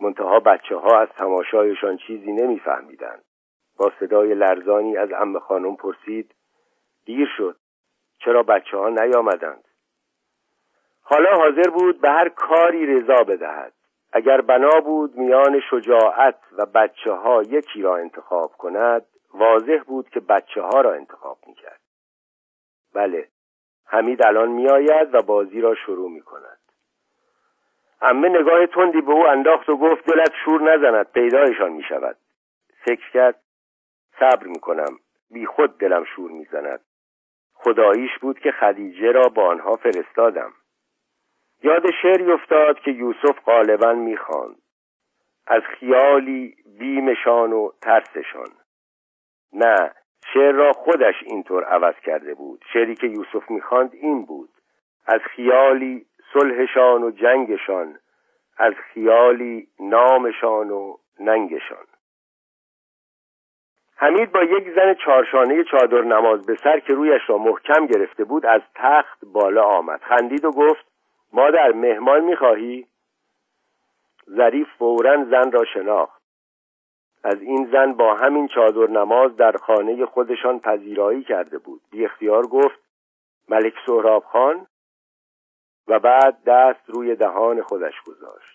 منتها 0.00 0.40
بچه 0.40 0.76
ها 0.76 1.00
از 1.00 1.08
تماشایشان 1.08 1.96
چیزی 1.96 2.32
نمیفهمیدند. 2.32 3.24
با 3.76 3.92
صدای 4.00 4.34
لرزانی 4.34 4.96
از 4.96 5.12
ام 5.12 5.38
خانم 5.38 5.76
پرسید 5.76 6.34
دیر 7.04 7.28
شد. 7.36 7.56
چرا 8.18 8.42
بچه 8.42 8.76
ها 8.76 8.88
نیامدند؟ 8.88 9.64
حالا 11.02 11.34
حاضر 11.34 11.70
بود 11.70 12.00
به 12.00 12.10
هر 12.10 12.28
کاری 12.28 12.86
رضا 12.86 13.24
بدهد. 13.24 13.72
اگر 14.12 14.40
بنا 14.40 14.80
بود 14.80 15.16
میان 15.16 15.60
شجاعت 15.70 16.38
و 16.52 16.66
بچه 16.66 17.12
ها 17.12 17.42
یکی 17.42 17.82
را 17.82 17.96
انتخاب 17.96 18.52
کند 18.52 19.06
واضح 19.34 19.78
بود 19.86 20.08
که 20.08 20.20
بچه 20.20 20.62
ها 20.62 20.80
را 20.80 20.94
انتخاب 20.94 21.38
می‌کرد. 21.46 21.80
بله 22.94 23.28
حمید 23.86 24.26
الان 24.26 24.48
میآید 24.48 25.14
و 25.14 25.22
بازی 25.22 25.60
را 25.60 25.74
شروع 25.74 26.10
می 26.10 26.20
کند 26.20 26.58
امه 28.02 28.28
نگاه 28.28 28.66
تندی 28.66 29.00
به 29.00 29.12
او 29.12 29.26
انداخت 29.26 29.68
و 29.68 29.76
گفت 29.76 30.04
دلت 30.06 30.32
شور 30.44 30.74
نزند 30.74 31.12
پیدایشان 31.12 31.72
می 31.72 31.82
شود 31.82 32.16
فکر 32.84 33.10
کرد 33.12 33.40
صبر 34.18 34.46
می 34.46 34.60
کنم 34.60 34.98
بی 35.30 35.46
خود 35.46 35.78
دلم 35.78 36.04
شور 36.04 36.30
می 36.30 36.44
زند 36.44 36.80
خداییش 37.54 38.18
بود 38.20 38.38
که 38.38 38.52
خدیجه 38.52 39.12
را 39.12 39.28
با 39.28 39.46
آنها 39.46 39.76
فرستادم. 39.76 40.52
یاد 41.62 41.90
شعری 42.02 42.32
افتاد 42.32 42.78
که 42.78 42.90
یوسف 42.90 43.40
غالبا 43.46 43.92
می‌خواند. 43.92 44.56
از 45.46 45.62
خیالی 45.62 46.56
بیمشان 46.78 47.52
و 47.52 47.70
ترسشان. 47.82 48.48
نه 49.52 49.92
شعر 50.32 50.52
را 50.52 50.72
خودش 50.72 51.14
اینطور 51.22 51.64
عوض 51.64 51.94
کرده 51.94 52.34
بود. 52.34 52.64
شعری 52.72 52.94
که 52.94 53.06
یوسف 53.06 53.50
می‌خواند 53.50 53.94
این 53.94 54.24
بود. 54.24 54.50
از 55.06 55.20
خیالی 55.20 56.06
صلحشان 56.32 57.02
و 57.02 57.10
جنگشان. 57.10 57.98
از 58.56 58.74
خیالی 58.74 59.68
نامشان 59.80 60.70
و 60.70 60.96
ننگشان. 61.20 61.86
حمید 64.04 64.32
با 64.32 64.42
یک 64.42 64.74
زن 64.74 64.94
چارشانه 64.94 65.64
چادر 65.64 66.00
نماز 66.00 66.46
به 66.46 66.58
سر 66.64 66.80
که 66.80 66.92
رویش 66.94 67.22
را 67.26 67.38
محکم 67.38 67.86
گرفته 67.86 68.24
بود 68.24 68.46
از 68.46 68.60
تخت 68.74 69.24
بالا 69.24 69.64
آمد. 69.64 70.00
خندید 70.00 70.44
و 70.44 70.50
گفت 70.50 70.86
مادر 71.32 71.72
مهمان 71.72 72.24
می‌خواهی؟ 72.24 72.86
ظریف 74.30 74.68
فورا 74.78 75.24
زن 75.24 75.52
را 75.52 75.64
شناخت. 75.64 76.22
از 77.24 77.42
این 77.42 77.68
زن 77.72 77.92
با 77.92 78.14
همین 78.14 78.48
چادر 78.48 78.90
نماز 78.90 79.36
در 79.36 79.52
خانه 79.52 80.06
خودشان 80.06 80.60
پذیرایی 80.60 81.22
کرده 81.22 81.58
بود. 81.58 81.80
بی 81.90 82.04
اختیار 82.04 82.46
گفت 82.46 82.80
ملک 83.48 83.74
سهراب 83.86 84.24
خان؟ 84.24 84.66
و 85.88 85.98
بعد 85.98 86.38
دست 86.46 86.90
روی 86.90 87.16
دهان 87.16 87.62
خودش 87.62 87.94
گذاشت. 88.06 88.53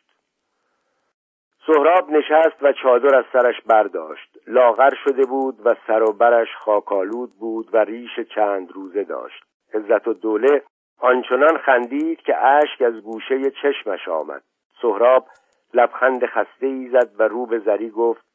سهراب 1.74 2.10
نشست 2.10 2.64
و 2.64 2.74
چادر 2.74 3.20
از 3.20 3.26
سرش 3.34 3.62
برداشت. 3.62 4.38
لاغر 4.48 4.94
شده 5.04 5.26
بود 5.26 5.56
و 5.66 5.76
سر 5.88 6.04
و 6.04 6.14
برش 6.14 6.48
خاکالود 6.56 7.30
بود 7.40 7.70
و 7.74 7.78
ریش 7.78 8.20
چند 8.36 8.72
روزه 8.72 9.04
داشت. 9.04 9.44
عزت 9.74 10.08
و 10.08 10.14
دوله 10.14 10.64
آنچنان 11.00 11.58
خندید 11.58 12.22
که 12.22 12.38
اشک 12.38 12.82
از 12.82 13.02
گوشه 13.02 13.52
چشمش 13.62 14.08
آمد. 14.08 14.44
سهراب 14.82 15.28
لبخند 15.74 16.26
خسته 16.26 16.68
ای 16.68 16.90
زد 16.90 17.20
و 17.20 17.24
رو 17.24 17.46
به 17.46 17.60
زری 17.60 17.90
گفت 17.90 18.26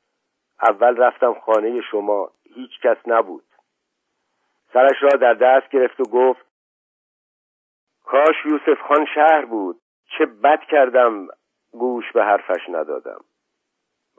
اول 0.63 0.97
رفتم 0.97 1.35
خانه 1.35 1.81
شما 1.81 2.31
هیچ 2.55 2.81
کس 2.83 2.97
نبود. 3.07 3.45
سرش 4.73 5.03
را 5.03 5.19
در 5.19 5.35
دست 5.35 5.69
گرفت 5.69 6.01
و 6.01 6.05
گفت 6.05 6.47
کاش 8.05 8.37
یوسف 8.45 8.81
خان 8.89 9.07
شهر 9.15 9.45
بود. 9.45 9.81
چه 10.19 10.27
بد 10.27 10.61
کردم. 10.61 11.29
گوش 11.79 12.13
به 12.13 12.25
حرفش 12.25 12.69
ندادم. 12.69 13.21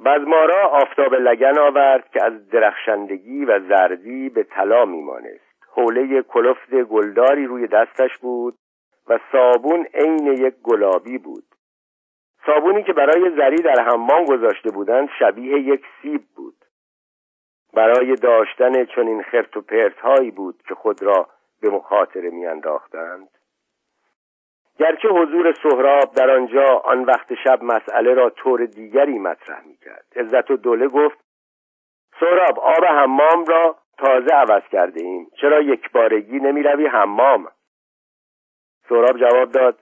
بزمارا 0.05 0.67
آفتاب 0.67 1.13
لگن 1.13 1.59
آورد 1.59 2.09
که 2.09 2.25
از 2.25 2.49
درخشندگی 2.49 3.45
و 3.45 3.59
زردی 3.59 4.29
به 4.29 4.43
طلا 4.43 4.85
میمانست. 4.85 5.55
حوله 5.75 6.21
کلفت 6.21 6.75
گلداری 6.75 7.45
روی 7.45 7.67
دستش 7.67 8.17
بود 8.17 8.53
و 9.07 9.19
صابون 9.31 9.85
عین 9.93 10.27
یک 10.27 10.53
گلابی 10.63 11.17
بود. 11.17 11.43
صابونی 12.45 12.83
که 12.83 12.93
برای 12.93 13.35
زری 13.37 13.57
در 13.57 13.83
حمام 13.83 14.25
گذاشته 14.25 14.71
بودند 14.71 15.09
شبیه 15.19 15.59
یک 15.59 15.85
سیب 16.01 16.21
بود. 16.35 16.55
برای 17.73 18.15
داشتن 18.15 18.85
چنین 18.85 19.23
خرت 19.23 19.57
و 19.57 19.61
پرت 19.61 19.99
هایی 19.99 20.31
بود 20.31 20.61
که 20.67 20.75
خود 20.75 21.03
را 21.03 21.27
به 21.61 21.69
مخاطره 21.69 22.29
میانداختند. 22.29 23.34
گرچه 24.79 25.09
حضور 25.09 25.53
سهراب 25.63 26.13
در 26.15 26.29
آنجا 26.29 26.65
آن 26.83 27.03
وقت 27.03 27.33
شب 27.43 27.63
مسئله 27.63 28.13
را 28.13 28.29
طور 28.29 28.65
دیگری 28.65 29.19
مطرح 29.19 29.61
می‌کرد. 29.65 30.05
عزت 30.15 30.51
و 30.51 30.57
دوله 30.57 30.87
گفت 30.87 31.17
سهراب 32.19 32.59
آب 32.59 32.85
حمام 32.85 33.45
را 33.45 33.75
تازه 33.97 34.33
عوض 34.33 34.63
کرده 34.71 35.01
ایم. 35.01 35.27
چرا 35.41 35.61
یک 35.61 35.91
بارگی 35.91 36.39
نمی 36.39 36.63
روی 36.63 36.87
حمام؟ 36.87 37.47
سهراب 38.89 39.17
جواب 39.17 39.51
داد 39.51 39.79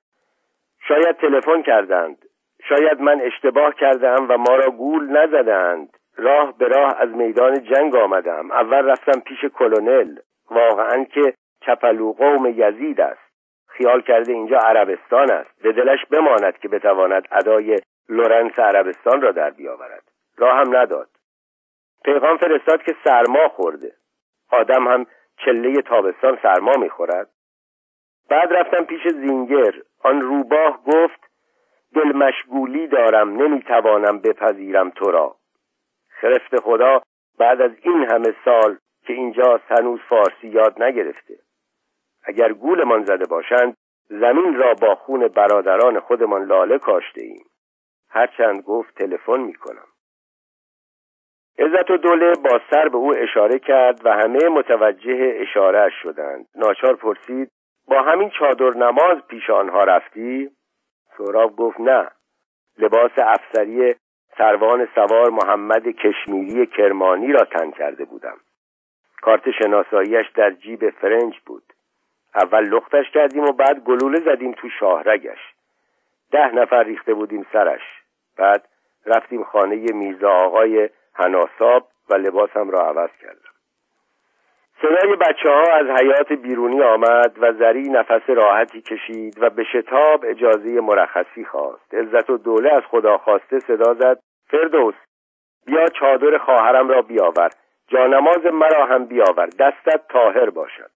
شاید 0.88 1.18
تلفن 1.18 1.62
کردند. 1.62 2.26
شاید 2.70 3.02
من 3.02 3.22
اشتباه 3.22 3.76
کردم 3.76 4.26
و 4.30 4.38
ما 4.38 4.56
را 4.56 4.72
گول 4.72 5.10
نزدند. 5.10 5.98
راه 6.16 6.58
به 6.58 6.68
راه 6.68 6.96
از 6.98 7.10
میدان 7.10 7.64
جنگ 7.64 7.96
آمدم. 7.96 8.52
اول 8.52 8.86
رفتم 8.86 9.20
پیش 9.20 9.46
کلونل. 9.46 10.18
واقعا 10.52 11.04
که 11.04 11.34
چپلو 11.66 12.14
قوم 12.14 12.46
یزید 12.46 13.02
است. 13.02 13.23
خیال 13.78 14.02
کرده 14.02 14.32
اینجا 14.32 14.58
عربستان 14.58 15.32
است. 15.32 15.62
به 15.62 15.72
دلش 15.72 16.06
بماند 16.06 16.58
که 16.58 16.68
بتواند 16.68 17.28
ادای 17.32 17.78
لورنس 18.10 18.60
عربستان 18.60 19.22
را 19.22 19.32
در 19.32 19.50
بیاورد. 19.50 20.04
راه 20.38 20.58
هم 20.58 20.78
نداد. 20.78 21.10
پیغام 22.06 22.38
فرستاد 22.38 22.84
که 22.84 22.96
سرما 23.04 23.48
خورده. 23.48 23.92
آدم 24.52 24.88
هم 24.88 25.06
چله 25.38 25.82
تابستان 25.82 26.40
سرما 26.44 26.72
می‌خورد. 26.80 27.30
بعد 28.30 28.54
رفتم 28.54 28.86
پیش 28.86 29.08
زینگر. 29.08 29.74
آن 30.04 30.22
روباه 30.22 30.84
گفت 30.84 31.30
دل 31.96 32.18
مشغولی 32.18 32.88
دارم 32.88 33.42
نمی‌توانم 33.42 34.20
بپذیرم 34.20 34.90
تو 34.90 35.12
را. 35.12 35.36
خرفت 36.22 36.60
خدا 36.62 37.02
بعد 37.40 37.62
از 37.62 37.72
این 37.82 38.08
همه 38.12 38.36
سال 38.46 38.78
که 39.06 39.14
اینجا 39.14 39.60
هنوز 39.70 40.00
فارسی 40.10 40.48
یاد 40.48 40.84
نگرفته. 40.84 41.34
اگر 42.24 42.54
گولمان 42.54 43.06
زده 43.06 43.26
باشند 43.26 43.78
زمین 44.10 44.56
را 44.56 44.74
با 44.74 44.96
خون 44.96 45.28
برادران 45.28 46.00
خودمان 46.00 46.46
لاله 46.46 46.78
کاشته 46.78 47.22
ایم 47.22 47.46
هرچند 48.10 48.62
گفت 48.62 48.96
تلفن 48.96 49.40
می‌کنم. 49.40 49.88
عزت 51.60 51.92
و 51.92 51.98
دوله 51.98 52.34
با 52.36 52.62
سر 52.72 52.90
به 52.90 52.98
او 52.98 53.14
اشاره 53.18 53.60
کرد 53.60 54.06
و 54.06 54.14
همه 54.14 54.50
متوجه 54.50 55.34
اشاره 55.36 55.90
شدند. 56.02 56.48
ناچار 56.56 56.96
پرسید 56.96 57.52
با 57.88 58.02
همین 58.02 58.30
چادر 58.30 58.78
نماز 58.78 59.18
پیش 59.28 59.50
آنها 59.50 59.84
رفتی؟ 59.84 60.50
سهراب 61.18 61.56
گفت 61.56 61.80
نه. 61.80 62.12
لباس 62.78 63.12
افسری 63.18 63.96
سروان 64.38 64.88
سوار 64.96 65.30
محمد 65.30 65.88
کشمیری 65.88 66.66
کرمانی 66.68 67.32
را 67.32 67.46
تن 67.46 67.72
کرده 67.72 68.06
بودم. 68.06 68.38
کارت 69.22 69.52
شناساییش 69.52 70.30
در 70.36 70.52
جیب 70.52 70.90
فرنج 70.90 71.40
بود. 71.46 71.64
اول 72.36 72.64
لختش 72.64 73.10
کردیم 73.14 73.44
و 73.44 73.52
بعد 73.52 73.80
گلوله 73.80 74.20
زدیم 74.20 74.52
تو 74.52 74.70
شاهرگش. 74.80 75.40
ده 76.32 76.56
نفر 76.56 76.84
ریخته 76.84 77.14
بودیم 77.14 77.46
سرش. 77.54 77.82
بعد 78.38 78.68
رفتیم 79.06 79.44
خانه 79.44 79.94
میرزا 79.94 80.30
آقای 80.30 80.90
هناساب 81.16 81.88
و 82.10 82.16
لباسم 82.16 82.70
را 82.70 82.80
عوض 82.80 83.10
کردم. 83.22 83.54
صدای 84.82 85.16
بچه 85.16 85.50
ها 85.50 85.64
از 85.74 85.86
حیات 86.02 86.34
بیرونی 86.34 86.82
آمد 86.82 87.38
و 87.38 87.54
زری 87.54 87.90
نفس 87.90 88.30
راحتی 88.30 88.82
کشید 88.82 89.44
و 89.44 89.50
به 89.50 89.64
شتاب 89.64 90.26
اجازه 90.28 90.82
مرخصی 90.82 91.46
خواست. 91.46 91.94
عزت 91.94 92.30
و 92.30 92.38
دوله 92.38 92.72
از 92.72 92.82
خدا 92.90 93.18
خواسته 93.18 93.60
صدا 93.60 93.94
زد. 93.94 94.20
فردوس 94.48 94.96
بیا 95.66 95.86
چادر 95.88 96.38
خواهرم 96.38 96.90
را 96.90 97.02
بیاور. 97.02 97.50
جانماز 97.88 98.46
مرا 98.46 98.86
هم 98.86 99.06
بیاور. 99.06 99.46
دستت 99.46 100.02
تاهر 100.10 100.50
باشد. 100.50 100.93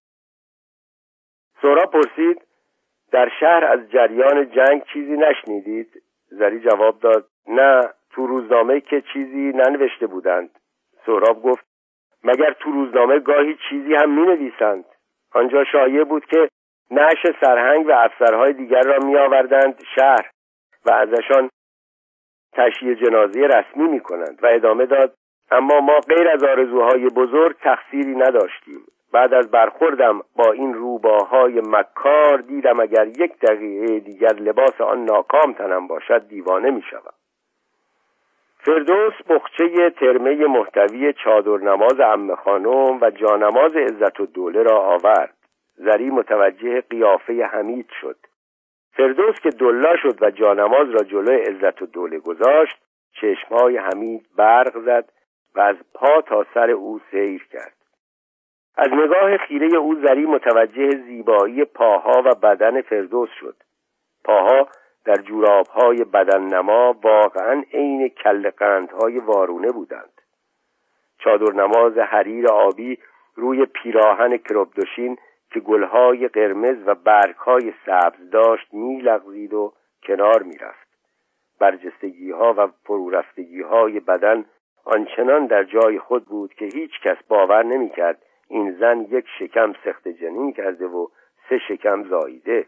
سورا 1.61 1.85
پرسید 1.85 2.41
در 3.11 3.29
شهر 3.39 3.65
از 3.65 3.91
جریان 3.91 4.49
جنگ 4.49 4.83
چیزی 4.93 5.17
نشنیدید؟ 5.17 6.03
زری 6.29 6.59
جواب 6.59 6.99
داد 6.99 7.27
نه 7.47 7.81
تو 8.09 8.27
روزنامه 8.27 8.81
که 8.81 9.03
چیزی 9.13 9.53
ننوشته 9.55 10.07
بودند. 10.07 10.49
سهراب 11.05 11.43
گفت 11.43 11.65
مگر 12.23 12.53
تو 12.59 12.71
روزنامه 12.71 13.19
گاهی 13.19 13.57
چیزی 13.69 13.95
هم 13.95 14.19
می 14.19 14.27
نویسند 14.27 14.85
آنجا 15.33 15.63
شایع 15.63 16.03
بود 16.03 16.25
که 16.25 16.49
نعش 16.91 17.25
سرهنگ 17.41 17.87
و 17.87 17.91
افسرهای 17.91 18.53
دیگر 18.53 18.81
را 18.81 18.97
می 19.05 19.17
آوردند 19.17 19.83
شهر 19.95 20.29
و 20.85 20.91
ازشان 20.91 21.49
تشییع 22.53 22.93
جنازه 22.93 23.39
رسمی 23.39 23.87
می 23.87 23.99
کنند 23.99 24.39
و 24.43 24.47
ادامه 24.47 24.85
داد 24.85 25.13
اما 25.51 25.79
ما 25.79 25.99
غیر 25.99 26.29
از 26.29 26.43
آرزوهای 26.43 27.05
بزرگ 27.05 27.55
تقصیری 27.59 28.15
نداشتیم. 28.15 28.85
بعد 29.13 29.33
از 29.33 29.51
برخوردم 29.51 30.21
با 30.35 30.51
این 30.51 30.73
روباهای 30.73 31.61
مکار 31.65 32.37
دیدم 32.37 32.79
اگر 32.79 33.07
یک 33.07 33.39
دقیقه 33.39 33.99
دیگر 33.99 34.33
لباس 34.33 34.81
آن 34.81 35.05
ناکام 35.05 35.53
تنم 35.53 35.87
باشد 35.87 36.27
دیوانه 36.27 36.71
می 36.71 36.83
شود. 36.91 37.13
فردوس 38.57 39.13
بخچه 39.29 39.89
ترمه 39.89 40.47
محتوی 40.47 41.13
چادر 41.13 41.57
نماز 41.57 41.99
ام 41.99 42.35
خانم 42.35 43.01
و 43.01 43.09
جانماز 43.09 43.75
عزت 43.75 44.19
و 44.19 44.25
دوله 44.25 44.63
را 44.63 44.79
آورد. 44.79 45.33
زری 45.75 46.09
متوجه 46.09 46.81
قیافه 46.81 47.49
حمید 47.53 47.89
شد. 48.01 48.17
فردوس 48.93 49.35
که 49.43 49.49
دلا 49.49 49.95
شد 49.95 50.23
و 50.23 50.31
جانماز 50.31 50.89
را 50.89 51.03
جلوی 51.03 51.41
عزت 51.41 51.81
و 51.81 51.85
دوله 51.85 52.19
گذاشت 52.19 52.77
چشمهای 53.21 53.77
حمید 53.77 54.25
برق 54.37 54.79
زد 54.85 55.09
و 55.55 55.59
از 55.59 55.75
پا 55.93 56.21
تا 56.21 56.45
سر 56.53 56.71
او 56.71 56.99
سیر 57.11 57.47
کرد. 57.51 57.76
از 58.77 58.89
نگاه 58.93 59.37
خیره 59.37 59.77
او 59.77 59.95
زری 59.95 60.25
متوجه 60.25 60.89
زیبایی 60.89 61.65
پاها 61.65 62.21
و 62.25 62.35
بدن 62.35 62.81
فردوس 62.81 63.29
شد. 63.39 63.55
پاها 64.23 64.67
در 65.05 65.15
جورابهای 65.15 66.03
بدن 66.03 66.41
نما 66.41 66.95
واقعا 67.03 67.63
عین 67.73 68.07
کل 68.07 68.49
قندهای 68.49 69.17
وارونه 69.17 69.71
بودند. 69.71 70.21
چادر 71.19 71.53
نماز 71.53 71.97
حریر 71.97 72.47
آبی 72.47 72.97
روی 73.35 73.65
پیراهن 73.65 74.37
کربدوشین 74.37 75.17
که 75.51 75.59
گلهای 75.59 76.27
قرمز 76.27 76.77
و 76.85 76.95
برگهای 76.95 77.73
سبز 77.85 78.29
داشت 78.31 78.73
میلغزید 78.73 79.53
و 79.53 79.73
کنار 80.03 80.43
می‌رفت. 80.43 80.87
برجستگی 81.59 82.31
ها 82.31 82.53
و 82.57 82.67
فرورفتگی 82.83 83.61
های 83.61 83.99
بدن 83.99 84.45
آنچنان 84.85 85.45
در 85.45 85.63
جای 85.63 85.99
خود 85.99 86.25
بود 86.25 86.53
که 86.53 86.65
هیچ 86.65 86.91
کس 87.03 87.17
باور 87.27 87.63
نمی‌کرد 87.63 88.21
این 88.49 88.71
زن 88.71 89.01
یک 89.09 89.25
شکم 89.39 89.73
سخت 89.85 90.07
جنین 90.07 90.53
کرده 90.53 90.85
و 90.85 91.07
سه 91.49 91.57
شکم 91.67 92.03
زاییده. 92.03 92.65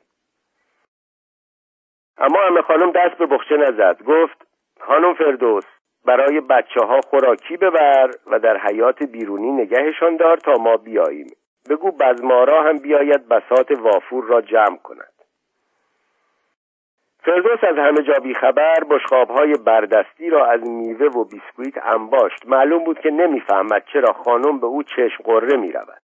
اما 2.17 2.39
همه 2.47 2.61
خانم 2.61 2.91
دست 2.91 3.17
به 3.17 3.25
بخچه 3.25 3.57
نزد. 3.57 4.03
گفت 4.03 4.47
خانم 4.80 5.13
فردوس 5.13 5.65
برای 6.05 6.39
بچه 6.39 6.86
ها 6.86 7.01
خوراکی 7.01 7.57
ببر 7.57 8.11
و 8.27 8.39
در 8.39 8.57
حیات 8.57 9.03
بیرونی 9.03 9.51
نگهشان 9.51 10.15
دار 10.15 10.38
تا 10.38 10.53
ما 10.53 10.77
بیاییم. 10.77 11.27
بگو 11.69 11.91
بزمارا 11.91 12.63
هم 12.63 12.77
بیاید 12.77 13.27
بسات 13.27 13.71
وافور 13.71 14.25
را 14.25 14.41
جمع 14.41 14.77
کند 14.77 15.09
فردوس 17.24 17.63
از 17.63 17.78
همه 17.78 18.03
جا 18.03 18.13
بیخبر 18.24 18.84
های 19.30 19.53
بردستی 19.65 20.30
را 20.30 20.45
از 20.45 20.70
میوه 20.70 21.05
و 21.05 21.24
بیسکویت 21.24 21.86
انباشت. 21.86 22.45
معلوم 22.45 22.84
بود 22.84 22.99
که 22.99 23.09
نمی‌فهمد 23.09 23.84
چرا 23.93 24.13
خانم 24.13 24.59
به 24.59 24.67
او 24.67 24.84
چشم 24.84 25.24
قره 25.24 25.57
می 25.57 25.72
رود 25.72 26.01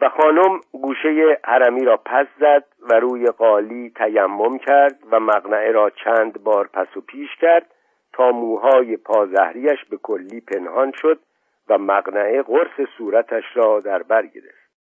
و 0.00 0.08
خانم 0.08 0.60
گوشه 0.72 1.38
حرمی 1.44 1.84
را 1.84 1.96
پس 1.96 2.26
زد 2.40 2.64
و 2.90 3.00
روی 3.00 3.26
قالی 3.26 3.92
تیمم 3.96 4.58
کرد 4.58 4.98
و 5.10 5.20
مقنعه 5.20 5.72
را 5.72 5.90
چند 5.90 6.42
بار 6.42 6.68
پس 6.72 6.96
و 6.96 7.00
پیش 7.00 7.36
کرد 7.40 7.66
تا 8.12 8.30
موهای 8.30 8.96
پازهریش 8.96 9.84
به 9.90 9.96
کلی 9.96 10.40
پنهان 10.40 10.92
شد 10.96 11.20
و 11.68 11.78
مقنعه 11.78 12.42
قرص 12.42 12.88
صورتش 12.98 13.44
را 13.54 13.80
در 13.80 14.02
بر 14.02 14.26
گرفت. 14.26 14.72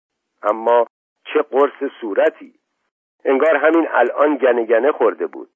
اما 0.43 0.85
چه 1.33 1.41
قرص 1.41 1.91
صورتی؟ 2.01 2.53
انگار 3.25 3.55
همین 3.55 3.87
الان 3.91 4.37
گنه 4.37 4.65
گنه 4.65 4.91
خورده 4.91 5.27
بود. 5.27 5.49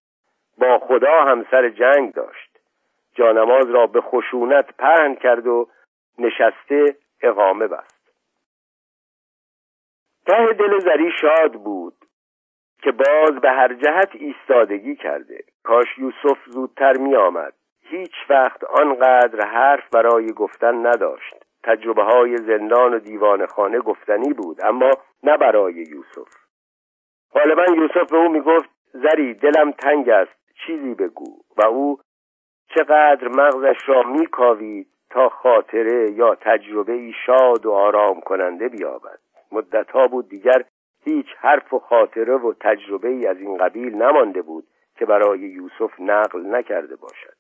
با 0.58 0.80
خدا 0.80 1.24
همسر 1.24 1.70
جنگ 1.70 2.14
داشت. 2.14 2.60
جانماز 3.14 3.70
را 3.70 3.88
به 3.88 4.02
خشونت 4.02 4.78
پهن 4.78 5.16
کرد 5.16 5.48
و 5.48 5.68
نشسته 6.20 6.96
اقامه 7.22 7.68
بست. 7.68 8.12
ته 10.26 10.46
دل 10.46 10.80
زری 10.80 11.12
شاد 11.22 11.54
بود 11.54 11.94
که 12.82 12.92
باز 12.92 13.42
به 13.42 13.52
هر 13.52 13.74
جهت 13.74 14.10
ایستادگی 14.14 14.96
کرده. 14.96 15.44
کاش 15.64 15.98
یوسف 15.98 16.38
زودتر 16.46 16.98
می 16.98 17.16
آمد. 17.16 17.54
هیچ 17.82 18.14
وقت 18.30 18.64
آنقدر 18.64 19.48
حرف 19.48 19.90
برای 19.90 20.34
گفتن 20.34 20.88
نداشت. 20.88 21.46
تجربه 21.64 22.04
های 22.04 22.38
زندان 22.38 22.94
و 22.94 23.00
دیوان 23.00 23.46
خانه 23.46 23.80
گفتنی 23.80 24.34
بود 24.34 24.66
اما 24.66 24.92
نه 25.24 25.38
برای 25.38 25.74
یوسف. 25.74 26.34
غالبا 27.34 27.66
یوسف 27.76 28.12
به 28.12 28.18
او 28.18 28.30
می‌گفت 28.30 28.70
زری 28.94 29.34
دلم 29.34 29.72
تنگ 29.72 30.10
است. 30.10 30.45
چیزی 30.66 30.94
بگو. 30.94 31.38
و 31.58 31.66
او 31.66 32.00
چقدر 32.76 33.28
مغزش 33.28 33.78
را 33.90 34.02
میکاوید 34.02 34.88
تا 35.10 35.30
خاطره 35.30 36.12
یا 36.12 36.36
تجربه 36.36 36.94
ای 36.94 37.14
شاد 37.26 37.66
و 37.66 37.72
آرام 37.72 38.22
کننده 38.22 38.70
بیابد. 38.70 39.20
مدتها 39.52 40.08
بود 40.08 40.30
دیگر 40.30 40.66
هیچ 41.04 41.28
حرف 41.38 41.74
و 41.74 41.80
خاطره 41.80 42.38
و 42.38 42.54
تجربه 42.60 43.08
ای 43.08 43.28
از 43.28 43.38
این 43.38 43.58
قبیل 43.58 43.96
نمانده 43.96 44.42
بود 44.42 44.68
که 44.98 45.06
برای 45.06 45.40
یوسف 45.40 46.00
نقل 46.00 46.56
نکرده 46.56 46.96
باشد. 46.96 47.36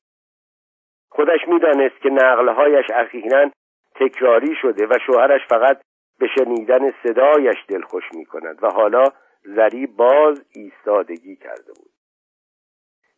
خودش 1.10 1.48
می‌دانست 1.48 2.02
که 2.02 2.10
نقلهایش 2.10 2.86
اخیرا 2.94 3.52
تکراری 3.96 4.56
شده 4.62 4.88
و 4.88 4.94
شوهرش 5.06 5.42
فقط 5.50 5.82
به 6.20 6.28
شنیدن 6.28 6.92
صدایش 7.04 7.56
دلخوش 7.68 8.04
می 8.14 8.26
کند 8.26 8.64
و 8.64 8.68
حالا 8.70 9.04
زری 9.44 9.88
باز 9.88 10.46
ایستادگی 10.54 11.36
کرده 11.36 11.74
بود. 11.76 11.95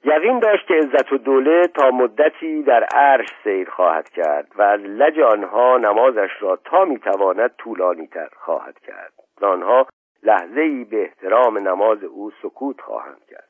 یقین 0.04 0.39
داشت 0.39 0.68
که 0.68 0.74
عزت 0.74 1.14
و 1.14 1.18
دوله 1.18 1.68
تا 1.68 1.91
مدتی 1.91 2.64
در 2.64 2.84
عرش 2.84 3.28
سیر 3.43 3.70
خواهد 3.70 4.10
کرد 4.10 4.48
و 4.56 4.62
از 4.62 4.82
لج 4.82 5.20
آنها 5.20 5.78
نمازش 5.78 6.30
را 6.39 6.56
تا 6.56 6.86
می‌تواند 6.86 7.56
طولانی 7.58 8.08
تر 8.08 8.30
خواهد 8.38 8.80
کرد 8.80 9.14
و 9.41 9.45
آنها 9.45 9.88
لحظه 10.24 10.62
ای 10.62 10.84
به 10.84 11.02
احترام 11.02 11.58
نماز 11.68 12.04
او 12.04 12.32
سکوت 12.41 12.82
خواهند 12.82 13.26
کرد. 13.30 13.48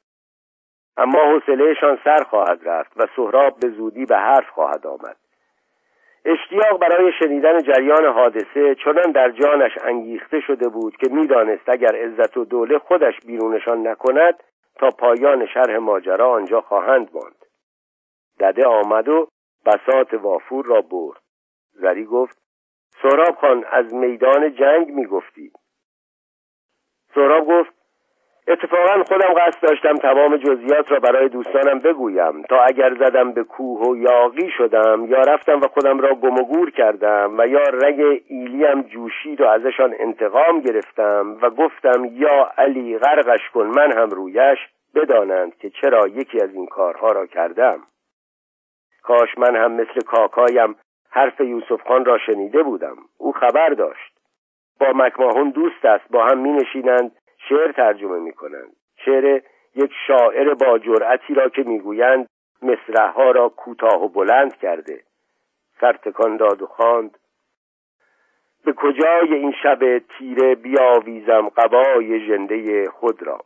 اما 0.97 1.19
حوصلهشان 1.19 1.99
سر 2.03 2.23
خواهد 2.23 2.59
رفت 2.65 2.91
و 2.97 3.07
سهراب 3.15 3.59
به 3.59 3.67
زودی 3.67 4.05
به 4.05 4.17
حرف 4.17 4.49
خواهد 4.49 4.87
آمد. 4.87 5.15
اشتیاق 6.25 6.79
برای 6.79 7.11
شنیدن 7.19 7.61
جریان 7.61 8.05
حادثه 8.05 8.75
چنان 8.75 9.11
در 9.11 9.31
جانش 9.31 9.71
انگیخته 9.83 10.39
شده 10.39 10.69
بود 10.69 10.97
که 10.97 11.09
می‌دانست 11.11 11.69
اگر 11.69 11.95
عزت 11.95 12.37
و 12.37 12.45
دوله 12.45 12.77
خودش 12.77 13.13
بیرونشان 13.25 13.87
نکند 13.87 14.43
تا 14.79 14.89
پایان 14.89 15.45
شرح 15.45 15.77
ماجرا 15.77 16.31
آنجا 16.31 16.61
خواهند 16.61 17.09
ماند. 17.13 17.45
دده 18.39 18.65
آمد 18.65 19.09
و 19.09 19.27
بسات 19.65 20.13
وافور 20.13 20.65
را 20.65 20.81
برد. 20.81 21.21
زری 21.71 22.05
گفت 22.05 22.37
سهراب 23.01 23.35
خان 23.35 23.65
از 23.71 23.93
میدان 23.93 24.55
جنگ 24.55 24.89
می‌گفتی. 24.89 25.51
سهراب 27.15 27.47
گفت 27.47 27.76
اتفاقا 28.49 29.03
خودم 29.03 29.33
قصد 29.33 29.61
داشتم 29.61 29.95
تمام 29.95 30.37
جزئیات 30.37 30.91
را 30.91 30.99
برای 30.99 31.29
دوستانم 31.29 31.79
بگویم. 31.79 32.41
تا 32.41 32.59
اگر 32.59 32.89
زدم 32.99 33.31
به 33.31 33.43
کوه 33.43 33.87
و 33.87 33.95
یاقی 33.97 34.49
شدم 34.57 35.05
یا 35.05 35.21
رفتم 35.21 35.61
و 35.61 35.67
خودم 35.67 35.99
را 35.99 36.15
گم 36.15 36.33
و 36.33 36.43
گور 36.43 36.71
کردم 36.71 37.35
و 37.37 37.47
یا 37.47 37.63
رگ 37.63 38.23
ایلیم 38.27 38.81
جوشید 38.81 39.41
و 39.41 39.47
ازشان 39.47 39.95
انتقام 39.99 40.61
گرفتم 40.61 41.37
و 41.41 41.49
گفتم 41.49 42.05
یا 42.11 42.51
علی 42.57 42.97
غرقش 42.97 43.49
کن 43.53 43.65
من 43.65 43.97
هم 43.97 44.09
رویش 44.09 44.59
بدانند 44.95 45.57
که 45.57 45.69
چرا 45.69 46.07
یکی 46.07 46.41
از 46.41 46.53
این 46.53 46.65
کارها 46.65 47.07
را 47.07 47.25
کردم. 47.25 47.79
کاش 49.03 49.37
من 49.37 49.55
هم 49.55 49.71
مثل 49.71 50.01
کاکایم 50.05 50.75
حرف 51.09 51.39
یوسف 51.39 51.81
خان 51.87 52.05
را 52.05 52.17
شنیده 52.17 52.63
بودم. 52.63 52.95
او 53.17 53.31
خبر 53.31 53.69
داشت. 53.69 54.13
با 54.79 54.87
مکماهون 54.95 55.49
دوست 55.49 55.85
است 55.85 56.11
با 56.11 56.25
هم 56.25 56.37
می 56.37 56.51
نشینند 56.51 57.11
شعر 57.49 57.71
ترجمه 57.71 58.19
می 58.19 58.33
کنند 58.33 58.75
شعر 59.05 59.41
یک 59.75 59.91
شاعر 60.07 60.53
با 60.53 60.79
جرأتی 60.79 61.33
را 61.33 61.49
که 61.49 61.63
می‌گویند 61.63 62.29
مصرعها 62.61 63.31
را 63.31 63.49
کوتاه 63.49 64.03
و 64.03 64.07
بلند 64.07 64.57
کرده. 64.57 65.03
سرتکان 65.81 66.37
داد 66.37 66.61
و 66.61 66.65
خواند 66.65 67.17
به 68.65 68.73
کجای 68.73 69.33
این 69.33 69.53
شب 69.63 69.99
تیره 69.99 70.55
بیاویزم 70.55 71.49
قبای 71.49 72.27
ژنده 72.27 72.85
خود 72.89 73.23
را. 73.23 73.39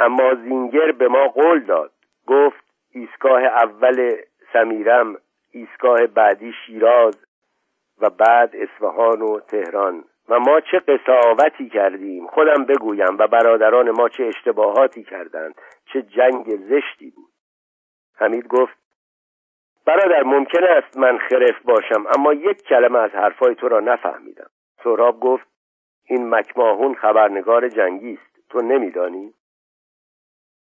اما 0.00 0.34
زینگر 0.34 0.92
به 0.92 1.08
ما 1.08 1.28
قول 1.28 1.60
داد 1.60 1.92
گفت 2.26 2.64
ایستگاه 2.92 3.42
اول 3.42 4.16
سمیرم 4.52 5.16
ایستگاه 5.50 6.06
بعدی 6.06 6.52
شیراز 6.66 7.24
و 8.00 8.10
بعد 8.10 8.56
اصفهان 8.56 9.22
و 9.22 9.40
تهران. 9.40 10.04
و 10.28 10.38
ما 10.38 10.60
چه 10.60 10.78
قصاوتی 10.78 11.68
کردیم؟ 11.68 12.26
خودم 12.26 12.64
بگویم 12.64 13.16
و 13.18 13.26
برادران 13.26 13.90
ما 13.90 14.08
چه 14.08 14.24
اشتباهاتی 14.24 15.04
کردند 15.04 15.54
چه 15.92 16.02
جنگ 16.02 16.56
زشتی 16.56 17.10
بود. 17.10 17.30
حمید 18.14 18.46
گفت 18.48 18.78
برادر 19.86 20.22
ممکن 20.22 20.64
است 20.64 20.96
من 20.96 21.18
خرف 21.18 21.62
باشم 21.64 22.06
اما 22.16 22.32
یک 22.32 22.62
کلمه 22.62 22.98
از 22.98 23.10
حرفای 23.10 23.54
تو 23.54 23.68
را 23.68 23.80
نفهمیدم. 23.80 24.50
سهراب 24.84 25.20
گفت 25.20 25.46
این 26.04 26.34
مکماهون 26.34 26.94
خبرنگار 26.94 27.68
جنگی 27.68 28.12
است. 28.12 28.50
تو 28.50 28.60
نمیدانی؟ 28.60 29.34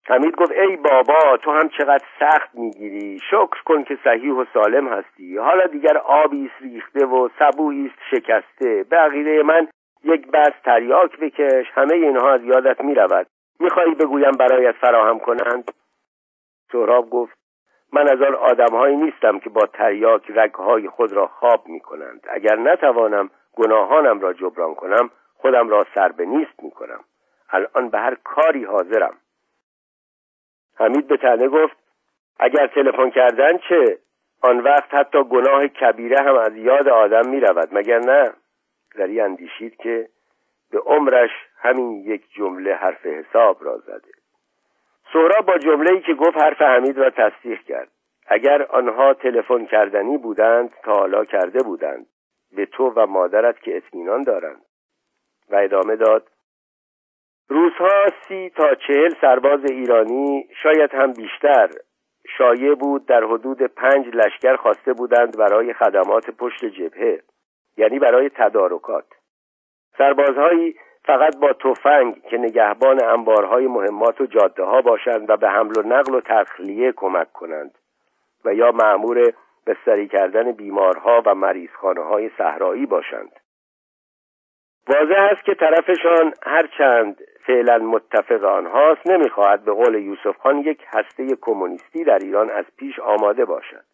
حمید 0.06 0.36
گفت 0.36 0.50
ای 0.50 0.76
بابا 0.76 1.36
تو 1.36 1.50
هم 1.50 1.68
چقدر 1.68 2.04
سخت 2.20 2.54
می‌گیری. 2.54 3.20
شکر 3.30 3.62
کن 3.64 3.82
که 3.84 3.98
صحیح 4.04 4.32
و 4.32 4.44
سالم 4.54 4.88
هستی. 4.88 5.36
حالا 5.36 5.66
دیگر 5.66 5.98
آبی 5.98 6.46
است 6.46 6.62
ریخته 6.62 7.06
و 7.06 7.28
سبویی 7.38 7.86
است 7.86 7.98
شکسته. 8.10 8.84
به 8.90 8.96
عقیده 8.96 9.42
من 9.42 9.68
یک 10.04 10.26
بس 10.26 10.52
تریاک 10.64 11.18
بکش 11.18 11.66
همه 11.74 11.94
اینها 11.94 12.32
از 12.32 12.44
یادت 12.44 12.80
می‌رود. 12.80 13.26
می‌خواهی 13.60 13.94
بگویم 13.94 14.30
برایت 14.30 14.74
فراهم 14.74 15.18
کنند؟ 15.18 15.70
سهراب 16.72 17.10
گفت 17.10 17.36
من 17.92 18.08
از 18.08 18.22
آن 18.22 18.34
آدمهایی 18.34 18.96
نیستم 18.96 19.38
که 19.38 19.50
با 19.50 19.66
تریاک 19.66 20.30
رگهای 20.34 20.88
خود 20.88 21.12
را 21.12 21.26
خواب 21.26 21.68
می‌کنند. 21.68 22.26
اگر 22.30 22.56
نتوانم 22.56 23.30
گناهانم 23.56 24.20
را 24.20 24.32
جبران 24.32 24.74
کنم 24.74 25.10
خودم 25.36 25.68
را 25.68 25.86
سر 25.94 26.08
به 26.12 26.24
نیست 26.24 26.62
می‌کنم. 26.62 27.00
الان 27.50 27.88
به 27.88 27.98
هر 27.98 28.16
کاری 28.24 28.64
حاضرم. 28.64 29.14
حمید 30.80 31.08
به 31.08 31.16
تنه 31.16 31.48
گفت 31.48 31.76
اگر 32.38 32.66
تلفن 32.66 33.10
کردن 33.10 33.58
چه؟ 33.68 33.98
آن 34.42 34.60
وقت 34.60 34.94
حتی 34.94 35.22
گناه 35.22 35.68
کبیره 35.68 36.16
هم 36.18 36.38
از 36.38 36.56
یاد 36.56 36.88
آدم 36.88 37.30
می 37.30 37.40
رود 37.40 37.68
مگر 37.72 37.98
نه؟ 37.98 38.32
زری 38.94 39.20
اندیشید 39.20 39.76
که 39.76 40.08
به 40.70 40.78
عمرش 40.78 41.30
همین 41.56 41.90
یک 41.90 42.22
جمله 42.32 42.74
حرف 42.74 43.06
حساب 43.06 43.64
را 43.64 43.78
زده. 43.78 44.12
سهراب 45.12 45.46
با 45.46 45.58
جمله‌ای 45.58 46.00
که 46.00 46.14
گفت 46.14 46.36
حرف 46.36 46.62
حمید 46.62 46.98
را 46.98 47.10
تصدیق 47.10 47.60
کرد. 47.62 47.88
اگر 48.26 48.62
آنها 48.62 49.14
تلفن 49.14 49.64
کردنی 49.64 50.18
بودند 50.18 50.74
تا 50.82 50.92
حالا 50.92 51.24
کرده 51.24 51.62
بودند. 51.62 52.06
به 52.56 52.66
تو 52.66 52.92
و 52.96 53.06
مادرت 53.06 53.60
که 53.60 53.76
اطمینان 53.76 54.22
دارند. 54.22 54.62
و 55.50 55.56
ادامه 55.56 55.96
داد 55.96 56.26
روزها 57.50 58.06
سی 58.28 58.50
تا 58.50 58.74
چهل 58.74 59.14
سرباز 59.20 59.60
ایرانی 59.70 60.48
شاید 60.62 60.94
هم 60.94 61.12
بیشتر 61.12 61.70
شایع 62.38 62.74
بود 62.74 63.06
در 63.06 63.24
حدود 63.24 63.62
پنج 63.62 64.06
لشکر 64.06 64.56
خواسته 64.56 64.92
بودند 64.92 65.36
برای 65.36 65.72
خدمات 65.72 66.30
پشت 66.30 66.64
جبهه 66.64 67.22
یعنی 67.76 67.98
برای 67.98 68.30
تدارکات. 68.34 69.04
سربازهایی 69.98 70.76
فقط 71.04 71.36
با 71.36 71.52
تفنگ 71.52 72.22
که 72.22 72.38
نگهبان 72.38 73.04
انبارهای 73.04 73.66
مهمات 73.66 74.20
و 74.20 74.26
جاده 74.26 74.62
ها 74.62 74.82
باشند 74.82 75.30
و 75.30 75.36
به 75.36 75.48
حمل 75.48 75.78
و 75.78 75.82
نقل 75.82 76.14
و 76.14 76.20
تخلیه 76.20 76.92
کمک 76.92 77.32
کنند 77.32 77.78
و 78.44 78.54
یا 78.54 78.72
معمور 78.72 79.32
بستری 79.66 80.08
کردن 80.08 80.52
بیمارها 80.52 81.22
و 81.26 81.34
مریضخانه 81.34 82.02
های 82.02 82.30
صحرایی 82.38 82.86
باشند. 82.86 83.40
واضح 84.88 85.28
است 85.32 85.44
که 85.44 85.54
طرفشان 85.54 86.34
هرچند 86.42 87.20
فعلا 87.46 87.78
متفق 87.78 88.44
آنهاست 88.44 89.06
نمی‌خواهد 89.06 89.64
به 89.64 89.72
قول 89.72 89.94
یوسف 89.94 90.36
خان 90.38 90.58
یک 90.58 90.80
هسته 90.86 91.36
کمونیستی 91.40 92.04
در 92.04 92.18
ایران 92.18 92.50
از 92.50 92.64
پیش 92.76 92.98
آماده 92.98 93.44
باشد. 93.44 93.84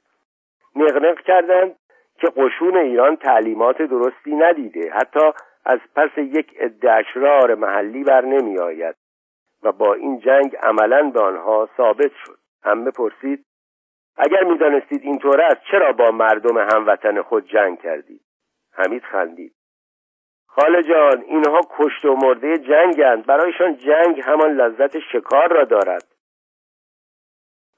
نقنق 0.76 1.20
کردند 1.20 1.76
که 2.18 2.26
قشون 2.26 2.76
ایران 2.76 3.16
تعلیمات 3.16 3.82
درستی 3.82 4.34
ندیده 4.34 4.90
حتی 4.90 5.32
از 5.64 5.78
پس 5.96 6.10
یک 6.18 6.56
عده 6.60 6.92
اشرار 6.92 7.54
محلی 7.54 8.04
بر 8.04 8.24
نمی 8.24 8.58
آید 8.58 8.96
و 9.62 9.72
با 9.72 9.94
این 9.94 10.20
جنگ 10.20 10.56
عملا 10.62 11.10
به 11.10 11.20
آنها 11.20 11.68
ثابت 11.76 12.12
شد. 12.24 12.38
همه 12.62 12.90
پرسید 12.90 13.44
اگر 14.16 14.44
می‌دانستید 14.44 15.02
اینطور 15.02 15.40
است 15.40 15.62
چرا 15.70 15.92
با 15.92 16.10
مردم 16.10 16.58
هموطن 16.58 17.22
خود 17.22 17.48
جنگ 17.48 17.78
کردید؟ 17.78 18.20
حمید 18.72 19.02
خندید. 19.02 19.55
خاله 20.56 20.82
جان 20.82 21.24
اینها 21.26 21.60
کشت 21.78 22.04
و 22.04 22.16
مرده 22.16 22.58
جنگند. 22.58 23.26
برایشان 23.26 23.76
جنگ 23.76 24.20
همان 24.24 24.50
لذت 24.50 24.98
شکار 24.98 25.52
را 25.52 25.64
دارد. 25.64 26.04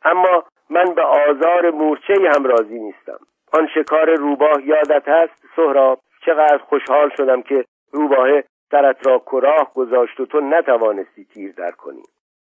اما 0.02 0.44
من 0.70 0.94
به 0.94 1.02
آزار 1.02 1.70
مورچه 1.70 2.14
هم 2.34 2.44
راضی 2.44 2.78
نیستم. 2.78 3.18
آن 3.52 3.68
شکار 3.74 4.10
روباه 4.10 4.62
یادت 4.64 5.08
هست؟ 5.08 5.46
سهراب 5.56 6.00
چقدر 6.26 6.58
خوشحال 6.58 7.10
شدم 7.16 7.42
که 7.42 7.64
روباه 7.92 8.28
سرت 8.70 9.06
را 9.06 9.18
کراه 9.18 9.72
گذاشت 9.74 10.20
و 10.20 10.26
تو 10.26 10.40
نتوانستی 10.40 11.24
تیر 11.24 11.52
در 11.52 11.70
کنی. 11.70 12.02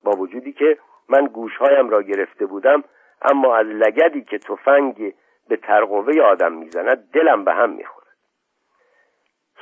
با 0.04 0.12
وجودی 0.12 0.54
که 0.54 0.78
من 1.10 1.26
گوشهایم 1.26 1.90
را 1.90 2.02
گرفته 2.02 2.46
بودم 2.46 2.84
اما 3.22 3.56
از 3.56 3.68
لگدی 3.68 4.22
که 4.22 4.38
تفنگ 4.38 5.14
به 5.50 5.58
ترقوه 5.58 6.22
آدم 6.22 6.54
می‌زند 6.54 7.12
دلم 7.14 7.44
به 7.44 7.54
هم 7.54 7.70
می‌خورد. 7.70 8.01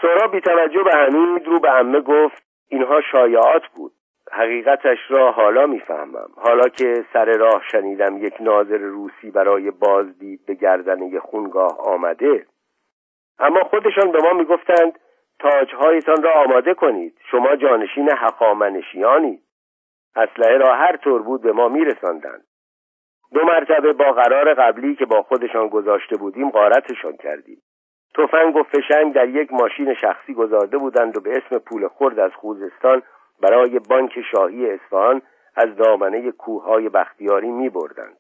سهراب 0.02 0.32
بی 0.32 0.42
توجه 0.42 0.84
به 0.84 0.92
حمید 0.92 1.48
رو 1.48 1.60
به 1.60 1.72
امه 1.72 2.02
گفت 2.02 2.44
اینها 2.68 3.02
شایعات 3.12 3.68
بود. 3.76 3.92
حقیقتش 4.32 4.98
را 5.10 5.32
حالا 5.32 5.66
می‌فهمم. 5.66 6.30
حالا 6.36 6.70
که 6.70 7.06
سر 7.14 7.26
راه 7.26 7.62
شنیدم 7.72 8.26
یک 8.26 8.34
ناظر 8.40 8.78
روسی 8.78 9.32
برای 9.32 9.72
بازدید 9.72 10.46
به 10.46 10.54
گردنه 10.54 11.20
خونگاه 11.20 11.80
آمده. 11.80 12.46
اما 13.40 13.64
خودشان 13.64 14.12
به 14.12 14.20
ما 14.24 14.34
می‌گفتند 14.34 15.00
تاجهایتان 15.40 16.24
را 16.24 16.32
آماده 16.34 16.74
کنید. 16.74 17.18
شما 17.32 17.56
جانشین 17.56 18.10
حقامنشیانید 18.12 19.44
اسلحه 20.16 20.58
را 20.58 20.76
هر 20.76 20.98
طور 20.98 21.22
بود 21.22 21.42
به 21.42 21.52
ما 21.52 21.68
میرساندند. 21.68 22.44
دو 23.34 23.46
مرتبه 23.46 23.94
با 23.94 24.12
قرار 24.12 24.54
قبلی 24.54 24.96
که 24.96 25.06
با 25.06 25.22
خودشان 25.22 25.68
گذاشته 25.68 26.18
بودیم 26.18 26.50
غارتشان 26.50 27.18
کردیم. 27.18 27.62
تفنگ 28.16 28.56
و 28.56 28.64
فشنگ 28.64 29.14
در 29.14 29.30
یک 29.30 29.54
ماشین 29.54 29.94
شخصی 29.94 30.34
گذارده 30.34 30.78
بودند 30.78 31.18
و 31.18 31.22
به 31.22 31.32
اسم 31.32 31.60
پول 31.60 31.88
خورد 31.88 32.20
از 32.20 32.32
خوزستان 32.36 33.02
برای 33.42 33.80
بانک 33.80 34.22
شاهی 34.32 34.70
اصفهان 34.70 35.22
از 35.56 35.76
دامنه 35.76 36.32
کوههای 36.32 36.90
بختیاری 36.90 37.52
می 37.52 37.70
بردند 37.70 38.18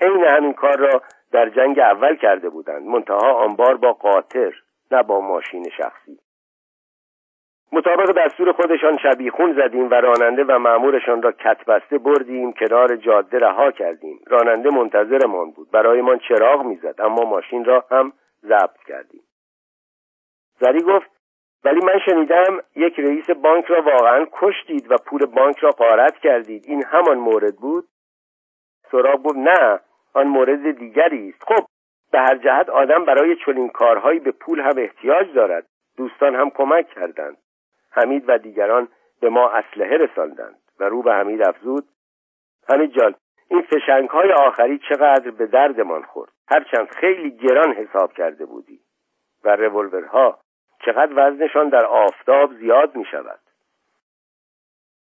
عین 0.00 0.24
همین 0.24 0.52
کار 0.52 0.78
را 0.78 1.02
در 1.32 1.48
جنگ 1.48 1.78
اول 1.78 2.16
کرده 2.16 2.48
بودند 2.48 2.82
منتها 2.82 3.32
آنبار 3.32 3.76
با 3.76 3.92
قاطر 3.92 4.52
نه 4.90 5.02
با 5.02 5.20
ماشین 5.20 5.68
شخصی. 5.78 6.18
مطابق 7.72 8.12
دستور 8.12 8.52
خودشان 8.52 8.98
شبیخون 9.02 9.52
زدیم 9.52 9.90
و 9.90 9.94
راننده 9.94 10.44
و 10.44 10.58
معمورشان 10.58 11.22
را 11.22 11.32
کتبسته 11.32 11.98
بردیم 11.98 12.52
کنار 12.52 12.96
جاده 12.96 13.38
رها 13.38 13.70
کردیم. 13.70 14.20
راننده 14.26 14.70
منتظرمان 14.70 15.50
بود. 15.50 15.70
برایمان 15.70 16.18
چراغ 16.18 16.64
می‌زد 16.64 17.00
اما 17.00 17.22
ماشین 17.24 17.64
را 17.64 17.84
هم 17.90 18.12
ضبط 18.48 18.82
کردیم. 18.86 19.22
زری 20.60 20.82
گفت 20.82 21.16
ولی 21.64 21.80
من 21.80 21.98
شنیدم 22.06 22.60
یک 22.76 22.98
رئیس 22.98 23.30
بانک 23.30 23.64
را 23.64 23.82
واقعا 23.82 24.26
کشتید 24.32 24.90
و 24.90 24.96
پول 25.06 25.26
بانک 25.26 25.58
را 25.58 25.70
قارت 25.70 26.18
کردید. 26.18 26.64
این 26.66 26.84
همان 26.84 27.18
مورد 27.18 27.56
بود؟ 27.56 27.88
سراب 28.90 29.22
گفت 29.22 29.36
نه 29.36 29.80
آن 30.14 30.26
مورد 30.26 30.78
دیگری 30.78 31.28
است. 31.28 31.42
خب 31.42 31.66
به 32.12 32.18
هر 32.18 32.36
جهت 32.36 32.68
آدم 32.68 33.04
برای 33.04 33.36
چنین 33.46 33.68
کارهایی 33.68 34.18
به 34.18 34.30
پول 34.30 34.60
هم 34.60 34.74
احتیاج 34.78 35.32
دارد. 35.34 35.66
دوستان 35.96 36.34
هم 36.34 36.50
کمک 36.50 36.88
کردند. 36.88 37.36
حمید 37.90 38.24
و 38.28 38.38
دیگران 38.38 38.88
به 39.20 39.30
ما 39.30 39.48
اسلحه 39.48 39.96
رساندند 39.96 40.58
و 40.80 40.84
رو 40.84 41.02
به 41.02 41.12
حمید 41.14 41.42
افزود. 41.42 41.84
حمید 42.68 42.90
جان 42.90 43.14
این 43.50 43.62
فشنگ 43.62 44.08
های 44.08 44.32
آخری 44.32 44.80
چقدر 44.88 45.30
به 45.30 45.46
دردمان 45.46 46.02
خورد؟ 46.02 46.32
هرچند 46.48 46.88
خیلی 46.90 47.30
گران 47.30 47.72
حساب 47.72 48.12
کرده 48.12 48.46
بودی 48.46 48.80
و 49.44 49.56
رولورها 49.56 50.38
چقدر 50.84 51.12
وزنشان 51.16 51.68
در 51.68 51.86
آفتاب 51.86 52.52
زیاد 52.54 52.96
می 52.96 53.04
شود 53.04 53.40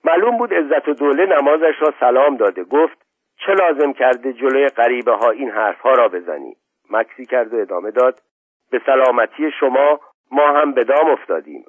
معلوم 0.03 0.37
بود 0.37 0.53
عزت 0.53 0.87
و 0.87 0.93
دوله 0.93 1.25
نمازش 1.25 1.75
را 1.79 1.93
سلام 1.99 2.37
داده. 2.37 2.63
گفت 2.63 2.97
چه 3.45 3.53
لازم 3.53 3.93
کرده 3.93 4.33
جلوی 4.33 4.67
غریبه 4.67 5.11
ها 5.11 5.29
این 5.29 5.49
حرفها 5.49 5.91
را 5.91 6.07
بزنی؟ 6.07 6.55
مکسی 6.89 7.25
کرد 7.25 7.53
و 7.53 7.57
ادامه 7.57 7.91
داد 7.91 8.21
به 8.71 8.81
سلامتی 8.85 9.51
شما 9.59 9.99
ما 10.31 10.47
هم 10.47 10.71
به 10.71 10.83
دام 10.83 11.09
افتادیم. 11.09 11.65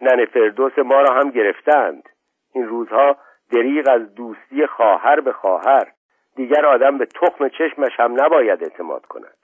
نن 0.00 0.24
فردوس 0.24 0.78
ما 0.78 1.00
را 1.00 1.14
هم 1.14 1.30
گرفتند. 1.30 2.08
این 2.54 2.68
روزها 2.68 3.16
دریغ 3.52 3.88
از 3.88 4.14
دوستی 4.14 4.66
خواهر 4.66 5.20
به 5.20 5.32
خواهر. 5.32 5.92
دیگر 6.40 6.66
آدم 6.66 6.98
به 6.98 7.06
تخم 7.06 7.48
چشمش 7.48 8.00
هم 8.00 8.24
نباید 8.24 8.62
اعتماد 8.62 9.06
کند. 9.06 9.36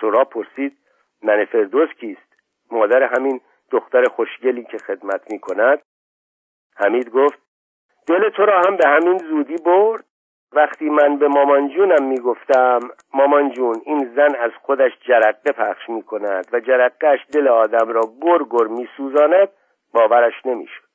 سراب 0.00 0.30
پرسید 0.30 0.78
نن 1.22 1.44
فردوس 1.44 1.88
کیست؟ 2.00 2.36
مادر 2.70 3.02
همین 3.02 3.40
دختر 3.70 4.04
خوشگلی 4.04 4.64
که 4.64 4.78
خدمت 4.78 5.30
می 5.30 5.38
کند 5.38 5.82
حمید 6.76 7.10
گفت 7.10 7.38
دل 8.06 8.30
تو 8.30 8.46
را 8.46 8.60
هم 8.60 8.76
به 8.76 8.88
همین 8.88 9.18
زودی 9.18 9.56
برد. 9.56 10.04
وقتی 10.52 10.90
من 10.90 11.18
به 11.18 11.28
مامان 11.28 11.68
جونم 11.68 12.04
می‌گفتم 12.04 12.80
مامان 13.14 13.50
جون 13.50 13.82
این 13.84 14.14
زن 14.16 14.34
از 14.34 14.50
خودش 14.62 14.92
جرقه 15.00 15.52
پخش 15.52 15.88
می 15.88 16.02
کند 16.02 16.48
و 16.52 16.60
جرقهش 16.60 17.20
دل 17.32 17.48
آدم 17.48 17.88
را 17.88 18.02
گر 18.22 18.44
گر 18.50 18.66
می 18.66 18.88
سوزاند 18.96 19.48
باورش 19.92 20.46
نمی‌شد. 20.46 20.85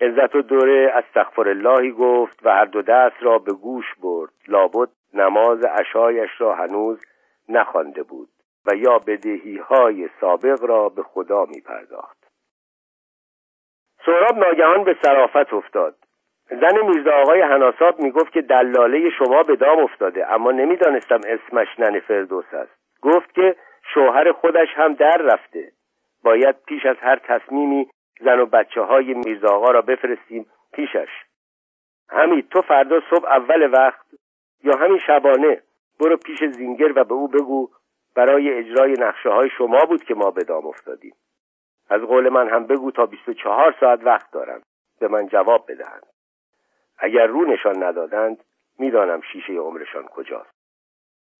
عزت 0.00 0.36
و 0.36 0.42
دوره 0.42 0.92
استغفر 0.94 1.48
اللهی 1.48 1.92
گفت 1.92 2.46
و 2.46 2.50
هر 2.50 2.64
دو 2.64 2.82
دست 2.82 3.16
را 3.20 3.38
به 3.38 3.52
گوش 3.52 3.94
برد. 4.02 4.32
لابد 4.48 4.88
نماز 5.14 5.64
عشایش 5.64 6.30
را 6.38 6.54
هنوز 6.54 7.04
نخوانده 7.48 8.02
بود 8.02 8.28
و 8.66 8.76
یا 8.76 8.98
بدهی 8.98 9.56
های 9.56 10.08
سابق 10.20 10.64
را 10.64 10.88
به 10.88 11.02
خدا 11.02 11.44
می 11.44 11.60
پرداخت 11.60 12.20
سهراب 14.06 14.38
ناگهان 14.38 14.84
به 14.84 14.96
صرافت 15.02 15.52
افتاد. 15.54 15.94
زن 16.50 16.86
میرزا 16.86 17.12
آقای 17.12 17.40
حناساب 17.40 18.00
می‌گفت 18.00 18.32
که 18.32 18.42
دلاله 18.42 19.10
شما 19.10 19.42
به 19.42 19.56
دام 19.56 19.78
افتاده 19.78 20.32
اما 20.32 20.50
نمی‌دانستم 20.50 21.20
اسمش 21.26 21.68
نن 21.78 22.00
فردوس 22.00 22.54
است. 22.54 22.72
گفت 23.02 23.34
که 23.34 23.56
شوهر 23.94 24.32
خودش 24.32 24.68
هم 24.74 24.94
در 24.94 25.16
رفته. 25.16 25.72
باید 26.24 26.56
پیش 26.66 26.86
از 26.86 26.96
هر 27.00 27.16
تصمیمی 27.16 27.90
زن 28.20 28.40
و 28.40 28.46
بچه 28.46 28.80
های 28.80 29.14
میرزا 29.14 29.48
آقا 29.48 29.70
را 29.70 29.82
بفرستیم 29.82 30.46
پیشش. 30.72 31.08
همین 32.08 32.42
تو 32.50 32.60
فردا 32.60 33.00
صبح 33.10 33.28
اول 33.28 33.70
وقت 33.72 34.06
یا 34.64 34.76
همین 34.76 34.98
شبانه 34.98 35.62
برو 36.00 36.16
پیش 36.16 36.44
زینگر 36.44 36.92
و 36.98 37.04
به 37.04 37.14
او 37.14 37.28
بگو 37.28 37.70
برای 38.14 38.52
اجرای 38.52 38.92
نقشه 38.92 39.28
های 39.28 39.50
شما 39.58 39.84
بود 39.84 40.04
که 40.04 40.14
ما 40.14 40.30
به 40.30 40.44
دام 40.44 40.66
افتادیم. 40.66 41.14
از 41.90 42.00
قول 42.02 42.28
من 42.28 42.48
هم 42.48 42.66
بگو 42.66 42.90
تا 42.90 43.06
24 43.06 43.74
ساعت 43.80 44.00
وقت 44.04 44.30
دارم. 44.30 44.62
به 45.00 45.08
من 45.08 45.26
جواب 45.26 45.72
بدهند. 45.72 46.06
اگر 46.98 47.26
رو 47.26 47.44
نشان 47.44 47.82
ندادند 47.82 48.44
می‌دانم 48.78 49.20
شیشه 49.32 49.52
عمرشان 49.52 50.06
کجاست. 50.06 50.54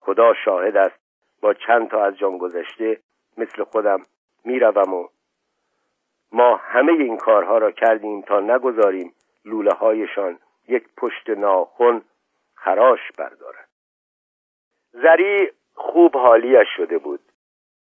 خدا 0.00 0.34
شاهد 0.44 0.76
است 0.76 1.00
با 1.40 1.54
چند 1.54 1.90
تا 1.90 2.04
از 2.04 2.18
جان 2.18 2.38
گذشته 2.38 3.00
مثل 3.38 3.64
خودم 3.64 4.02
می‌روم 4.44 4.94
و 4.94 5.08
ما 6.32 6.56
همه 6.56 6.92
این 6.92 7.16
کارها 7.16 7.58
را 7.58 7.70
کردیم 7.70 8.22
تا 8.22 8.40
نگذاریم 8.40 9.14
لوله 9.44 9.72
هایشان 9.72 10.38
یک 10.68 10.84
پشت 10.96 11.30
ناخن 11.30 12.02
خراش 12.54 13.00
بردارد 13.18 13.68
زری 14.92 15.52
خوب 15.74 16.16
حالیش 16.16 16.68
شده 16.76 16.98
بود. 16.98 17.20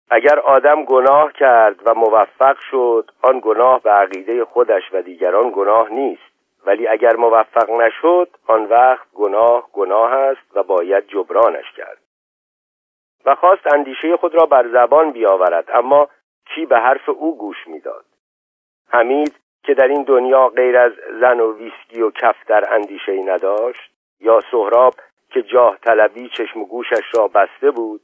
اگر 0.10 0.40
آدم 0.40 0.86
گناه 0.86 1.34
کرد 1.34 1.80
و 1.86 1.94
موفق 1.94 2.58
شد 2.60 3.12
آن 3.22 3.42
گناه 3.44 3.82
به 3.82 3.92
عقیده 3.92 4.46
خودش 4.46 4.84
و 4.94 5.02
دیگران 5.02 5.52
گناه 5.56 5.90
نیست. 5.90 6.32
ولی 6.66 6.88
اگر 6.88 7.16
موفق 7.16 7.70
نشد 7.70 8.38
آن 8.48 8.66
وقت 8.66 9.12
گناه 9.14 9.70
گناه 9.74 10.12
است 10.14 10.56
و 10.56 10.64
باید 10.64 11.08
جبرانش 11.08 11.72
کرد. 11.78 12.02
و 13.26 13.36
خواست 13.36 13.74
اندیشه 13.74 14.18
خود 14.18 14.36
را 14.36 14.46
بر 14.46 14.68
زبان 14.68 15.12
بیاورد 15.12 15.72
اما 15.74 16.08
کی 16.46 16.66
به 16.66 16.78
حرف 16.78 17.10
او 17.10 17.38
گوش 17.38 17.68
می‌داد؟ 17.68 18.06
حمید 18.92 19.36
که 19.64 19.74
در 19.74 19.88
این 19.88 20.04
دنیا 20.04 20.48
غیر 20.48 20.78
از 20.78 20.92
زن 21.22 21.40
و 21.40 21.54
ویسکی 21.54 22.02
و 22.02 22.12
کفتر 22.12 22.74
اندیشه 22.74 23.12
ای 23.12 23.24
نداشت 23.24 23.92
یا 24.20 24.42
سهراب 24.52 24.94
که 25.30 25.42
جاه 25.42 25.78
طلبی 25.78 26.30
چشم 26.30 26.62
و 26.62 26.66
گوشش 26.66 27.16
را 27.16 27.28
بسته 27.28 27.72
بود 27.72 28.02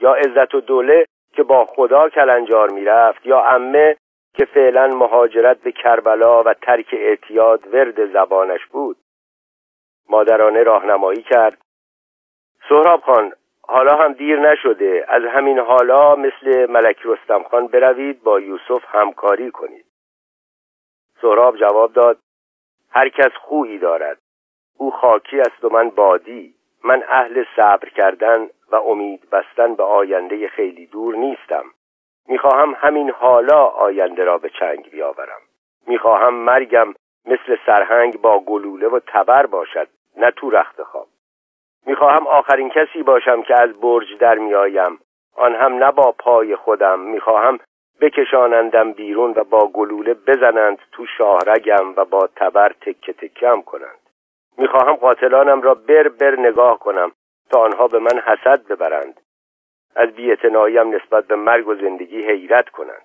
یا 0.00 0.14
عزت 0.14 0.54
و 0.54 0.60
دوله 0.60 1.06
که 1.32 1.42
با 1.42 1.64
خدا 1.64 2.08
کلنجار 2.08 2.70
می‌رفت 2.70 3.26
یا 3.26 3.44
امه 3.44 3.96
که 4.34 4.44
فعلا 4.44 4.86
مهاجرت 4.86 5.60
به 5.60 5.72
کربلا 5.72 6.42
و 6.42 6.54
ترک 6.54 6.86
اعتیاد 6.92 7.74
ورد 7.74 8.12
زبانش 8.12 8.66
بود. 8.66 8.96
مادرانه 10.08 10.62
راهنمایی 10.62 11.22
کرد. 11.22 11.58
سهراب 12.68 13.00
خان 13.00 13.32
حالا 13.62 13.96
هم 13.96 14.12
دیر 14.12 14.38
نشده. 14.38 15.04
از 15.08 15.22
همین 15.22 15.58
حالا 15.58 16.16
مثل 16.16 16.70
ملک 16.70 16.98
رستم 17.04 17.42
خان 17.42 17.66
بروید 17.66 18.22
با 18.22 18.40
یوسف 18.40 18.84
همکاری 18.88 19.50
کنید. 19.50 19.83
سهراب 21.24 21.56
جواب 21.56 21.92
داد 21.92 22.18
هر 22.90 23.08
کس 23.08 23.30
خویی 23.40 23.78
دارد. 23.78 24.18
او 24.78 24.90
خاکی 24.90 25.40
است 25.40 25.64
و 25.64 25.68
من 25.68 25.90
بادی. 25.90 26.54
من 26.84 27.02
اهل 27.08 27.44
صبر 27.56 27.88
کردن 27.88 28.48
و 28.72 28.76
امید 28.76 29.30
بستن 29.30 29.74
به 29.74 29.82
آینده 29.82 30.48
خیلی 30.48 30.86
دور 30.86 31.14
نیستم. 31.16 31.64
می‌خواهم 32.28 32.74
همین 32.78 33.10
حالا 33.10 33.64
آینده 33.64 34.24
را 34.24 34.38
به 34.38 34.50
چنگ 34.60 34.90
بیاورم. 34.90 35.40
می‌خواهم 35.86 36.34
مرگم 36.34 36.94
مثل 37.26 37.56
سرهنگ 37.66 38.20
با 38.20 38.40
گلوله 38.40 38.88
و 38.88 39.00
تبر 39.06 39.46
باشد 39.46 39.88
نه 40.16 40.30
تو 40.30 40.50
رخت 40.50 40.82
خواب. 40.82 41.06
می‌خواهم 41.86 42.26
آخرین 42.26 42.70
کسی 42.70 43.02
باشم 43.02 43.42
که 43.42 43.62
از 43.62 43.80
برج 43.80 44.18
در 44.18 44.34
میآیم. 44.34 44.98
آن 45.36 45.54
هم 45.54 45.74
نه 45.74 45.90
با 45.90 46.14
پای 46.18 46.56
خودم. 46.56 47.00
می‌خواهم 47.00 47.58
بکشانندم 48.00 48.92
بیرون 48.92 49.32
و 49.36 49.44
با 49.44 49.66
گلوله 49.68 50.14
بزنند 50.14 50.78
تو 50.92 51.06
شاهرگم 51.06 51.94
و 51.96 52.04
با 52.04 52.28
تبر 52.36 52.72
تکه 52.80 53.12
تکم 53.12 53.62
کنند. 53.62 53.98
می‌خواهم 54.58 54.94
قاتلانم 54.94 55.62
را 55.62 55.74
بر 55.74 56.08
بر 56.08 56.36
نگاه 56.40 56.78
کنم 56.78 57.12
تا 57.50 57.60
آنها 57.60 57.88
به 57.88 57.98
من 57.98 58.20
حسد 58.20 58.66
ببرند. 58.66 59.20
از 59.96 60.10
بیعتناییم 60.10 60.94
نسبت 60.94 61.26
به 61.26 61.36
مرگ 61.36 61.68
و 61.68 61.74
زندگی 61.74 62.22
حیرت 62.22 62.68
کنند. 62.68 63.04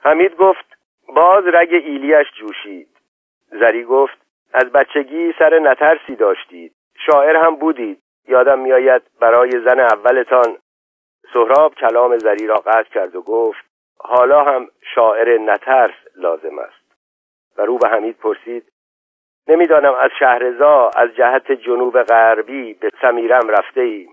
حمید 0.00 0.36
گفت 0.36 0.76
باز 1.08 1.44
رگ 1.46 1.72
ایلیش 1.72 2.26
جوشید. 2.32 2.88
زری 3.50 3.84
گفت 3.84 4.18
از 4.52 4.72
بچگی 4.72 5.34
سر 5.38 5.58
نترسی 5.58 6.16
داشتید. 6.16 6.72
شاعر 7.06 7.36
هم 7.36 7.56
بودید. 7.56 8.02
یادم 8.28 8.58
میآید 8.58 9.02
برای 9.20 9.50
زن 9.50 9.80
اولتان 9.80 10.58
سهراب 11.32 11.74
کلام 11.74 12.18
زری 12.18 12.46
را 12.46 12.56
قطع 12.56 12.90
کرد 12.90 13.16
و 13.16 13.22
گفت 13.22 13.64
حالا 13.98 14.42
هم 14.42 14.68
شاعر 14.94 15.38
نترس 15.38 15.94
لازم 16.16 16.58
است. 16.58 16.86
و 17.58 17.62
رو 17.62 17.78
به 17.78 17.88
حمید 17.88 18.16
پرسید 18.18 18.72
نمی‌دانم 19.48 19.94
از 19.94 20.10
شهرزا 20.18 20.90
از 20.96 21.14
جهت 21.16 21.52
جنوب 21.52 22.02
غربی 22.02 22.74
به 22.74 22.90
سمیرم 23.02 23.48
رفته 23.48 23.80
ایم. 23.80 24.08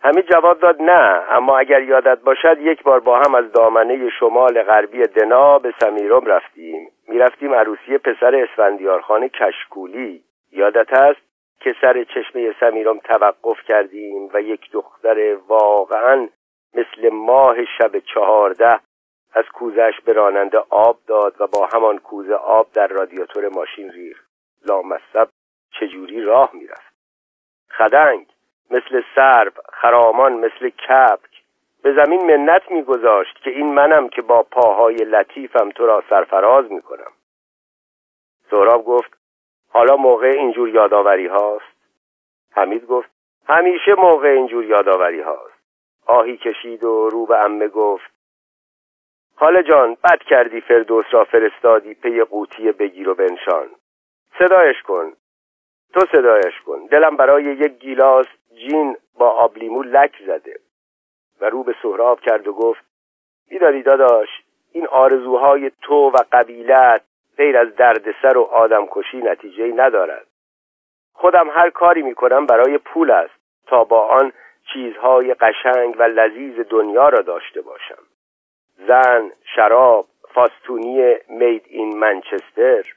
حمید 0.00 0.26
جواب 0.32 0.60
داد 0.60 0.82
نه 0.82 1.22
اما 1.30 1.58
اگر 1.58 1.82
یادت 1.82 2.18
باشد 2.18 2.60
یک 2.60 2.82
بار 2.82 3.00
با 3.00 3.18
هم 3.18 3.34
از 3.34 3.52
دامنه 3.52 4.10
شمال 4.10 4.62
غربی 4.62 5.02
دنا 5.02 5.58
به 5.58 5.74
سمیرم 5.80 6.26
رفتیم. 6.26 6.90
می‌رفتیم 7.08 7.54
عروسی 7.54 7.98
پسر 7.98 8.34
اسفندیارخان 8.34 9.28
کشکولی. 9.28 10.24
یادت 10.52 10.92
است 10.92 11.27
که 11.60 11.74
سر 11.80 12.04
چشمه 12.04 12.54
سمیرم 12.60 12.98
توقف 12.98 13.62
کردیم 13.62 14.30
و 14.34 14.40
یک 14.40 14.70
دختر 14.72 15.36
واقعا 15.48 16.28
مثل 16.74 17.08
ماه 17.08 17.56
شب 17.78 17.98
چهارده 17.98 18.80
از 19.32 19.44
کوزش 19.54 19.92
به 20.04 20.12
راننده 20.12 20.58
آب 20.70 20.98
داد 21.06 21.40
و 21.40 21.46
با 21.46 21.68
همان 21.74 21.98
کوزه 21.98 22.34
آب 22.34 22.72
در 22.72 22.86
رادیاتور 22.86 23.48
ماشین 23.48 23.90
ریخت 23.90 24.28
لامصب 24.66 25.28
چجوری 25.80 26.22
راه 26.22 26.50
می‌رفت؟ 26.52 26.94
خدنگ 27.70 28.26
مثل 28.70 29.02
سرب 29.14 29.52
خرامان 29.72 30.32
مثل 30.32 30.68
کپک 30.68 31.42
به 31.82 31.92
زمین 31.92 32.36
منت 32.36 32.70
میگذاشت 32.70 33.42
که 33.42 33.50
این 33.50 33.74
منم 33.74 34.08
که 34.08 34.22
با 34.22 34.42
پاهای 34.42 34.96
لطیفم 34.96 35.70
تو 35.70 35.86
را 35.86 36.04
سرفراز 36.10 36.72
می‌کنم. 36.72 37.12
سهراب 38.50 38.84
گفت 38.84 39.17
حالا 39.68 39.96
موقع 39.96 40.26
اینجور 40.26 40.68
یادآوری 40.68 41.26
هاست. 41.26 41.76
حمید 42.50 42.86
گفت 42.86 43.10
همیشه 43.46 43.94
موقع 43.94 44.28
اینجور 44.28 44.64
یادآوری 44.64 45.20
هاست. 45.20 45.58
آهی 46.06 46.36
کشید 46.36 46.84
و 46.84 47.08
رو 47.08 47.26
به 47.26 47.44
امه 47.44 47.68
گفت 47.68 48.10
حال 49.36 49.62
جان 49.62 49.96
بد 50.04 50.22
کردی 50.22 50.60
فردوس 50.60 51.06
را 51.10 51.24
فرستادی 51.24 51.94
پی 51.94 52.24
قوطی 52.24 52.72
بگیر 52.72 53.08
و 53.08 53.14
بنشان. 53.14 53.68
صدایش 54.38 54.82
کن. 54.82 55.12
تو 55.94 56.00
صدایش 56.12 56.60
کن. 56.66 56.86
دلم 56.86 57.16
برای 57.16 57.44
یک 57.44 57.72
گیلاس 57.72 58.26
جین 58.54 58.96
با 59.18 59.30
آبلیمو 59.30 59.82
لک 59.82 60.22
زده. 60.26 60.60
و 61.40 61.44
رو 61.50 61.62
به 61.62 61.74
سهراب 61.82 62.20
کرد 62.20 62.48
و 62.48 62.52
گفت 62.52 62.84
میدانی 63.50 63.82
داداش 63.82 64.28
این 64.72 64.86
آرزوهای 64.86 65.70
تو 65.82 65.94
و 65.94 66.16
قبیلت 66.32 67.02
غیر 67.38 67.58
از 67.58 67.76
دردسر 67.76 68.38
و 68.38 68.42
آدمکشی 68.42 69.16
نتیجه 69.16 69.72
ندارد. 69.76 70.26
خودم 71.12 71.50
هر 71.50 71.70
کاری 71.70 72.02
می‌کنم 72.02 72.46
برای 72.46 72.78
پول 72.78 73.10
است 73.10 73.34
تا 73.66 73.84
با 73.84 74.00
آن 74.00 74.32
چیزهای 74.72 75.34
قشنگ 75.34 75.94
و 75.98 76.02
لذیذ 76.02 76.60
دنیا 76.60 77.08
را 77.08 77.18
داشته 77.18 77.60
باشم. 77.60 78.02
زن، 78.86 79.32
شراب، 79.54 80.06
فاستونی 80.34 81.14
مید 81.28 81.64
این 81.68 81.98
منچستر 81.98 82.94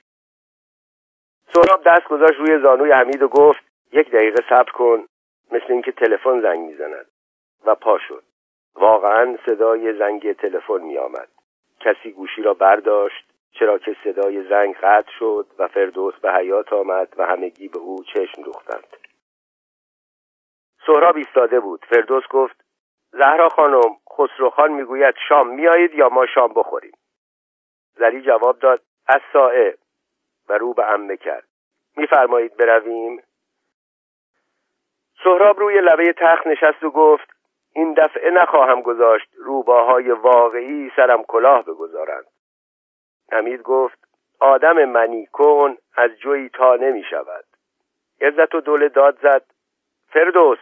سهراب 1.47 1.83
دست 1.85 2.07
گذاشت 2.07 2.39
روی 2.39 2.59
زانوی 2.59 2.91
حمید 2.91 3.23
و 3.23 3.27
گفت 3.27 3.63
یک 3.91 4.11
دقیقه 4.11 4.43
صبر 4.49 4.71
کن 4.71 5.05
مثل 5.51 5.65
اینکه 5.69 5.91
تلفن 5.91 6.41
زنگ 6.41 6.59
می‌زند. 6.59 7.05
و 7.65 7.75
پا 7.75 7.97
شد. 8.07 8.23
واقعا 8.75 9.37
صدای 9.45 9.93
زنگ 9.93 10.33
تلفن 10.33 10.81
می 10.81 10.97
آمد 10.97 11.27
کسی 11.79 12.11
گوشی 12.11 12.41
را 12.41 12.53
برداشت 12.53 13.30
چرا 13.51 13.77
که 13.77 13.95
صدای 14.03 14.43
زنگ 14.49 14.75
قطع 14.75 15.11
شد 15.19 15.47
و 15.59 15.67
فردوس 15.67 16.15
به 16.15 16.33
حیات 16.33 16.73
آمد 16.73 17.13
و 17.17 17.25
همگی 17.25 17.67
به 17.67 17.79
او 17.79 18.03
چشم 18.03 18.41
دوختند. 18.41 18.87
سهراب 20.85 21.15
ایستاده 21.15 21.59
بود. 21.59 21.85
فردوس 21.89 22.23
گفت 22.29 22.63
زهرا 23.11 23.49
خانم 23.49 23.97
خسروخان 24.13 24.71
می‌گوید 24.71 25.15
شام 25.29 25.47
میایید 25.47 25.93
یا 25.93 26.09
ما 26.09 26.25
شام 26.25 26.53
بخوریم؟ 26.53 26.91
زری 27.95 28.21
جواب 28.21 28.59
داد 28.59 28.81
از 29.07 29.21
سائه 29.33 29.77
و 30.49 30.53
رو 30.53 30.73
به 30.73 30.93
امه 30.93 31.17
کرد. 31.17 31.47
میفرمایید 31.97 32.57
برویم؟ 32.57 33.23
سهراب 35.23 35.59
روی 35.59 35.81
لبه 35.81 36.13
تخت 36.17 36.47
نشست 36.47 36.83
و 36.83 36.89
گفت 36.89 37.27
این 37.75 37.93
دفعه 37.93 38.31
نخواهم 38.31 38.81
گذاشت. 38.81 39.29
روباهای 39.37 40.11
واقعی 40.11 40.91
سرم 40.95 41.23
کلاه 41.23 41.63
بگذارند. 41.63 42.25
حمید 43.31 43.61
گفت 43.61 44.07
آدم 44.39 44.85
منی 44.85 45.25
کن 45.25 45.77
از 45.93 46.11
جوی 46.11 46.49
تا 46.49 46.75
نمی 46.75 47.03
شود. 47.03 47.45
عزت 48.21 48.55
و 48.55 48.61
دوله 48.61 48.89
داد 48.89 49.19
زد 49.21 49.45
فردوس 50.07 50.59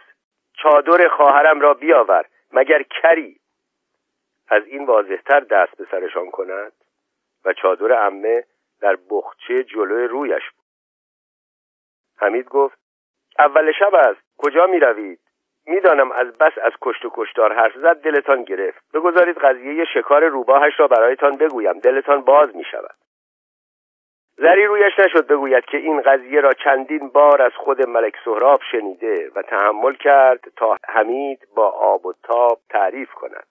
چادر 0.52 1.08
خواهرم 1.08 1.60
را 1.60 1.74
بیاور 1.74 2.24
مگر 2.52 2.82
کری؟ 2.82 3.40
از 4.48 4.66
این 4.66 4.86
واضحتر 4.86 5.40
دست 5.40 5.76
به 5.76 5.86
سرشان 5.90 6.30
کند 6.30 6.72
و 7.44 7.52
چادر 7.52 7.92
امه 8.06 8.44
در 8.80 8.98
بخچه 9.10 9.64
جلوی 9.64 10.06
رویش 10.06 10.50
بود. 10.50 10.64
حمید 12.16 12.48
گفت 12.48 12.78
اول 13.38 13.72
شب 13.72 13.94
است 13.94 14.20
کجا 14.38 14.66
می 14.66 14.80
روید؟ 14.80 15.19
می‌دانم 15.70 16.12
از 16.12 16.38
بس 16.38 16.52
از 16.62 16.72
کشت 16.80 17.04
و 17.04 17.10
کشتار 17.14 17.52
حرف 17.52 17.76
زد 17.76 18.02
دلتان 18.02 18.44
گرفت. 18.44 18.92
بگذارید 18.94 19.38
قضیه 19.38 19.84
شکار 19.84 20.24
روباهش 20.24 20.80
را 20.80 20.88
برایتان 20.88 21.36
بگویم. 21.36 21.78
دلتان 21.78 22.20
باز 22.20 22.56
می 22.56 22.64
شود 22.64 22.94
زری 24.36 24.66
رویش 24.66 24.98
نشد 24.98 25.26
بگوید 25.26 25.64
که 25.64 25.76
این 25.76 26.00
قضیه 26.00 26.40
را 26.40 26.52
چندین 26.52 27.08
بار 27.08 27.42
از 27.42 27.52
خود 27.56 27.88
ملک 27.88 28.14
سهراب 28.24 28.60
شنیده 28.72 29.30
و 29.34 29.42
تحمل 29.42 29.94
کرد 29.94 30.40
تا 30.56 30.76
حمید 30.88 31.48
با 31.56 31.68
آب 31.68 32.06
و 32.06 32.12
تاب 32.22 32.58
تعریف 32.70 33.10
کند. 33.10 33.46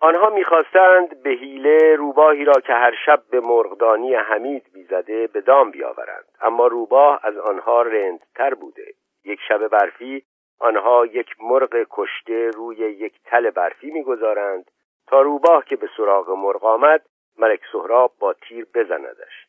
آنها 0.00 0.30
می‌خواستند 0.30 1.22
به 1.22 1.30
حیله 1.30 1.96
روباهی 1.96 2.44
را 2.44 2.52
که 2.52 2.72
هر 2.72 2.94
شب 3.06 3.22
به 3.30 3.40
مرغدانی 3.40 4.14
حمید 4.14 4.66
می‌زده 4.74 5.26
به 5.26 5.40
دام 5.40 5.70
بیاورند. 5.70 6.24
اما 6.40 6.66
روباه 6.66 7.20
از 7.22 7.38
آنها 7.38 7.82
رندتر 7.82 8.54
بوده. 8.54 8.92
یک 9.24 9.40
شب 9.48 9.68
برفی 9.68 10.24
آنها 10.58 11.06
یک 11.06 11.36
مرغ 11.40 11.86
کشته 11.90 12.50
روی 12.50 12.76
یک 12.76 13.14
تل 13.24 13.50
برفی 13.50 13.90
می‌گذارند 13.90 14.70
تا 15.06 15.20
روباه 15.20 15.64
که 15.64 15.76
به 15.76 15.88
سراغ 15.96 16.30
مرغ 16.30 16.64
آمد 16.64 17.02
ملک 17.38 17.60
سهراب 17.72 18.12
با 18.18 18.32
تیر 18.32 18.66
بزندش 18.74 19.46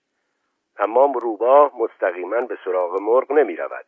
اما 0.79 1.13
روباه 1.21 1.71
مستقیما 1.79 2.41
به 2.41 2.57
سراغ 2.65 3.01
مرغ 3.01 3.31
نمی 3.31 3.55
رود 3.55 3.85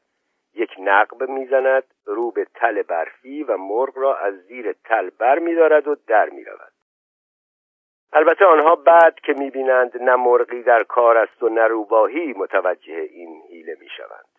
یک 0.53 0.69
نقب 0.79 1.29
می‌زند 1.29 1.83
رو 2.05 2.31
به 2.31 2.45
تل 2.55 2.81
برفی 2.81 3.43
و 3.43 3.57
مرغ 3.57 3.97
را 3.97 4.15
از 4.15 4.33
زیر 4.33 4.73
تل 4.73 5.09
بر 5.09 5.39
می 5.39 5.55
دارد 5.55 5.87
و 5.87 5.95
در 6.07 6.29
می 6.29 6.43
رود. 6.43 6.71
البته 8.13 8.45
آنها 8.45 8.75
بعد 8.75 9.19
که 9.19 9.33
می 9.33 9.49
بینند 9.49 10.03
نه 10.03 10.15
مرغی 10.15 10.63
در 10.63 10.83
کار 10.83 11.17
است 11.17 11.43
و 11.43 11.49
نه 11.49 11.67
روباهی 11.67 12.33
متوجه 12.33 12.93
این 12.93 13.41
حیله 13.49 13.77
می 13.79 13.89
شوند. 13.97 14.34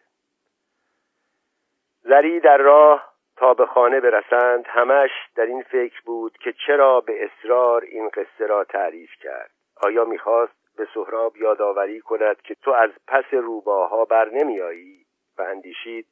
زری 2.08 2.40
در 2.40 2.56
راه 2.56 3.12
تا 3.36 3.54
به 3.54 3.66
خانه 3.66 4.00
برسند 4.00 4.66
همش 4.66 5.10
در 5.34 5.46
این 5.46 5.62
فکر 5.62 6.00
بود 6.04 6.38
که 6.38 6.52
چرا 6.66 7.00
به 7.00 7.24
اصرار 7.24 7.82
این 7.82 8.08
قصه 8.08 8.46
را 8.46 8.64
تعریف 8.64 9.10
کرد. 9.22 9.50
آیا 9.86 10.04
می‌خواست 10.04 10.76
به 10.76 10.88
سهراب 10.94 11.36
یادآوری 11.36 12.00
کند 12.00 12.42
که 12.42 12.54
تو 12.54 12.70
از 12.70 12.90
پس 13.08 13.24
روباها 13.30 14.04
بر 14.04 14.28
نمیایی 14.28 15.06
و 15.38 15.42
اندیشید 15.42 16.06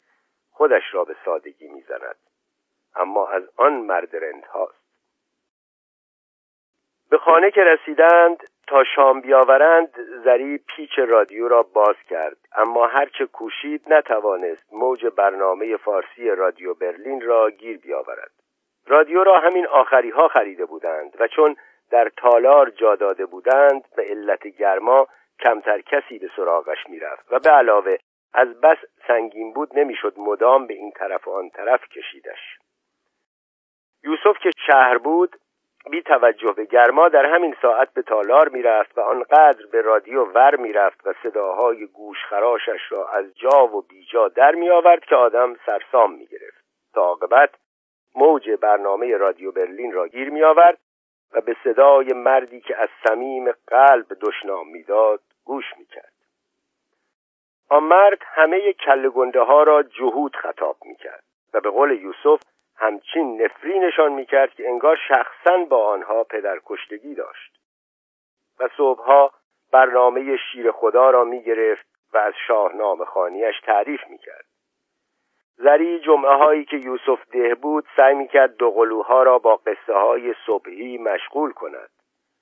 خودش 0.50 0.82
را 0.92 1.04
به 1.04 1.16
سادگی 1.24 1.68
می‌زند؟ 1.68 2.18
اما 2.96 3.28
از 3.28 3.42
آن 3.56 3.72
مرد 3.72 4.16
رند 4.16 4.44
هاست 4.44 4.84
به 7.10 7.18
خانه 7.18 7.50
که 7.50 7.60
رسیدند 7.60 8.42
تا 8.66 8.84
شام 8.84 9.20
بیاورند 9.20 9.94
زری 10.24 10.58
پیچ 10.58 10.98
رادیو 10.98 11.48
را 11.48 11.62
باز 11.62 11.96
کرد. 12.08 12.36
اما 12.56 12.86
هرچه 12.86 13.26
کوشید 13.26 13.92
نتوانست 13.92 14.72
موج 14.72 15.06
برنامه 15.06 15.76
فارسی 15.76 16.30
رادیو 16.30 16.74
برلین 16.74 17.20
را 17.20 17.50
گیر 17.50 17.78
بیاورد. 17.78 18.30
رادیو 18.86 19.24
را 19.24 19.40
همین 19.40 19.66
آخری 19.66 20.10
ها 20.10 20.28
خریده 20.28 20.64
بودند 20.64 21.16
و 21.20 21.28
چون 21.28 21.56
در 21.90 22.08
تالار 22.16 22.70
جا 22.70 22.96
داده 22.96 23.26
بودند 23.26 23.84
به 23.96 24.02
علت 24.02 24.46
گرما 24.46 25.08
کمتر 25.40 25.80
کسی 25.80 26.18
به 26.18 26.30
سراغش 26.36 26.78
می‌رفت 26.88 27.32
و 27.32 27.38
به 27.38 27.50
علاوه 27.50 27.96
از 28.34 28.60
بس 28.60 28.76
سنگین 29.08 29.52
بود 29.52 29.78
نمی‌شد 29.78 30.14
مدام 30.16 30.66
به 30.66 30.74
این 30.74 30.90
طرف 30.90 31.28
و 31.28 31.30
آن 31.30 31.50
طرف 31.50 31.88
کشیدش. 31.88 32.58
یوسف 34.04 34.38
که 34.42 34.50
شهر 34.66 34.98
بود 34.98 35.36
بی 35.90 36.02
توجه 36.02 36.52
به 36.52 36.64
گرما 36.64 37.08
در 37.08 37.26
همین 37.26 37.56
ساعت 37.62 37.94
به 37.94 38.02
تالار 38.02 38.48
می‌رفت 38.48 38.98
و 38.98 39.00
آنقدر 39.00 39.66
به 39.72 39.80
رادیو 39.80 40.24
ور 40.24 40.56
می‌رفت 40.56 41.06
و 41.06 41.14
صداهای 41.22 41.86
گوشخراشش 41.86 42.80
را 42.90 43.08
از 43.08 43.34
جا 43.34 43.66
و 43.66 43.82
بیجا 43.82 44.28
در 44.28 44.54
می 44.54 44.70
آورد 44.70 45.04
که 45.04 45.16
آدم 45.16 45.56
سرسام 45.66 46.12
می 46.12 46.26
گرفت 46.26 46.64
تا 46.94 47.00
عاقبت 47.00 47.50
موج 48.14 48.50
برنامه 48.50 49.16
رادیو 49.16 49.52
برلین 49.52 49.92
را 49.92 50.08
گیر 50.08 50.30
می 50.30 50.42
آورد 50.42 50.78
و 51.32 51.40
به 51.40 51.56
صدای 51.64 52.12
مردی 52.12 52.60
که 52.60 52.76
از 52.82 52.88
صمیم 53.08 53.52
قلب 53.66 54.06
دشنام 54.20 54.68
می‌داد 54.68 55.20
گوش 55.44 55.64
می‌کرد. 55.78 56.12
آن 57.70 57.82
مرد 57.82 58.18
همه 58.22 58.72
کل 58.72 59.08
گنده 59.08 59.40
ها 59.40 59.62
را 59.62 59.82
جهود 59.82 60.36
خطاب 60.36 60.76
می‌کرد 60.84 61.24
و 61.54 61.60
به 61.60 61.70
قول 61.70 61.90
یوسف 61.90 62.40
همچین 62.76 63.42
نفرینشان 63.42 64.12
می‌کرد 64.12 64.54
که 64.54 64.68
انگار 64.68 64.98
شخصا 65.08 65.56
با 65.56 65.86
آنها 65.86 66.24
پدر 66.24 66.60
کشتگی 66.66 67.14
داشت. 67.14 67.60
و 68.60 68.68
صبحها 68.76 69.32
برنامه 69.72 70.36
شیر 70.36 70.70
خدا 70.70 71.10
را 71.10 71.24
می‌گرفت 71.24 71.86
و 72.12 72.18
از 72.18 72.34
شاهنامه 72.46 73.04
خانیش 73.04 73.60
تعریف 73.60 74.00
می‌کرد. 74.08 74.44
زری 75.56 76.00
جمعه 76.00 76.36
هایی 76.36 76.64
که 76.64 76.76
یوسف 76.76 77.28
ده 77.30 77.54
بود 77.54 77.86
سعی 77.96 78.14
می‌کرد 78.14 78.56
دوقلوها 78.56 79.22
را 79.22 79.38
با 79.38 79.56
قصه 79.56 79.92
های 79.92 80.34
صبحی 80.46 80.98
مشغول 80.98 81.52
کند. 81.52 81.90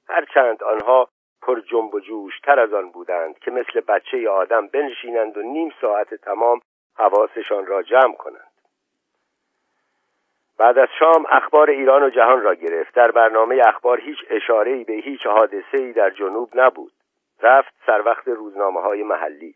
هرچند 0.09 0.63
آنها 0.63 1.09
پر 1.43 1.61
جنب 1.61 1.95
و 1.95 2.01
جوش 2.01 2.41
تر 2.41 2.61
از 2.61 2.73
آن 2.73 2.91
بودند 2.91 3.39
که 3.39 3.51
مثل 3.51 3.81
بچه 3.81 4.29
آدم 4.29 4.67
بنشینند 4.67 5.37
و 5.37 5.43
نیم 5.43 5.75
ساعت 5.81 6.15
تمام 6.15 6.61
حواسشان 6.97 7.67
را 7.67 7.83
جمع 7.83 8.15
کنند. 8.15 8.52
بعد 10.63 10.79
از 10.79 10.89
شام 10.99 11.27
اخبار 11.29 11.71
ایران 11.71 12.03
و 12.03 12.11
جهان 12.11 12.43
را 12.43 12.55
گرفت. 12.55 12.95
در 12.95 13.11
برنامه 13.11 13.63
اخبار 13.67 14.01
هیچ 14.01 14.19
اشاره‌ای 14.31 14.85
به 14.85 14.93
هیچ 14.93 15.27
حادثه‌ای 15.27 15.93
در 15.93 16.11
جنوب 16.11 16.51
نبود. 16.55 16.93
رفت 17.43 17.75
سر 17.87 18.03
وقت 18.07 18.29
روزنامه 18.29 18.81
های 18.81 19.03
محلی. 19.03 19.55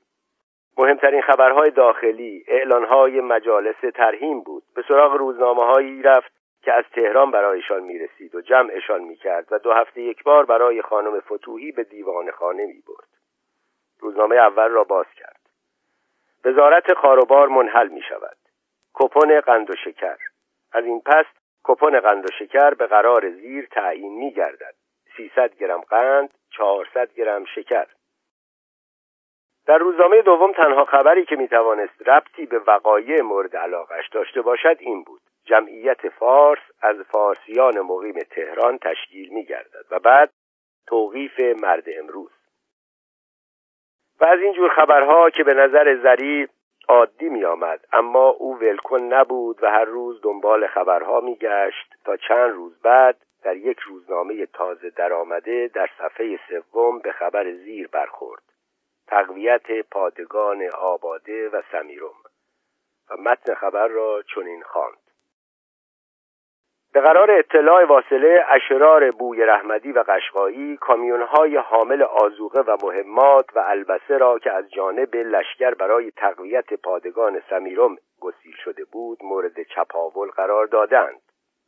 مهمترین 0.79 1.23
خبرهای 1.23 1.71
داخلی 1.71 2.45
اعلانهای 2.49 3.21
مجالس 3.21 3.77
ترهیم 3.95 4.41
بود. 4.41 4.63
به 4.77 4.85
سراغ 4.89 5.13
روزنامه 5.13 5.65
هایی 5.65 6.03
رفت 6.03 6.33
که 6.63 6.73
از 6.73 6.85
تهران 6.95 7.31
برایشان 7.31 7.83
می‌رسید 7.83 8.35
و 8.35 8.41
جمعشان 8.41 9.01
می‌کرد 9.01 9.47
و 9.51 9.59
دو 9.59 9.73
هفته 9.73 10.01
یک 10.01 10.23
بار 10.25 10.45
برای 10.45 10.83
خانم 10.83 11.21
فتوحی 11.21 11.73
به 11.73 11.85
دیوان 11.85 12.31
خانه 12.31 12.67
می 12.67 12.83
برد. 12.89 13.09
روزنامه 14.01 14.37
اول 14.37 14.69
را 14.69 14.85
باز 14.85 15.07
کرد. 15.17 15.41
وزارت 16.45 16.95
خاروبار 16.95 17.49
منحل 17.49 17.89
می 17.89 18.03
شود 18.03 18.37
کپون 18.95 19.41
قند 19.41 19.71
و 19.71 19.77
شکر. 19.85 20.17
از 20.77 20.85
این 20.85 21.01
پس 21.01 21.25
کپون 21.65 22.01
قند 22.01 22.25
و 22.25 22.29
شکر 22.39 22.75
به 22.75 22.87
قرار 22.87 23.31
زیر 23.31 23.67
تعیین 23.67 24.19
می 24.19 24.33
گردد 24.33 24.75
300 25.17 25.55
گرم 25.55 25.81
قند 25.81 26.35
400 26.51 27.13
گرم 27.13 27.45
شکر. 27.45 27.87
در 29.67 29.79
روزنامه 29.79 30.23
دوم 30.23 30.53
تنها 30.53 30.85
خبری 30.85 31.25
که 31.25 31.37
می‌توانست 31.37 32.09
ربطی 32.09 32.47
به 32.47 32.59
وقایع 32.59 33.23
مورد 33.23 33.57
علاقش 33.57 34.09
داشته 34.09 34.43
باشد 34.43 34.77
این 34.81 35.03
بود. 35.03 35.21
جمعیت 35.45 36.09
فارس 36.09 36.63
از 36.83 36.97
فارسیان 36.97 37.81
مقیم 37.81 38.19
تهران 38.31 38.79
تشکیل 38.79 39.29
می 39.33 39.45
گردد 39.45 39.85
و 39.91 39.99
بعد 39.99 40.31
توقیف 40.87 41.41
مرد 41.41 41.85
امروز. 41.87 42.31
و 44.21 44.25
از 44.25 44.41
این 44.41 44.53
جور 44.53 44.71
خبرها 44.71 45.31
که 45.31 45.45
به 45.45 45.55
نظر 45.55 45.97
زری 46.03 46.49
عادی 46.89 47.29
می 47.29 47.45
آمد 47.45 47.87
اما 47.93 48.29
او 48.29 48.59
ولکن 48.59 49.01
نبود 49.01 49.63
و 49.63 49.67
هر 49.67 49.85
روز 49.85 50.21
دنبال 50.23 50.67
خبرها 50.67 51.21
می 51.21 51.37
گشت 51.37 51.95
تا 52.05 52.17
چند 52.17 52.53
روز 52.53 52.81
بعد 52.83 53.17
در 53.43 53.57
یک 53.57 53.79
روزنامه 53.79 54.47
تازه 54.47 54.91
درآمده 54.91 55.71
در 55.75 55.91
صفحه 55.99 56.39
سوم 56.49 56.99
به 56.99 57.13
خبر 57.13 57.53
زیر 57.53 57.89
برخورد. 57.89 58.43
تقویت 59.07 59.89
پادگان 59.91 60.71
آباده 60.79 61.49
و 61.49 61.63
سمیرم. 61.73 62.23
و 63.11 63.17
متن 63.17 63.55
خبر 63.55 63.89
را 63.89 64.23
چنین 64.35 64.63
خواند. 64.63 65.06
به 66.97 67.03
قرار 67.03 67.31
اطلاع 67.31 67.85
واصله 67.85 68.45
اشرار 68.49 69.11
بوی 69.11 69.43
رحمدی 69.43 69.93
و 69.93 70.05
قشقایی 70.09 70.77
کامیونهای 70.77 71.57
حامل 71.57 72.03
آزوقه 72.03 72.61
و 72.61 72.77
مهمات 72.83 73.57
و 73.57 73.59
البسه 73.59 74.19
را 74.19 74.39
که 74.39 74.53
از 74.53 74.71
جانب 74.71 75.17
لشکر 75.17 75.75
برای 75.75 76.11
تقویت 76.11 76.75
پادگان 76.75 77.43
سمیرم 77.51 77.97
گسیل 78.21 78.55
شده 78.65 78.85
بود 78.85 79.19
مورد 79.23 79.63
چپاول 79.63 80.31
قرار 80.31 80.67
دادند. 80.67 81.21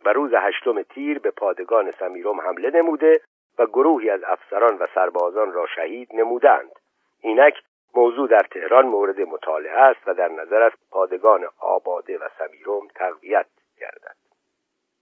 و 0.04 0.12
روز 0.12 0.34
هشتم 0.34 0.82
تیر 0.82 1.18
به 1.18 1.30
پادگان 1.30 1.92
سمیرم 1.98 2.40
حمله 2.40 2.70
نموده 2.70 3.20
و 3.58 3.66
گروهی 3.66 4.10
از 4.10 4.20
افسران 4.26 4.78
و 4.78 4.86
سربازان 4.94 5.52
را 5.52 5.66
شهید 5.66 6.08
نمودند. 6.14 6.72
اینک 7.20 7.54
موضوع 7.94 8.28
در 8.28 8.46
تهران 8.50 8.86
مورد 8.86 9.20
مطالعه 9.20 9.80
است 9.80 10.00
و 10.06 10.14
در 10.14 10.28
نظر 10.28 10.62
است 10.62 10.90
پادگان 10.90 11.48
آباده 11.60 12.18
و 12.18 12.28
سمیرم 12.38 12.88
تقویت 12.94 13.46
گردد. 13.80 14.27